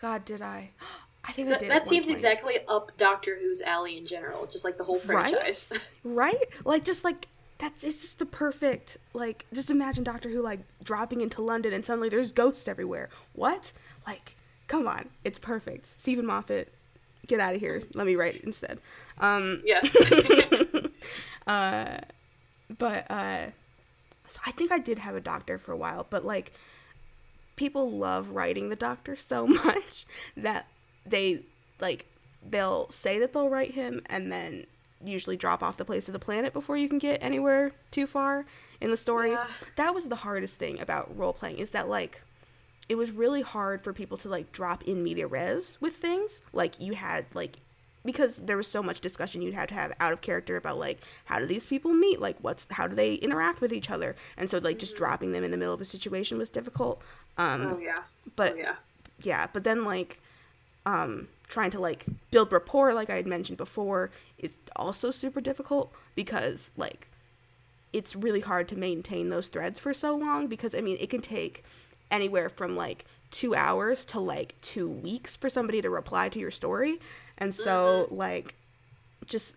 God, 0.00 0.24
did 0.24 0.42
I? 0.42 0.70
I 1.24 1.30
think 1.30 1.48
That, 1.50 1.60
did. 1.60 1.70
that 1.70 1.86
seems 1.86 2.06
point. 2.08 2.16
exactly 2.16 2.54
up 2.66 2.90
Doctor 2.98 3.38
Who's 3.40 3.62
alley 3.62 3.96
in 3.96 4.06
general, 4.06 4.44
just 4.46 4.64
like 4.64 4.76
the 4.76 4.82
whole 4.82 4.98
Right? 5.06 5.30
franchise. 5.30 5.72
right. 6.04 6.48
Like 6.64 6.82
just 6.84 7.04
like 7.04 7.28
that's 7.62 7.84
it's 7.84 8.00
just 8.00 8.18
the 8.18 8.26
perfect 8.26 8.98
like. 9.14 9.46
Just 9.54 9.70
imagine 9.70 10.02
Doctor 10.02 10.28
Who 10.28 10.42
like 10.42 10.60
dropping 10.82 11.20
into 11.20 11.40
London 11.40 11.72
and 11.72 11.84
suddenly 11.84 12.08
there's 12.08 12.32
ghosts 12.32 12.66
everywhere. 12.66 13.08
What? 13.34 13.72
Like, 14.04 14.34
come 14.66 14.88
on, 14.88 15.08
it's 15.22 15.38
perfect. 15.38 15.86
Steven 15.86 16.26
Moffat, 16.26 16.72
get 17.28 17.38
out 17.38 17.54
of 17.54 17.60
here. 17.60 17.80
Let 17.94 18.06
me 18.06 18.16
write 18.16 18.40
instead. 18.40 18.80
Um, 19.18 19.62
yes. 19.64 19.94
uh, 21.46 21.98
but 22.76 23.08
uh, 23.08 23.46
so 24.26 24.40
I 24.44 24.50
think 24.50 24.72
I 24.72 24.80
did 24.80 24.98
have 24.98 25.14
a 25.14 25.20
doctor 25.20 25.56
for 25.56 25.70
a 25.70 25.76
while, 25.76 26.04
but 26.10 26.24
like 26.24 26.52
people 27.54 27.92
love 27.92 28.30
writing 28.30 28.70
the 28.70 28.76
doctor 28.76 29.14
so 29.14 29.46
much 29.64 30.04
that 30.36 30.66
they 31.06 31.42
like 31.80 32.06
they'll 32.44 32.90
say 32.90 33.20
that 33.20 33.32
they'll 33.32 33.48
write 33.48 33.74
him 33.74 34.02
and 34.06 34.32
then 34.32 34.66
usually 35.04 35.36
drop 35.36 35.62
off 35.62 35.76
the 35.76 35.84
place 35.84 36.08
of 36.08 36.12
the 36.12 36.18
planet 36.18 36.52
before 36.52 36.76
you 36.76 36.88
can 36.88 36.98
get 36.98 37.22
anywhere 37.22 37.72
too 37.90 38.06
far 38.06 38.46
in 38.80 38.90
the 38.90 38.96
story. 38.96 39.32
Yeah. 39.32 39.46
That 39.76 39.94
was 39.94 40.08
the 40.08 40.16
hardest 40.16 40.56
thing 40.56 40.80
about 40.80 41.16
role 41.16 41.32
playing 41.32 41.58
is 41.58 41.70
that 41.70 41.88
like 41.88 42.22
it 42.88 42.96
was 42.96 43.10
really 43.10 43.42
hard 43.42 43.82
for 43.82 43.92
people 43.92 44.16
to 44.18 44.28
like 44.28 44.52
drop 44.52 44.82
in 44.84 45.02
media 45.02 45.26
res 45.26 45.78
with 45.80 45.96
things. 45.96 46.42
Like 46.52 46.80
you 46.80 46.94
had 46.94 47.26
like 47.34 47.58
because 48.04 48.36
there 48.36 48.56
was 48.56 48.66
so 48.66 48.82
much 48.82 49.00
discussion 49.00 49.42
you'd 49.42 49.54
have 49.54 49.68
to 49.68 49.74
have 49.74 49.92
out 50.00 50.12
of 50.12 50.20
character 50.20 50.56
about 50.56 50.78
like 50.78 50.98
how 51.26 51.38
do 51.38 51.46
these 51.46 51.66
people 51.66 51.92
meet 51.92 52.20
like 52.20 52.36
what's 52.40 52.66
how 52.70 52.86
do 52.86 52.96
they 52.96 53.14
interact 53.14 53.60
with 53.60 53.72
each 53.72 53.90
other 53.90 54.16
and 54.36 54.50
so 54.50 54.58
like 54.58 54.78
just 54.78 54.96
dropping 54.96 55.32
them 55.32 55.44
in 55.44 55.50
the 55.50 55.56
middle 55.56 55.74
of 55.74 55.80
a 55.80 55.84
situation 55.84 56.38
was 56.38 56.50
difficult 56.50 57.00
um 57.38 57.74
oh 57.74 57.78
yeah. 57.78 57.98
but 58.36 58.54
oh 58.54 58.56
yeah. 58.56 58.74
yeah 59.22 59.46
but 59.52 59.64
then 59.64 59.84
like 59.84 60.20
um 60.84 61.28
trying 61.52 61.70
to 61.70 61.78
like 61.78 62.06
build 62.30 62.50
rapport, 62.50 62.94
like 62.94 63.10
I 63.10 63.16
had 63.16 63.26
mentioned 63.26 63.58
before, 63.58 64.10
is 64.38 64.56
also 64.74 65.10
super 65.10 65.40
difficult 65.40 65.92
because 66.14 66.70
like 66.78 67.08
it's 67.92 68.16
really 68.16 68.40
hard 68.40 68.68
to 68.68 68.76
maintain 68.76 69.28
those 69.28 69.48
threads 69.48 69.78
for 69.78 69.92
so 69.92 70.16
long 70.16 70.46
because 70.46 70.74
I 70.74 70.80
mean 70.80 70.96
it 70.98 71.10
can 71.10 71.20
take 71.20 71.62
anywhere 72.10 72.48
from 72.48 72.74
like 72.74 73.04
two 73.30 73.54
hours 73.54 74.06
to 74.06 74.18
like 74.18 74.54
two 74.62 74.88
weeks 74.88 75.36
for 75.36 75.50
somebody 75.50 75.82
to 75.82 75.90
reply 75.90 76.30
to 76.30 76.38
your 76.38 76.50
story. 76.50 76.98
And 77.36 77.54
so 77.54 78.06
mm-hmm. 78.06 78.14
like 78.14 78.54
just 79.26 79.54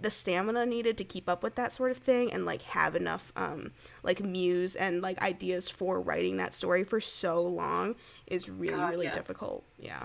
the 0.00 0.10
stamina 0.10 0.66
needed 0.66 0.98
to 0.98 1.04
keep 1.04 1.30
up 1.30 1.42
with 1.42 1.54
that 1.54 1.72
sort 1.72 1.90
of 1.90 1.96
thing 1.96 2.30
and 2.30 2.44
like 2.44 2.62
have 2.62 2.94
enough 2.94 3.32
um 3.36 3.72
like 4.04 4.22
muse 4.22 4.76
and 4.76 5.02
like 5.02 5.20
ideas 5.20 5.68
for 5.68 6.00
writing 6.00 6.36
that 6.36 6.54
story 6.54 6.84
for 6.84 7.00
so 7.00 7.42
long 7.42 7.96
is 8.28 8.48
really 8.48 8.76
God, 8.76 8.90
really 8.90 9.06
yes. 9.06 9.14
difficult 9.14 9.64
yeah 9.76 10.04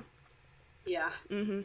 yeah 0.86 1.10
mm-hmm 1.30 1.62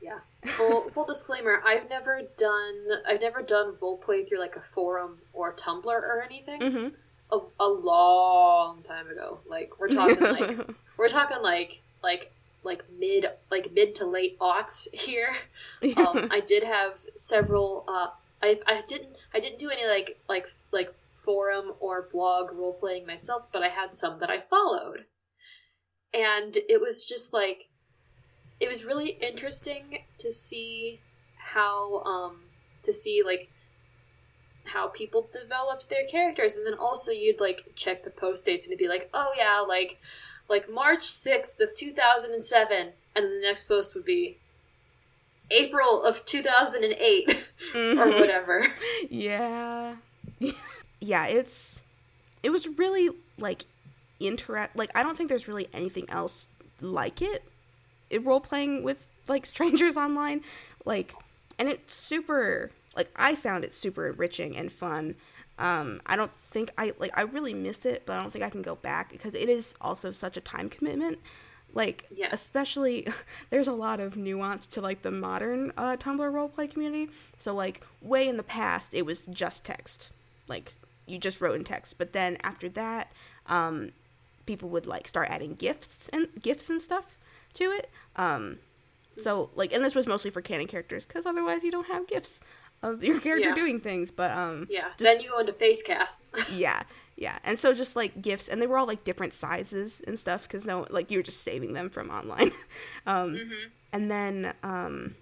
yeah 0.00 0.18
full 0.56 0.90
full 0.90 1.04
disclaimer 1.04 1.62
i've 1.64 1.88
never 1.88 2.22
done 2.36 2.74
i've 3.06 3.20
never 3.20 3.40
done 3.40 3.74
role 3.80 3.96
play 3.96 4.24
through 4.24 4.40
like 4.40 4.56
a 4.56 4.60
forum 4.60 5.18
or 5.32 5.52
tumblr 5.52 5.86
or 5.86 6.22
anything 6.22 6.60
mm-hmm. 6.60 6.88
a, 7.30 7.38
a 7.60 7.68
long 7.68 8.82
time 8.82 9.08
ago 9.08 9.38
like 9.48 9.78
we're 9.78 9.88
talking 9.88 10.20
like 10.20 10.58
we're 10.96 11.08
talking 11.08 11.40
like 11.40 11.80
like 12.02 12.32
like 12.64 12.84
mid 12.98 13.26
like 13.50 13.72
mid 13.72 13.94
to 13.96 14.06
late 14.06 14.38
aughts 14.38 14.88
here. 14.92 15.34
Um, 15.96 16.28
I 16.30 16.38
did 16.38 16.62
have 16.62 17.00
several. 17.16 17.84
Uh, 17.88 18.08
I 18.40 18.60
I 18.66 18.82
didn't 18.86 19.16
I 19.34 19.40
didn't 19.40 19.58
do 19.58 19.68
any 19.68 19.84
like 19.84 20.18
like 20.28 20.48
like 20.70 20.94
forum 21.12 21.72
or 21.80 22.08
blog 22.12 22.52
role 22.52 22.74
playing 22.74 23.04
myself, 23.04 23.48
but 23.52 23.64
I 23.64 23.68
had 23.68 23.96
some 23.96 24.20
that 24.20 24.30
I 24.30 24.38
followed, 24.38 25.06
and 26.14 26.56
it 26.68 26.80
was 26.80 27.04
just 27.04 27.32
like 27.32 27.68
it 28.60 28.68
was 28.68 28.84
really 28.84 29.18
interesting 29.20 30.04
to 30.18 30.32
see 30.32 31.00
how 31.36 32.02
um 32.04 32.40
to 32.82 32.92
see 32.92 33.22
like 33.24 33.50
how 34.64 34.86
people 34.88 35.28
developed 35.32 35.88
their 35.88 36.06
characters 36.06 36.56
and 36.56 36.66
then 36.66 36.74
also 36.74 37.10
you'd 37.10 37.40
like 37.40 37.64
check 37.74 38.04
the 38.04 38.10
post 38.10 38.44
dates 38.44 38.64
and 38.64 38.72
it'd 38.72 38.78
be 38.78 38.88
like 38.88 39.08
oh 39.12 39.32
yeah 39.36 39.58
like 39.60 39.98
like 40.48 40.70
March 40.70 41.02
6th 41.02 41.60
of 41.60 41.74
2007 41.74 42.92
and 43.16 43.24
the 43.24 43.40
next 43.42 43.66
post 43.66 43.94
would 43.94 44.04
be 44.04 44.38
April 45.50 46.02
of 46.02 46.24
2008 46.24 47.28
mm-hmm. 47.74 48.00
or 48.00 48.06
whatever. 48.08 48.66
Yeah. 49.10 49.96
yeah, 51.00 51.26
it's 51.26 51.80
it 52.42 52.50
was 52.50 52.66
really 52.66 53.10
like 53.38 53.64
interact 54.26 54.76
like 54.76 54.90
I 54.94 55.02
don't 55.02 55.16
think 55.16 55.28
there's 55.28 55.48
really 55.48 55.68
anything 55.72 56.08
else 56.08 56.46
like 56.80 57.22
it. 57.22 57.44
It 58.10 58.24
role 58.24 58.40
playing 58.40 58.82
with 58.82 59.06
like 59.28 59.46
strangers 59.54 59.96
online 59.96 60.42
like 60.84 61.14
and 61.58 61.68
it's 61.68 61.94
super 61.94 62.70
like 62.96 63.10
I 63.16 63.34
found 63.34 63.64
it 63.64 63.72
super 63.72 64.08
enriching 64.08 64.56
and 64.56 64.70
fun 64.70 65.14
um, 65.58 66.00
I 66.06 66.16
don't 66.16 66.30
think 66.50 66.72
I 66.78 66.92
like 66.98 67.12
I 67.16 67.22
really 67.22 67.54
miss 67.54 67.86
it, 67.86 68.02
but 68.06 68.16
I 68.16 68.20
don't 68.20 68.32
think 68.32 68.44
I 68.44 68.50
can 68.50 68.62
go 68.62 68.76
back 68.76 69.12
because 69.12 69.34
it 69.34 69.48
is 69.48 69.74
also 69.80 70.10
such 70.10 70.36
a 70.36 70.40
time 70.40 70.68
commitment. 70.68 71.18
Like 71.74 72.06
yes. 72.14 72.32
especially 72.32 73.06
there's 73.50 73.68
a 73.68 73.72
lot 73.72 74.00
of 74.00 74.16
nuance 74.16 74.66
to 74.68 74.80
like 74.80 75.02
the 75.02 75.10
modern 75.10 75.72
uh, 75.76 75.96
Tumblr 75.96 76.18
roleplay 76.18 76.70
community. 76.70 77.10
So 77.38 77.54
like 77.54 77.82
way 78.00 78.28
in 78.28 78.36
the 78.36 78.42
past 78.42 78.94
it 78.94 79.06
was 79.06 79.26
just 79.26 79.64
text. 79.64 80.12
Like 80.48 80.74
you 81.06 81.18
just 81.18 81.40
wrote 81.40 81.54
in 81.54 81.64
text. 81.64 81.96
But 81.98 82.12
then 82.12 82.38
after 82.42 82.68
that, 82.70 83.12
um, 83.46 83.92
people 84.46 84.68
would 84.70 84.86
like 84.86 85.08
start 85.08 85.28
adding 85.30 85.54
gifs 85.54 86.08
and 86.12 86.28
gifs 86.40 86.70
and 86.70 86.80
stuff 86.80 87.18
to 87.54 87.64
it. 87.64 87.90
Um, 88.16 88.58
so 89.16 89.50
like 89.54 89.72
and 89.72 89.84
this 89.84 89.94
was 89.94 90.06
mostly 90.06 90.30
for 90.30 90.40
canon 90.40 90.66
characters 90.66 91.06
because 91.06 91.26
otherwise 91.26 91.64
you 91.64 91.70
don't 91.70 91.86
have 91.88 92.06
gifs 92.06 92.40
of 92.82 93.02
your 93.02 93.20
character 93.20 93.50
yeah. 93.50 93.54
doing 93.54 93.80
things. 93.80 94.10
But 94.10 94.32
um, 94.32 94.66
yeah. 94.70 94.88
Just, 94.98 95.00
then 95.00 95.20
you 95.20 95.30
go 95.30 95.38
into 95.38 95.52
face 95.52 95.82
casts. 95.82 96.32
yeah, 96.52 96.82
yeah, 97.16 97.38
and 97.44 97.58
so 97.58 97.72
just 97.72 97.96
like 97.96 98.20
gifs, 98.20 98.48
and 98.48 98.60
they 98.60 98.66
were 98.66 98.78
all 98.78 98.86
like 98.86 99.04
different 99.04 99.32
sizes 99.32 100.02
and 100.06 100.18
stuff 100.18 100.42
because 100.42 100.64
no, 100.64 100.86
like 100.90 101.10
you 101.10 101.18
were 101.18 101.22
just 101.22 101.42
saving 101.42 101.72
them 101.72 101.90
from 101.90 102.10
online. 102.10 102.52
um, 103.06 103.34
mm-hmm. 103.34 103.68
and 103.92 104.10
then 104.10 104.54
um, 104.62 105.14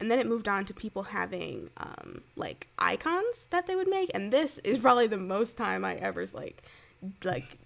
and 0.00 0.10
then 0.10 0.18
it 0.18 0.26
moved 0.26 0.48
on 0.48 0.64
to 0.64 0.74
people 0.74 1.04
having 1.04 1.70
um 1.76 2.22
like 2.36 2.68
icons 2.78 3.46
that 3.50 3.66
they 3.66 3.76
would 3.76 3.88
make, 3.88 4.10
and 4.14 4.32
this 4.32 4.58
is 4.58 4.78
probably 4.78 5.06
the 5.06 5.18
most 5.18 5.56
time 5.56 5.84
I 5.84 5.94
ever 5.96 6.24
like 6.32 6.62
like 7.22 7.58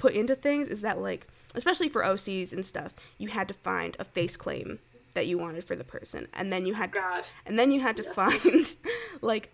put 0.00 0.14
into 0.14 0.34
things 0.34 0.68
is 0.68 0.80
that 0.80 0.98
like 0.98 1.26
especially 1.54 1.88
for 1.88 2.02
OCs 2.02 2.52
and 2.52 2.64
stuff, 2.64 2.94
you 3.18 3.28
had 3.28 3.46
to 3.48 3.54
find 3.54 3.96
a 3.98 4.04
face 4.04 4.36
claim 4.36 4.78
that 5.12 5.26
you 5.26 5.36
wanted 5.36 5.62
for 5.62 5.76
the 5.76 5.84
person 5.84 6.26
and 6.32 6.52
then 6.52 6.64
you 6.64 6.74
had 6.74 6.92
God. 6.92 7.24
and 7.44 7.58
then 7.58 7.70
you 7.70 7.80
had 7.80 7.96
to 7.96 8.04
yes. 8.04 8.14
find 8.14 8.76
like 9.20 9.50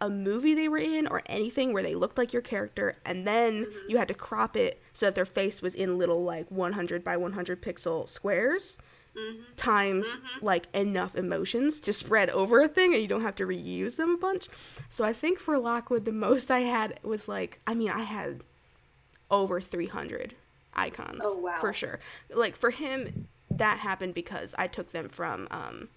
a 0.00 0.10
movie 0.10 0.54
they 0.54 0.68
were 0.68 0.78
in 0.78 1.06
or 1.06 1.22
anything 1.26 1.72
where 1.72 1.82
they 1.82 1.94
looked 1.94 2.18
like 2.18 2.32
your 2.32 2.42
character 2.42 2.98
and 3.06 3.26
then 3.26 3.64
mm-hmm. 3.64 3.90
you 3.90 3.96
had 3.96 4.08
to 4.08 4.14
crop 4.14 4.56
it 4.56 4.80
so 4.92 5.06
that 5.06 5.14
their 5.14 5.24
face 5.24 5.62
was 5.62 5.74
in 5.74 5.98
little 5.98 6.22
like 6.22 6.48
100 6.50 7.02
by 7.02 7.16
100 7.16 7.62
pixel 7.62 8.06
squares 8.06 8.76
mm-hmm. 9.16 9.40
times 9.56 10.06
mm-hmm. 10.06 10.44
like 10.44 10.66
enough 10.74 11.16
emotions 11.16 11.80
to 11.80 11.92
spread 11.92 12.28
over 12.30 12.60
a 12.60 12.68
thing 12.68 12.92
and 12.92 13.00
you 13.00 13.08
don't 13.08 13.22
have 13.22 13.36
to 13.36 13.46
reuse 13.46 13.96
them 13.96 14.10
a 14.10 14.18
bunch 14.18 14.48
so 14.90 15.02
i 15.02 15.14
think 15.14 15.38
for 15.38 15.58
lockwood 15.58 16.04
the 16.04 16.12
most 16.12 16.50
i 16.50 16.60
had 16.60 17.00
was 17.02 17.26
like 17.26 17.60
i 17.66 17.72
mean 17.72 17.90
i 17.90 18.02
had 18.02 18.42
over 19.30 19.60
300 19.60 20.34
icons 20.74 21.20
oh, 21.22 21.36
wow. 21.38 21.58
for 21.60 21.72
sure 21.72 22.00
like 22.30 22.56
for 22.56 22.70
him 22.70 23.28
that 23.58 23.78
happened 23.78 24.14
because 24.14 24.54
I 24.58 24.66
took 24.66 24.92
them 24.92 25.08
from. 25.08 25.46
Um, 25.50 25.88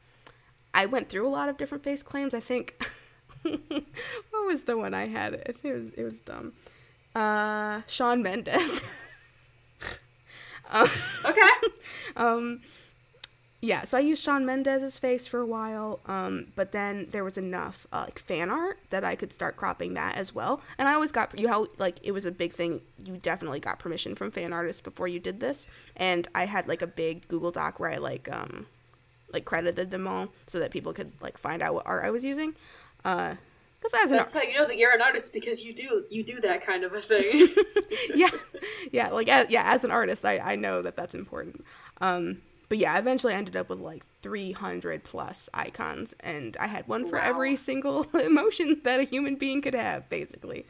I 0.74 0.86
went 0.86 1.10
through 1.10 1.28
a 1.28 1.30
lot 1.30 1.50
of 1.50 1.58
different 1.58 1.84
face 1.84 2.04
claims. 2.04 2.34
I 2.34 2.40
think. 2.40 2.82
what 3.42 4.46
was 4.46 4.64
the 4.64 4.78
one 4.78 4.94
I 4.94 5.08
had? 5.08 5.34
I 5.34 5.52
think 5.52 5.66
it 5.66 5.74
was 5.74 5.90
it 5.92 6.04
was 6.04 6.22
dumb. 6.22 6.54
Uh, 7.16 7.82
Shawn 7.88 8.22
Mendes. 8.22 8.82
um, 10.70 10.90
okay. 11.26 11.50
um, 12.16 12.62
yeah, 13.60 13.86
so 13.86 13.98
I 13.98 14.02
used 14.02 14.24
Shawn 14.24 14.46
Mendes's 14.46 15.00
face 15.00 15.26
for 15.26 15.40
a 15.40 15.46
while, 15.46 16.00
um, 16.06 16.48
but 16.56 16.72
then 16.72 17.08
there 17.10 17.24
was 17.24 17.40
enough 17.40 17.88
uh, 17.92 18.04
like 18.06 18.20
fan 18.20 18.52
art 18.52 18.78
that 18.92 19.04
I 19.04 19.16
could 19.16 19.34
start 19.34 19.58
cropping 19.58 19.96
that 19.96 20.16
as 20.16 20.34
well. 20.34 20.62
And 20.78 20.88
I 20.88 20.94
always 20.94 21.12
got 21.12 21.38
you 21.40 21.48
how 21.48 21.68
like 21.80 21.98
it 22.04 22.12
was 22.12 22.28
a 22.28 22.32
big 22.32 22.54
thing. 22.54 22.82
You 23.04 23.18
definitely 23.18 23.60
got 23.60 23.80
permission 23.80 24.14
from 24.14 24.30
fan 24.30 24.54
artists 24.54 24.82
before 24.82 25.08
you 25.08 25.20
did 25.20 25.40
this, 25.40 25.68
and 25.96 26.28
I 26.36 26.46
had 26.46 26.68
like 26.68 26.84
a 26.84 26.88
big 26.88 27.28
Google 27.30 27.50
Doc 27.52 27.80
where 27.80 27.92
I 27.92 27.98
like 27.98 28.30
um 28.32 28.68
like 29.34 29.46
credited 29.46 29.90
them 29.90 30.08
all 30.08 30.30
so 30.46 30.60
that 30.60 30.70
people 30.70 30.94
could 30.94 31.12
like 31.20 31.40
find 31.40 31.64
out 31.64 31.74
what 31.74 31.88
art 31.88 32.06
I 32.06 32.12
was 32.12 32.24
using. 32.24 32.54
Uh, 33.04 33.36
because 33.80 33.94
as 34.04 34.10
that's 34.12 34.36
an, 34.36 34.42
how 34.42 34.48
you 34.48 34.56
know 34.56 34.68
that 34.68 34.78
you're 34.78 34.94
an 34.94 35.02
artist 35.02 35.34
because 35.34 35.64
you 35.64 35.74
do 35.74 36.06
you 36.12 36.24
do 36.24 36.40
that 36.42 36.64
kind 36.64 36.84
of 36.84 36.94
a 36.94 37.02
thing. 37.02 37.56
yeah, 38.16 38.30
yeah, 38.92 39.10
like 39.10 39.30
as, 39.30 39.50
yeah, 39.50 39.64
as 39.66 39.84
an 39.84 39.90
artist, 39.90 40.26
I 40.26 40.38
I 40.38 40.56
know 40.56 40.84
that 40.84 40.96
that's 40.96 41.16
important. 41.16 41.66
Um, 42.02 42.42
but 42.70 42.78
yeah, 42.78 42.98
eventually 42.98 43.34
I 43.34 43.38
ended 43.38 43.56
up 43.56 43.70
with 43.70 43.80
like 43.80 44.04
300 44.22 45.04
plus 45.04 45.50
icons, 45.54 46.14
and 46.20 46.58
I 46.60 46.68
had 46.68 46.88
one 46.88 47.08
for 47.08 47.18
wow. 47.18 47.24
every 47.24 47.56
single 47.56 48.04
emotion 48.14 48.82
that 48.84 49.00
a 49.00 49.04
human 49.04 49.36
being 49.36 49.62
could 49.62 49.76
have, 49.76 50.10
basically. 50.10 50.66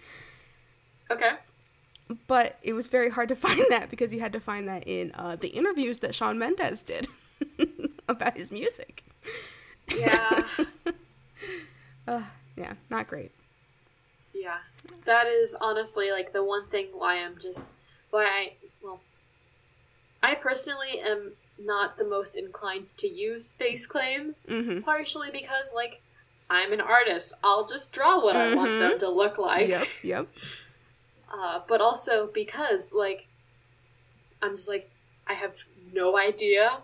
Okay. 1.09 1.31
But 2.27 2.57
it 2.61 2.73
was 2.73 2.87
very 2.87 3.09
hard 3.09 3.29
to 3.29 3.35
find 3.47 3.65
that 3.69 3.89
because 3.89 4.13
you 4.13 4.19
had 4.19 4.33
to 4.33 4.39
find 4.39 4.67
that 4.67 4.87
in 4.87 5.11
uh, 5.15 5.35
the 5.35 5.49
interviews 5.49 5.99
that 5.99 6.13
Shawn 6.13 6.37
Mendes 6.37 6.83
did 6.83 7.07
about 8.09 8.37
his 8.37 8.51
music. 8.51 9.03
Yeah. 9.95 10.43
uh, 12.07 12.23
yeah, 12.55 12.73
not 12.89 13.07
great. 13.07 13.31
Yeah. 14.33 14.57
That 15.05 15.27
is 15.27 15.55
honestly 15.59 16.11
like 16.11 16.33
the 16.33 16.43
one 16.43 16.67
thing 16.67 16.87
why 16.93 17.15
I'm 17.23 17.37
just 17.39 17.71
why 18.09 18.25
I 18.25 18.53
well 18.81 18.99
I 20.21 20.35
personally 20.35 20.99
am 20.99 21.31
not 21.59 21.97
the 21.97 22.05
most 22.05 22.35
inclined 22.35 22.95
to 22.97 23.07
use 23.07 23.51
face 23.51 23.85
claims, 23.85 24.45
mm-hmm. 24.49 24.81
partially 24.81 25.31
because 25.31 25.71
like 25.73 26.01
I'm 26.49 26.71
an 26.71 26.81
artist. 26.81 27.33
I'll 27.43 27.67
just 27.67 27.91
draw 27.93 28.23
what 28.23 28.35
mm-hmm. 28.35 28.53
I 28.53 28.55
want 28.55 28.71
them 28.71 28.91
mm-hmm. 28.91 28.97
to 28.99 29.09
look 29.09 29.37
like. 29.37 29.67
Yep, 29.67 29.87
yep. 30.03 30.27
Uh, 31.33 31.61
but 31.67 31.81
also 31.81 32.29
because 32.33 32.93
like 32.93 33.27
I'm 34.41 34.55
just 34.55 34.67
like 34.67 34.89
I 35.27 35.33
have 35.33 35.55
no 35.93 36.17
idea 36.17 36.81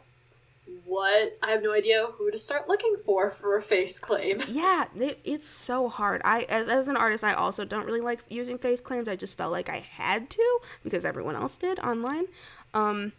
what 0.85 1.37
I 1.41 1.51
have 1.51 1.61
no 1.61 1.73
idea 1.73 2.07
who 2.13 2.31
to 2.31 2.37
start 2.37 2.67
looking 2.67 2.95
for 3.05 3.31
for 3.31 3.57
a 3.57 3.61
face 3.61 3.99
claim. 3.99 4.41
Yeah, 4.53 4.85
it, 4.95 5.19
it's 5.23 5.47
so 5.47 5.89
hard. 5.89 6.21
I 6.23 6.41
as 6.43 6.67
as 6.67 6.87
an 6.87 6.97
artist, 6.97 7.23
I 7.23 7.33
also 7.33 7.65
don't 7.65 7.85
really 7.85 8.01
like 8.01 8.23
using 8.29 8.57
face 8.57 8.81
claims. 8.81 9.07
I 9.07 9.15
just 9.15 9.37
felt 9.37 9.51
like 9.51 9.69
I 9.69 9.79
had 9.79 10.29
to 10.31 10.59
because 10.83 11.05
everyone 11.05 11.35
else 11.35 11.57
did 11.57 11.79
online. 11.79 12.25
Um, 12.73 13.13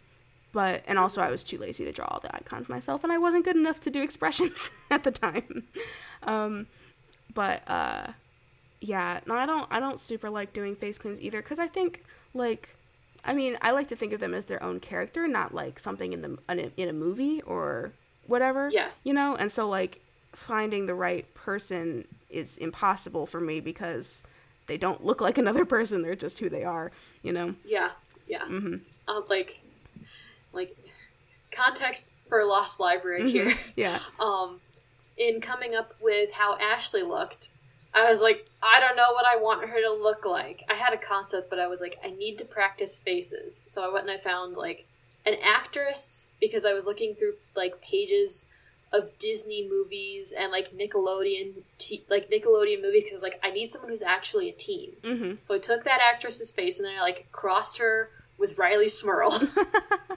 but 0.55 0.83
and 0.87 0.97
also 0.97 1.19
I 1.19 1.29
was 1.29 1.43
too 1.43 1.57
lazy 1.57 1.83
to 1.83 1.91
draw 1.91 2.05
all 2.05 2.21
the 2.21 2.33
icons 2.33 2.69
myself, 2.69 3.03
and 3.03 3.11
I 3.11 3.17
wasn't 3.17 3.43
good 3.43 3.57
enough 3.57 3.81
to 3.81 3.91
do 3.91 4.01
expressions 4.01 4.71
at 4.89 5.03
the 5.03 5.11
time. 5.11 5.67
Um, 6.23 6.67
but 7.33 7.69
uh, 7.69 8.07
yeah, 8.79 9.19
no, 9.27 9.35
I 9.35 9.45
don't 9.45 9.67
I 9.69 9.81
don't 9.81 9.99
super 9.99 10.29
like 10.29 10.53
doing 10.53 10.73
face 10.77 10.97
claims 10.97 11.21
either 11.21 11.41
because 11.41 11.59
I 11.59 11.67
think 11.67 12.05
like 12.33 12.77
I 13.25 13.33
mean, 13.33 13.57
I 13.61 13.71
like 13.71 13.89
to 13.89 13.97
think 13.97 14.13
of 14.13 14.21
them 14.21 14.33
as 14.33 14.45
their 14.45 14.63
own 14.63 14.79
character, 14.79 15.27
not 15.27 15.53
like 15.53 15.77
something 15.77 16.13
in 16.13 16.21
the 16.21 16.71
in 16.77 16.87
a, 16.87 16.93
movie 16.93 17.41
or 17.41 17.91
whatever. 18.25 18.69
Yes. 18.71 19.05
You 19.05 19.13
know, 19.13 19.35
and 19.35 19.51
so 19.51 19.67
like 19.67 19.99
finding 20.31 20.85
the 20.85 20.95
right 20.95 21.31
person 21.33 22.07
is 22.29 22.57
impossible 22.59 23.25
for 23.25 23.41
me 23.41 23.59
because 23.59 24.23
they 24.67 24.77
don't 24.77 25.03
look 25.03 25.19
like 25.19 25.37
another 25.37 25.65
person. 25.75 26.01
They're 26.01 26.15
just 26.15 26.39
who 26.39 26.49
they 26.49 26.63
are. 26.63 26.93
You 27.23 27.33
know. 27.33 27.55
Yeah, 27.65 27.89
yeah. 28.25 28.45
Mm-hmm. 28.45 28.75
Um, 29.09 29.25
like, 29.27 29.59
like 30.55 30.75
context 31.51 32.11
for 32.29 32.43
Lost 32.43 32.79
Library 32.79 33.29
here. 33.31 33.53
Yeah. 33.75 33.99
Um, 34.19 34.59
in 35.17 35.39
coming 35.41 35.75
up 35.75 35.93
with 36.01 36.33
how 36.33 36.57
Ashley 36.57 37.01
looked, 37.03 37.49
I 37.93 38.11
was 38.11 38.21
like, 38.21 38.45
I 38.61 38.79
don't 38.81 38.97
know 38.97 39.13
what 39.13 39.25
I 39.25 39.37
want 39.41 39.69
her 39.69 39.81
to 39.81 39.91
look 39.93 40.25
like. 40.25 40.63
I 40.69 40.73
had 40.73 40.93
a 40.93 40.97
concept, 40.97 41.49
but 41.49 41.59
I 41.59 41.67
was 41.67 41.79
like, 41.79 41.97
I 42.03 42.09
need 42.09 42.37
to 42.39 42.45
practice 42.45 42.97
faces. 42.97 43.63
So 43.67 43.87
I 43.87 43.93
went 43.93 44.09
and 44.09 44.11
I 44.11 44.17
found 44.17 44.57
like 44.57 44.85
an 45.25 45.35
actress 45.43 46.27
because 46.41 46.65
I 46.65 46.73
was 46.73 46.85
looking 46.85 47.15
through 47.15 47.35
like 47.55 47.81
pages 47.81 48.47
of 48.91 49.17
Disney 49.19 49.67
movies 49.69 50.33
and 50.37 50.51
like 50.51 50.73
Nickelodeon, 50.77 51.53
t- 51.77 52.03
like 52.09 52.29
Nickelodeon 52.29 52.81
movies. 52.81 53.03
Because 53.03 53.13
I 53.13 53.15
was 53.15 53.23
like, 53.23 53.39
I 53.43 53.51
need 53.51 53.71
someone 53.71 53.89
who's 53.89 54.01
actually 54.01 54.49
a 54.49 54.53
teen. 54.53 54.91
Mhm. 55.03 55.37
So 55.41 55.55
I 55.55 55.59
took 55.59 55.85
that 55.85 56.01
actress's 56.01 56.51
face 56.51 56.77
and 56.79 56.85
then 56.87 56.95
I 56.97 57.01
like 57.01 57.27
crossed 57.31 57.77
her 57.77 58.09
with 58.37 58.57
Riley 58.57 58.87
Smurl. 58.87 59.31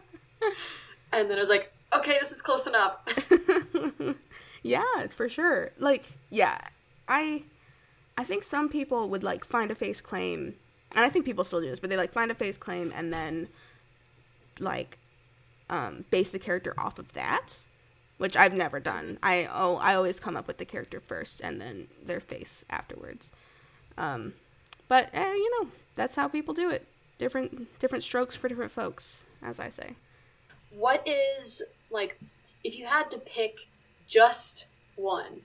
and 1.13 1.31
then 1.31 1.39
I 1.39 1.41
was 1.41 1.49
like, 1.49 1.73
okay, 1.95 2.19
this 2.21 2.33
is 2.33 2.43
close 2.43 2.67
enough. 2.67 2.99
yeah, 4.63 5.07
for 5.09 5.29
sure. 5.29 5.71
Like, 5.79 6.05
yeah, 6.31 6.59
I, 7.09 7.45
I 8.17 8.25
think 8.25 8.45
some 8.45 8.69
people 8.69 9.09
would 9.09 9.23
like 9.23 9.45
find 9.45 9.71
a 9.71 9.75
face 9.75 10.01
claim, 10.01 10.55
and 10.95 11.05
I 11.05 11.09
think 11.09 11.25
people 11.25 11.45
still 11.45 11.61
do 11.61 11.69
this, 11.69 11.81
but 11.81 11.91
they 11.91 11.97
like 11.97 12.13
find 12.13 12.31
a 12.31 12.35
face 12.35 12.57
claim 12.57 12.93
and 12.95 13.13
then, 13.13 13.49
like, 14.61 14.99
um, 15.71 16.05
base 16.11 16.31
the 16.31 16.39
character 16.39 16.75
off 16.79 16.99
of 16.99 17.13
that, 17.13 17.65
which 18.19 18.37
I've 18.37 18.55
never 18.55 18.81
done. 18.81 19.19
I 19.23 19.49
oh, 19.53 19.77
I 19.77 19.95
always 19.95 20.21
come 20.21 20.37
up 20.37 20.47
with 20.47 20.59
the 20.59 20.65
character 20.65 21.01
first 21.01 21.41
and 21.41 21.61
then 21.61 21.89
their 22.05 22.21
face 22.21 22.65
afterwards. 22.71 23.31
Um, 23.97 24.35
but 24.89 25.11
eh, 25.13 25.33
you 25.33 25.61
know, 25.61 25.71
that's 25.95 26.15
how 26.17 26.29
people 26.29 26.55
do 26.55 26.71
it. 26.71 26.87
Different 27.19 27.79
different 27.79 28.05
strokes 28.05 28.37
for 28.37 28.49
different 28.49 28.73
folks, 28.73 29.25
as 29.43 29.61
I 29.61 29.69
say. 29.69 29.95
What 30.71 31.07
is 31.07 31.63
like 31.91 32.19
if 32.65 32.79
you 32.79 32.87
had 32.87 33.11
to 33.13 33.19
pick 33.19 33.69
just 34.07 34.69
one, 34.97 35.43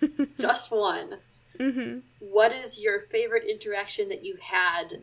just 0.38 0.70
one, 0.70 1.18
Mm-hmm. 1.58 1.98
what 2.20 2.52
is 2.52 2.80
your 2.80 3.00
favorite 3.10 3.42
interaction 3.44 4.08
that 4.10 4.24
you've 4.24 4.38
had 4.38 5.02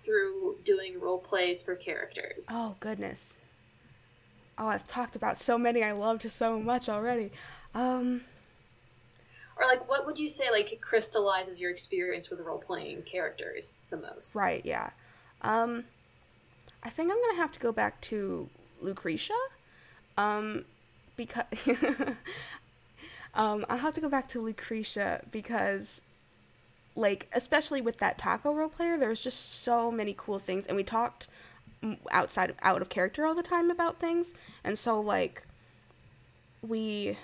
through 0.00 0.56
doing 0.62 1.00
role 1.00 1.18
plays 1.18 1.62
for 1.62 1.74
characters? 1.74 2.46
Oh 2.50 2.74
goodness. 2.80 3.36
Oh, 4.58 4.66
I've 4.66 4.84
talked 4.84 5.16
about 5.16 5.38
so 5.38 5.56
many 5.56 5.82
I 5.82 5.92
loved 5.92 6.30
so 6.30 6.60
much 6.60 6.88
already. 6.90 7.32
Um, 7.74 8.20
Or 9.56 9.66
like 9.66 9.88
what 9.88 10.04
would 10.04 10.18
you 10.18 10.28
say 10.28 10.50
like 10.50 10.78
crystallizes 10.82 11.58
your 11.58 11.70
experience 11.70 12.28
with 12.28 12.40
role 12.40 12.58
playing 12.58 13.02
characters 13.02 13.80
the 13.90 13.96
most? 13.96 14.34
right, 14.36 14.64
yeah. 14.64 14.90
Um, 15.42 15.84
I 16.82 16.90
think 16.90 17.10
I'm 17.10 17.16
gonna 17.22 17.36
have 17.40 17.52
to 17.52 17.60
go 17.60 17.72
back 17.72 18.00
to 18.02 18.48
Lucretia. 18.80 19.34
Um, 20.16 20.64
because 21.16 21.44
um, 23.34 23.64
I'll 23.68 23.78
have 23.78 23.94
to 23.94 24.00
go 24.00 24.08
back 24.08 24.28
to 24.28 24.40
Lucretia 24.40 25.22
because, 25.30 26.02
like, 26.96 27.28
especially 27.32 27.80
with 27.80 27.98
that 27.98 28.18
Taako 28.18 28.54
role 28.54 28.68
player, 28.68 28.96
there 28.96 29.08
was 29.08 29.22
just 29.22 29.62
so 29.62 29.90
many 29.90 30.14
cool 30.16 30.38
things, 30.38 30.66
and 30.66 30.76
we 30.76 30.84
talked 30.84 31.28
outside 32.10 32.50
of, 32.50 32.56
out 32.62 32.80
of 32.80 32.88
character 32.88 33.26
all 33.26 33.34
the 33.34 33.42
time 33.42 33.70
about 33.70 33.98
things, 33.98 34.34
and 34.62 34.78
so 34.78 35.00
like 35.00 35.42
we 36.62 37.18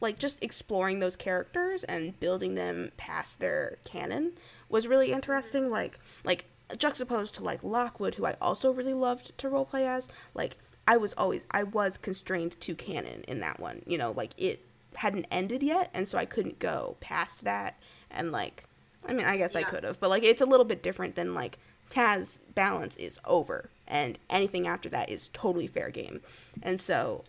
like 0.00 0.18
just 0.18 0.42
exploring 0.42 0.98
those 0.98 1.16
characters 1.16 1.82
and 1.84 2.18
building 2.20 2.54
them 2.54 2.90
past 2.96 3.40
their 3.40 3.78
canon 3.84 4.32
was 4.68 4.86
really 4.86 5.12
interesting 5.12 5.70
like 5.70 5.98
like 6.24 6.44
juxtaposed 6.76 7.34
to 7.34 7.42
like 7.42 7.62
lockwood 7.62 8.14
who 8.16 8.26
i 8.26 8.34
also 8.40 8.70
really 8.70 8.94
loved 8.94 9.36
to 9.38 9.48
roleplay 9.48 9.86
as 9.86 10.08
like 10.34 10.56
i 10.86 10.96
was 10.96 11.12
always 11.14 11.42
i 11.50 11.62
was 11.62 11.96
constrained 11.96 12.58
to 12.60 12.74
canon 12.74 13.22
in 13.26 13.40
that 13.40 13.58
one 13.58 13.82
you 13.86 13.96
know 13.96 14.12
like 14.12 14.32
it 14.36 14.64
hadn't 14.94 15.26
ended 15.30 15.62
yet 15.62 15.90
and 15.94 16.06
so 16.06 16.18
i 16.18 16.24
couldn't 16.24 16.58
go 16.58 16.96
past 17.00 17.44
that 17.44 17.78
and 18.10 18.32
like 18.32 18.64
i 19.06 19.12
mean 19.12 19.26
i 19.26 19.36
guess 19.36 19.54
i 19.54 19.62
could 19.62 19.84
have 19.84 19.98
but 20.00 20.10
like 20.10 20.22
it's 20.22 20.40
a 20.40 20.46
little 20.46 20.64
bit 20.64 20.82
different 20.82 21.14
than 21.14 21.34
like 21.34 21.58
taz 21.90 22.38
balance 22.54 22.96
is 22.96 23.18
over 23.24 23.70
and 23.86 24.18
anything 24.28 24.66
after 24.66 24.88
that 24.88 25.08
is 25.08 25.28
totally 25.32 25.66
fair 25.66 25.88
game 25.88 26.20
and 26.62 26.80
so 26.80 27.24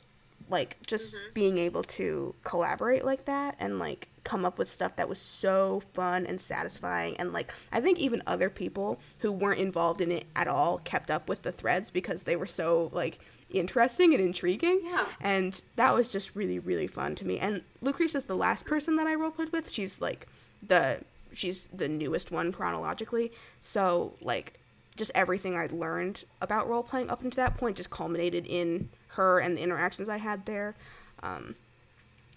like 0.50 0.78
just 0.86 1.14
mm-hmm. 1.14 1.34
being 1.34 1.58
able 1.58 1.84
to 1.84 2.36
collaborate 2.44 3.06
like 3.06 3.26
that 3.26 3.56
and 3.60 3.80
like 3.80 4.10
come 4.24 4.46
up 4.46 4.58
with 4.58 4.70
stuff 4.70 4.96
that 4.96 5.08
was 5.08 5.20
so 5.20 5.82
fun 5.94 6.26
and 6.26 6.40
satisfying. 6.40 7.16
And 7.18 7.34
like 7.34 7.54
i 7.72 7.80
think 7.80 8.00
even 8.00 8.22
other 8.28 8.50
people 8.50 9.00
who 9.20 9.32
weren't 9.32 9.60
involved 9.60 10.02
in 10.02 10.12
it 10.12 10.26
at 10.36 10.48
all 10.48 10.80
kept 10.80 11.12
up 11.12 11.30
with 11.30 11.42
the 11.44 11.52
threads 11.52 11.90
because 11.90 12.24
they 12.24 12.36
were 12.36 12.48
so 12.48 12.90
like 12.94 13.20
interesting 13.52 14.14
and 14.14 14.24
intriguing. 14.24 14.82
Yeah. 14.84 15.06
and 15.22 15.62
that 15.76 15.94
was 15.94 16.10
just 16.10 16.36
really 16.36 16.60
really 16.60 16.88
fun 16.88 17.16
to 17.16 17.26
me. 17.26 17.40
And 17.40 17.62
lucretia's 17.82 18.26
the 18.26 18.36
last 18.36 18.66
person 18.66 18.96
that 18.98 19.08
i 19.08 19.16
roleplayed 19.16 19.52
with. 19.52 19.70
She's 19.70 20.02
like 20.02 20.28
the 20.66 21.02
she's 21.34 21.68
the 21.68 21.88
newest 21.88 22.32
one 22.32 22.52
chronologically. 22.52 23.32
So 23.62 24.16
like 24.22 24.60
just 25.00 25.12
everything 25.16 25.56
i'd 25.56 25.72
learned 25.72 26.26
about 26.42 26.68
role 26.68 26.84
playing 26.84 27.10
up 27.10 27.24
until 27.24 27.44
that 27.44 27.58
point 27.58 27.78
just 27.78 27.90
culminated 27.90 28.46
in 28.46 28.90
her 29.10 29.40
and 29.40 29.58
the 29.58 29.62
interactions 29.62 30.08
i 30.10 30.18
had 30.18 30.46
there 30.46 30.76
um, 31.24 31.56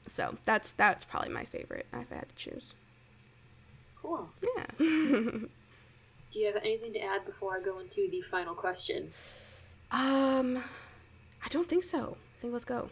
so 0.07 0.37
that's 0.45 0.73
that's 0.73 1.05
probably 1.05 1.29
my 1.31 1.45
favorite 1.45 1.87
if 1.93 2.11
i 2.13 2.15
had 2.17 2.29
to 2.29 2.35
choose 2.35 2.75
Cool. 4.01 4.29
yeah 4.57 4.65
Do 4.79 6.39
you 6.39 6.47
have 6.47 6.57
anything 6.57 6.93
to 6.95 7.01
add 7.01 7.27
before 7.27 7.55
I 7.57 7.61
go 7.61 7.79
into 7.79 8.09
the 8.11 8.21
final 8.23 8.55
question? 8.55 9.11
um 9.91 10.57
i 11.45 11.49
don't 11.51 11.69
think 11.69 11.85
so 11.85 12.17
i 12.39 12.41
think 12.41 12.53
let's 12.53 12.65
go 12.65 12.91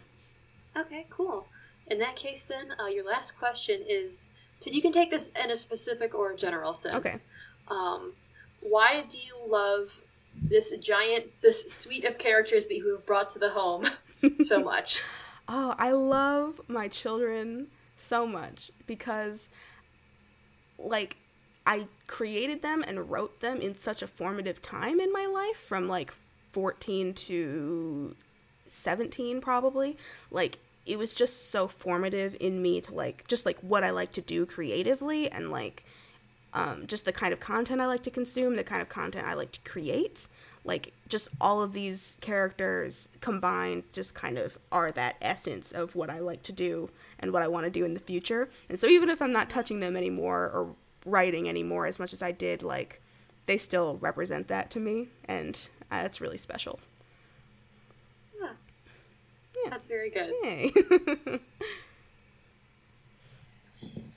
Okay, 0.77 1.07
cool. 1.11 1.49
In 1.89 1.99
that 1.99 2.15
case, 2.15 2.45
then, 2.45 2.75
uh, 2.81 2.87
your 2.87 3.05
last 3.05 3.33
question 3.37 3.81
is 3.89 4.29
so 4.61 4.71
you 4.71 4.81
can 4.81 4.93
take 4.93 5.11
this 5.11 5.33
in 5.43 5.51
a 5.51 5.57
specific 5.57 6.15
or 6.15 6.31
a 6.31 6.37
general 6.37 6.75
sense. 6.75 6.95
Okay. 6.95 7.15
Um, 7.69 8.13
why 8.61 9.03
do 9.09 9.19
you 9.19 9.35
love 9.49 10.01
this 10.35 10.77
giant, 10.79 11.27
this 11.43 11.73
suite 11.73 12.05
of 12.05 12.19
characters 12.19 12.67
that 12.67 12.77
you 12.77 12.93
have 12.93 13.07
brought 13.07 13.31
to 13.31 13.39
the 13.39 13.51
home 13.51 13.87
so 14.43 14.63
much? 14.63 15.03
Oh, 15.49 15.75
I 15.79 15.93
love 15.93 16.61
my 16.69 16.89
children 16.89 17.69
so 17.97 18.27
much 18.27 18.71
because, 18.87 19.51
like, 20.79 21.17
I 21.67 21.87
created 22.07 22.63
them 22.63 22.85
and 22.87 23.11
wrote 23.11 23.41
them 23.41 23.61
in 23.61 23.75
such 23.75 24.03
a 24.03 24.07
formative 24.07 24.63
time 24.63 25.01
in 25.01 25.13
my 25.13 25.27
life 25.27 25.57
from 25.57 25.89
like 25.89 26.13
14 26.53 27.15
to 27.15 28.17
17, 28.67 29.41
probably. 29.41 29.97
Like, 30.31 30.59
it 30.87 30.99
was 30.99 31.13
just 31.13 31.51
so 31.51 31.69
formative 31.69 32.37
in 32.41 32.63
me 32.63 32.81
to 32.81 32.95
like, 32.95 33.27
just 33.29 33.45
like 33.45 33.59
what 33.61 33.85
I 33.85 33.91
like 33.91 34.13
to 34.13 34.21
do 34.21 34.47
creatively 34.47 35.31
and 35.31 35.51
like, 35.51 35.85
um, 36.53 36.87
just 36.87 37.05
the 37.05 37.13
kind 37.13 37.33
of 37.33 37.41
content 37.41 37.81
I 37.81 37.87
like 37.87 38.03
to 38.05 38.11
consume, 38.11 38.57
the 38.57 38.65
kind 38.65 38.83
of 38.83 38.89
content 38.89 39.27
I 39.27 39.35
like 39.35 39.53
to 39.53 39.61
create. 39.61 40.29
Like, 40.65 40.93
just 41.09 41.29
all 41.41 41.63
of 41.63 41.73
these 41.73 42.19
characters 42.21 43.09
combined 43.21 43.85
just 43.93 44.15
kind 44.15 44.37
of 44.37 44.59
are 44.71 44.93
that 44.93 45.17
essence 45.23 45.73
of 45.73 45.95
what 45.95 46.11
I 46.11 46.19
like 46.19 46.43
to 46.45 46.53
do 46.53 46.91
and 47.19 47.33
what 47.33 47.43
I 47.43 47.49
want 47.49 47.65
to 47.65 47.71
do 47.71 47.85
in 47.85 47.95
the 47.95 48.01
future. 48.01 48.51
And 48.69 48.79
so, 48.79 48.87
even 48.87 49.09
if 49.09 49.23
I'm 49.23 49.33
not 49.33 49.49
touching 49.49 49.81
them 49.81 49.97
anymore 49.97 50.51
or 50.53 50.75
writing 51.07 51.49
anymore 51.49 51.87
as 51.87 51.99
much 51.99 52.13
as 52.13 52.21
I 52.21 52.33
did, 52.33 52.63
like, 52.63 53.01
they 53.47 53.57
still 53.57 53.97
represent 53.99 54.49
that 54.49 54.71
to 54.73 54.81
me. 54.81 55.09
And 55.25 55.69
uh, 55.91 56.03
that's 56.03 56.21
really 56.21 56.39
special. 56.39 56.79
Yeah. 58.41 58.51
Yeah. 59.65 59.71
That's 59.71 59.89
very 59.89 60.11
good. 60.11 60.33
Yay. 60.43 60.73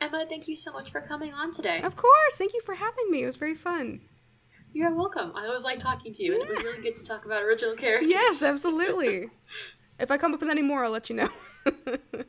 Emma, 0.03 0.25
thank 0.27 0.47
you 0.47 0.55
so 0.55 0.71
much 0.73 0.91
for 0.91 1.01
coming 1.01 1.33
on 1.33 1.51
today. 1.51 1.81
of 1.81 1.95
course. 1.95 2.35
Thank 2.35 2.53
you 2.53 2.61
for 2.61 2.75
having 2.75 3.09
me. 3.09 3.23
It 3.23 3.25
was 3.25 3.37
very 3.37 3.55
fun. 3.55 4.01
You're 4.73 4.93
welcome. 4.93 5.31
I 5.35 5.45
always 5.45 5.63
like 5.63 5.79
talking 5.79 6.13
to 6.13 6.23
you, 6.23 6.33
and 6.33 6.43
it 6.43 6.55
was 6.55 6.63
really 6.63 6.81
good 6.81 6.97
to 6.97 7.03
talk 7.05 7.25
about 7.25 7.43
original 7.43 7.75
characters. 7.75 8.09
Yes, 8.09 8.41
absolutely. 8.43 9.29
if 9.99 10.11
I 10.11 10.17
come 10.17 10.33
up 10.33 10.41
with 10.41 10.49
any 10.49 10.61
more, 10.63 10.83
I'll 10.83 10.91
let 10.91 11.09
you 11.09 11.15
know. 11.15 11.29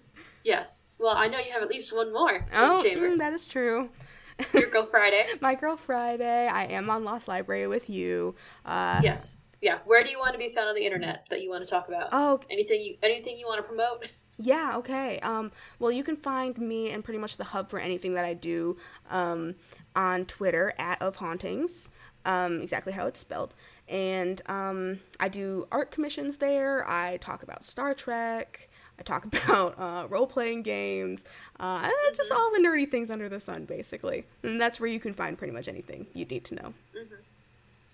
Yes. 0.44 0.84
Well, 0.98 1.16
I 1.16 1.26
know 1.26 1.38
you 1.38 1.50
have 1.52 1.62
at 1.62 1.70
least 1.70 1.94
one 1.94 2.12
more 2.12 2.46
oh, 2.52 2.84
mm, 2.84 3.18
that 3.18 3.32
is 3.32 3.46
true. 3.46 3.88
Your 4.52 4.68
Girl 4.68 4.84
Friday. 4.84 5.26
My 5.40 5.54
Girl 5.54 5.76
Friday. 5.76 6.46
I 6.46 6.64
am 6.64 6.90
on 6.90 7.02
Lost 7.02 7.28
Library 7.28 7.66
with 7.66 7.88
you. 7.88 8.34
Uh, 8.64 9.00
Yes. 9.02 9.38
Yeah. 9.62 9.78
Where 9.86 10.02
do 10.02 10.10
you 10.10 10.18
want 10.18 10.32
to 10.32 10.38
be 10.38 10.50
found 10.50 10.68
on 10.68 10.74
the 10.74 10.84
internet 10.84 11.26
that 11.30 11.40
you 11.40 11.48
want 11.48 11.66
to 11.66 11.70
talk 11.70 11.88
about? 11.88 12.10
Oh, 12.12 12.40
Anything 12.50 12.82
you 12.82 12.96
anything 13.02 13.38
you 13.38 13.46
want 13.46 13.58
to 13.58 13.62
promote? 13.62 14.10
Yeah, 14.38 14.76
okay. 14.76 15.18
Um, 15.20 15.52
well, 15.78 15.92
you 15.92 16.04
can 16.04 16.16
find 16.16 16.56
me 16.58 16.90
and 16.90 17.04
pretty 17.04 17.18
much 17.18 17.36
the 17.36 17.44
hub 17.44 17.70
for 17.70 17.78
anything 17.78 18.14
that 18.14 18.24
I 18.24 18.34
do 18.34 18.76
um, 19.10 19.54
on 19.94 20.26
Twitter 20.26 20.72
at 20.78 21.00
of 21.00 21.16
hauntings. 21.16 21.90
um, 22.24 22.62
exactly 22.62 22.92
how 22.92 23.06
it's 23.06 23.20
spelled. 23.20 23.54
And 23.88 24.40
um, 24.46 25.00
I 25.20 25.28
do 25.28 25.66
art 25.70 25.90
commissions 25.90 26.38
there. 26.38 26.88
I 26.88 27.18
talk 27.18 27.42
about 27.42 27.64
Star 27.64 27.94
Trek. 27.94 28.68
I 28.98 29.02
talk 29.02 29.24
about 29.44 29.78
uh, 29.78 30.06
role 30.08 30.26
playing 30.26 30.62
games, 30.62 31.24
uh, 31.60 31.90
just 32.14 32.30
all 32.30 32.50
the 32.52 32.60
nerdy 32.60 32.90
things 32.90 33.10
under 33.10 33.28
the 33.28 33.40
sun, 33.40 33.64
basically. 33.64 34.24
And 34.42 34.60
that's 34.60 34.80
where 34.80 34.88
you 34.88 35.00
can 35.00 35.14
find 35.14 35.36
pretty 35.36 35.52
much 35.52 35.68
anything 35.68 36.06
you 36.14 36.24
need 36.24 36.44
to 36.44 36.54
know. 36.54 36.74
Mm-hmm. 36.96 37.14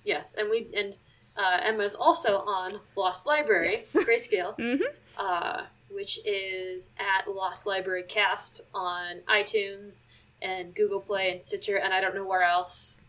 Yes, 0.05 0.35
and 0.39 0.51
we 0.51 0.69
and 0.77 0.97
uh, 1.37 1.59
Emma's 1.63 1.95
also 1.95 2.39
on 2.39 2.81
Lost 2.97 3.27
Library, 3.27 3.73
yes. 3.73 3.93
Grayscale, 3.97 4.59
mm-hmm. 4.59 4.83
uh, 5.19 5.63
which 5.93 6.19
is 6.25 6.93
at 6.99 7.31
Lost 7.31 7.67
Library 7.67 8.05
Cast 8.05 8.63
on 8.75 9.21
iTunes 9.29 10.05
and 10.43 10.75
Google 10.75 11.01
Play 11.01 11.31
and 11.31 11.43
Stitcher, 11.43 11.77
and 11.77 11.93
I 11.93 12.01
don't 12.01 12.15
know 12.15 12.27
where 12.27 12.43
else. 12.43 13.01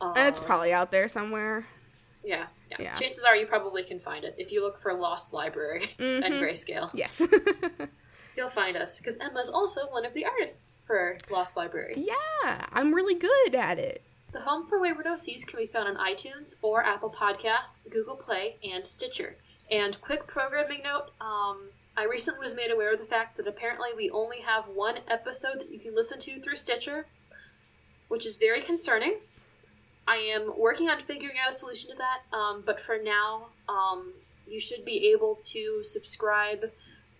Um, 0.00 0.12
it's 0.16 0.40
probably 0.40 0.72
out 0.72 0.90
there 0.90 1.08
somewhere. 1.08 1.66
Yeah, 2.22 2.46
yeah, 2.70 2.76
yeah. 2.80 2.94
Chances 2.96 3.24
are 3.24 3.36
you 3.36 3.46
probably 3.46 3.82
can 3.84 4.00
find 4.00 4.24
it 4.24 4.34
if 4.36 4.52
you 4.52 4.62
look 4.62 4.78
for 4.78 4.92
Lost 4.92 5.32
Library 5.32 5.90
mm-hmm. 5.98 6.24
and 6.24 6.34
Grayscale. 6.34 6.90
Yes. 6.92 7.22
You'll 8.36 8.48
find 8.48 8.76
us 8.76 8.98
because 8.98 9.16
Emma's 9.18 9.48
also 9.48 9.86
one 9.90 10.04
of 10.04 10.12
the 10.12 10.26
artists 10.26 10.78
for 10.86 11.16
Lost 11.30 11.56
Library. 11.56 11.94
Yeah, 11.96 12.66
I'm 12.72 12.94
really 12.94 13.14
good 13.14 13.54
at 13.54 13.78
it. 13.78 14.02
The 14.32 14.40
Home 14.40 14.66
for 14.66 14.78
Wayward 14.78 15.06
OCs 15.06 15.46
can 15.46 15.58
be 15.58 15.66
found 15.66 15.88
on 15.88 15.96
iTunes 15.96 16.56
or 16.60 16.84
Apple 16.84 17.08
Podcasts, 17.08 17.88
Google 17.90 18.16
Play, 18.16 18.56
and 18.62 18.86
Stitcher. 18.86 19.36
And 19.70 19.98
quick 20.02 20.26
programming 20.26 20.82
note 20.82 21.12
um, 21.20 21.70
I 21.96 22.04
recently 22.04 22.44
was 22.44 22.54
made 22.54 22.70
aware 22.70 22.92
of 22.92 22.98
the 22.98 23.06
fact 23.06 23.36
that 23.38 23.46
apparently 23.46 23.88
we 23.96 24.10
only 24.10 24.40
have 24.40 24.68
one 24.68 24.98
episode 25.08 25.60
that 25.60 25.70
you 25.70 25.78
can 25.78 25.94
listen 25.94 26.18
to 26.20 26.40
through 26.40 26.56
Stitcher, 26.56 27.06
which 28.08 28.26
is 28.26 28.36
very 28.36 28.60
concerning. 28.60 29.14
I 30.06 30.16
am 30.16 30.52
working 30.58 30.90
on 30.90 31.00
figuring 31.00 31.36
out 31.42 31.50
a 31.50 31.56
solution 31.56 31.90
to 31.90 31.96
that, 31.96 32.36
um, 32.36 32.62
but 32.64 32.78
for 32.78 32.98
now, 33.02 33.46
um, 33.68 34.12
you 34.46 34.60
should 34.60 34.84
be 34.84 35.10
able 35.10 35.40
to 35.44 35.82
subscribe 35.82 36.70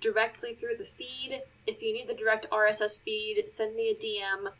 directly 0.00 0.54
through 0.54 0.76
the 0.76 0.84
feed. 0.84 1.40
If 1.66 1.82
you 1.82 1.94
need 1.94 2.08
the 2.08 2.14
direct 2.14 2.48
RSS 2.50 3.00
feed, 3.00 3.50
send 3.50 3.74
me 3.74 3.88
a 3.88 3.94
DM 3.94 4.52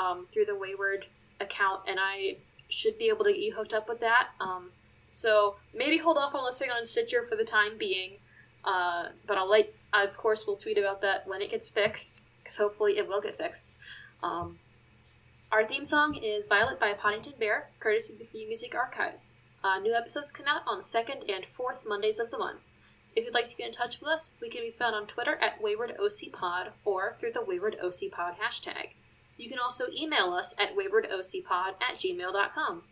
um, 0.00 0.26
through 0.32 0.46
the 0.46 0.54
Wayward 0.54 1.06
account, 1.40 1.82
and 1.88 1.98
I 2.00 2.36
should 2.68 2.96
be 2.96 3.08
able 3.08 3.24
to 3.24 3.32
get 3.32 3.40
you 3.40 3.54
hooked 3.54 3.74
up 3.74 3.88
with 3.88 4.00
that. 4.00 4.28
Um, 4.40 4.70
so 5.10 5.56
maybe 5.74 5.98
hold 5.98 6.16
off 6.16 6.34
on 6.34 6.44
listening 6.44 6.70
on 6.70 6.86
Stitcher 6.86 7.26
for 7.28 7.36
the 7.36 7.44
time 7.44 7.76
being, 7.76 8.18
uh, 8.64 9.08
but 9.26 9.38
I'll 9.38 9.48
let. 9.48 9.72
Of 9.92 10.16
course, 10.16 10.44
we'll 10.46 10.56
tweet 10.56 10.78
about 10.78 11.00
that 11.02 11.26
when 11.26 11.40
it 11.40 11.50
gets 11.50 11.70
fixed, 11.70 12.22
because 12.42 12.56
hopefully 12.56 12.98
it 12.98 13.08
will 13.08 13.20
get 13.20 13.36
fixed. 13.36 13.72
Um, 14.22 14.58
our 15.52 15.64
theme 15.64 15.84
song 15.84 16.16
is 16.16 16.48
Violet 16.48 16.80
by 16.80 16.94
Podington 16.94 17.34
Bear, 17.38 17.68
courtesy 17.78 18.14
of 18.14 18.18
the 18.18 18.24
Free 18.24 18.46
Music 18.46 18.74
Archives. 18.74 19.38
Uh, 19.62 19.78
new 19.78 19.94
episodes 19.94 20.32
come 20.32 20.46
out 20.48 20.62
on 20.66 20.82
second 20.82 21.24
and 21.28 21.46
fourth 21.46 21.86
Mondays 21.86 22.18
of 22.18 22.30
the 22.30 22.38
month. 22.38 22.60
If 23.14 23.24
you'd 23.24 23.34
like 23.34 23.48
to 23.48 23.56
get 23.56 23.68
in 23.68 23.72
touch 23.72 24.00
with 24.00 24.08
us, 24.08 24.32
we 24.40 24.50
can 24.50 24.62
be 24.62 24.70
found 24.70 24.96
on 24.96 25.06
Twitter 25.06 25.38
at 25.40 25.62
WaywardOCPod 25.62 26.70
or 26.84 27.16
through 27.20 27.32
the 27.32 27.40
WaywardOCPod 27.40 28.36
hashtag. 28.38 28.94
You 29.36 29.48
can 29.48 29.58
also 29.58 29.84
email 29.96 30.32
us 30.32 30.54
at 30.58 30.76
waywardocpod 30.76 31.74
at 31.80 31.98
gmail.com. 31.98 32.82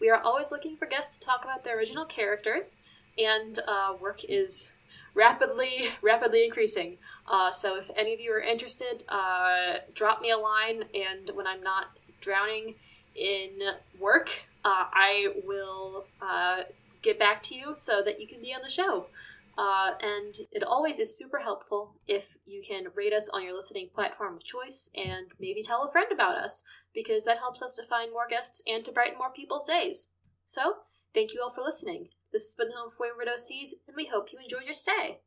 We 0.00 0.10
are 0.10 0.20
always 0.20 0.50
looking 0.50 0.76
for 0.76 0.86
guests 0.86 1.16
to 1.16 1.24
talk 1.24 1.44
about 1.44 1.64
their 1.64 1.78
original 1.78 2.04
characters, 2.04 2.78
and 3.18 3.58
uh, 3.68 3.94
work 4.00 4.24
is 4.24 4.72
rapidly, 5.14 5.88
rapidly 6.02 6.44
increasing. 6.44 6.98
Uh, 7.26 7.50
so 7.50 7.78
if 7.78 7.90
any 7.96 8.14
of 8.14 8.20
you 8.20 8.32
are 8.32 8.40
interested, 8.40 9.04
uh, 9.08 9.78
drop 9.94 10.20
me 10.20 10.30
a 10.30 10.38
line, 10.38 10.84
and 10.94 11.30
when 11.34 11.46
I'm 11.46 11.62
not 11.62 11.86
drowning 12.20 12.74
in 13.14 13.58
work, 13.98 14.30
uh, 14.64 14.86
I 14.92 15.34
will 15.44 16.06
uh, 16.20 16.62
get 17.02 17.18
back 17.18 17.42
to 17.44 17.54
you 17.54 17.74
so 17.74 18.02
that 18.02 18.20
you 18.20 18.26
can 18.26 18.40
be 18.40 18.54
on 18.54 18.62
the 18.62 18.70
show. 18.70 19.06
Uh, 19.58 19.92
and 20.00 20.34
it 20.52 20.62
always 20.62 20.98
is 20.98 21.18
super 21.18 21.38
helpful 21.38 21.94
if 22.06 22.38
you 22.46 22.62
can 22.66 22.86
rate 22.94 23.12
us 23.12 23.28
on 23.28 23.44
your 23.44 23.54
listening 23.54 23.88
platform 23.94 24.34
of 24.34 24.44
choice 24.44 24.90
and 24.96 25.26
maybe 25.38 25.62
tell 25.62 25.82
a 25.82 25.92
friend 25.92 26.10
about 26.10 26.38
us, 26.38 26.64
because 26.94 27.24
that 27.24 27.38
helps 27.38 27.60
us 27.60 27.76
to 27.76 27.82
find 27.82 28.10
more 28.10 28.26
guests 28.28 28.62
and 28.66 28.82
to 28.84 28.92
brighten 28.92 29.18
more 29.18 29.30
people's 29.30 29.66
days. 29.66 30.12
So, 30.46 30.76
thank 31.12 31.34
you 31.34 31.42
all 31.42 31.50
for 31.50 31.60
listening. 31.60 32.08
This 32.32 32.44
has 32.44 32.54
been 32.54 32.74
Home 32.74 32.90
for 32.90 33.06
Wayward 33.06 33.28
OCs, 33.28 33.72
and 33.86 33.94
we 33.94 34.06
hope 34.06 34.32
you 34.32 34.38
enjoyed 34.38 34.64
your 34.64 34.72
stay. 34.72 35.20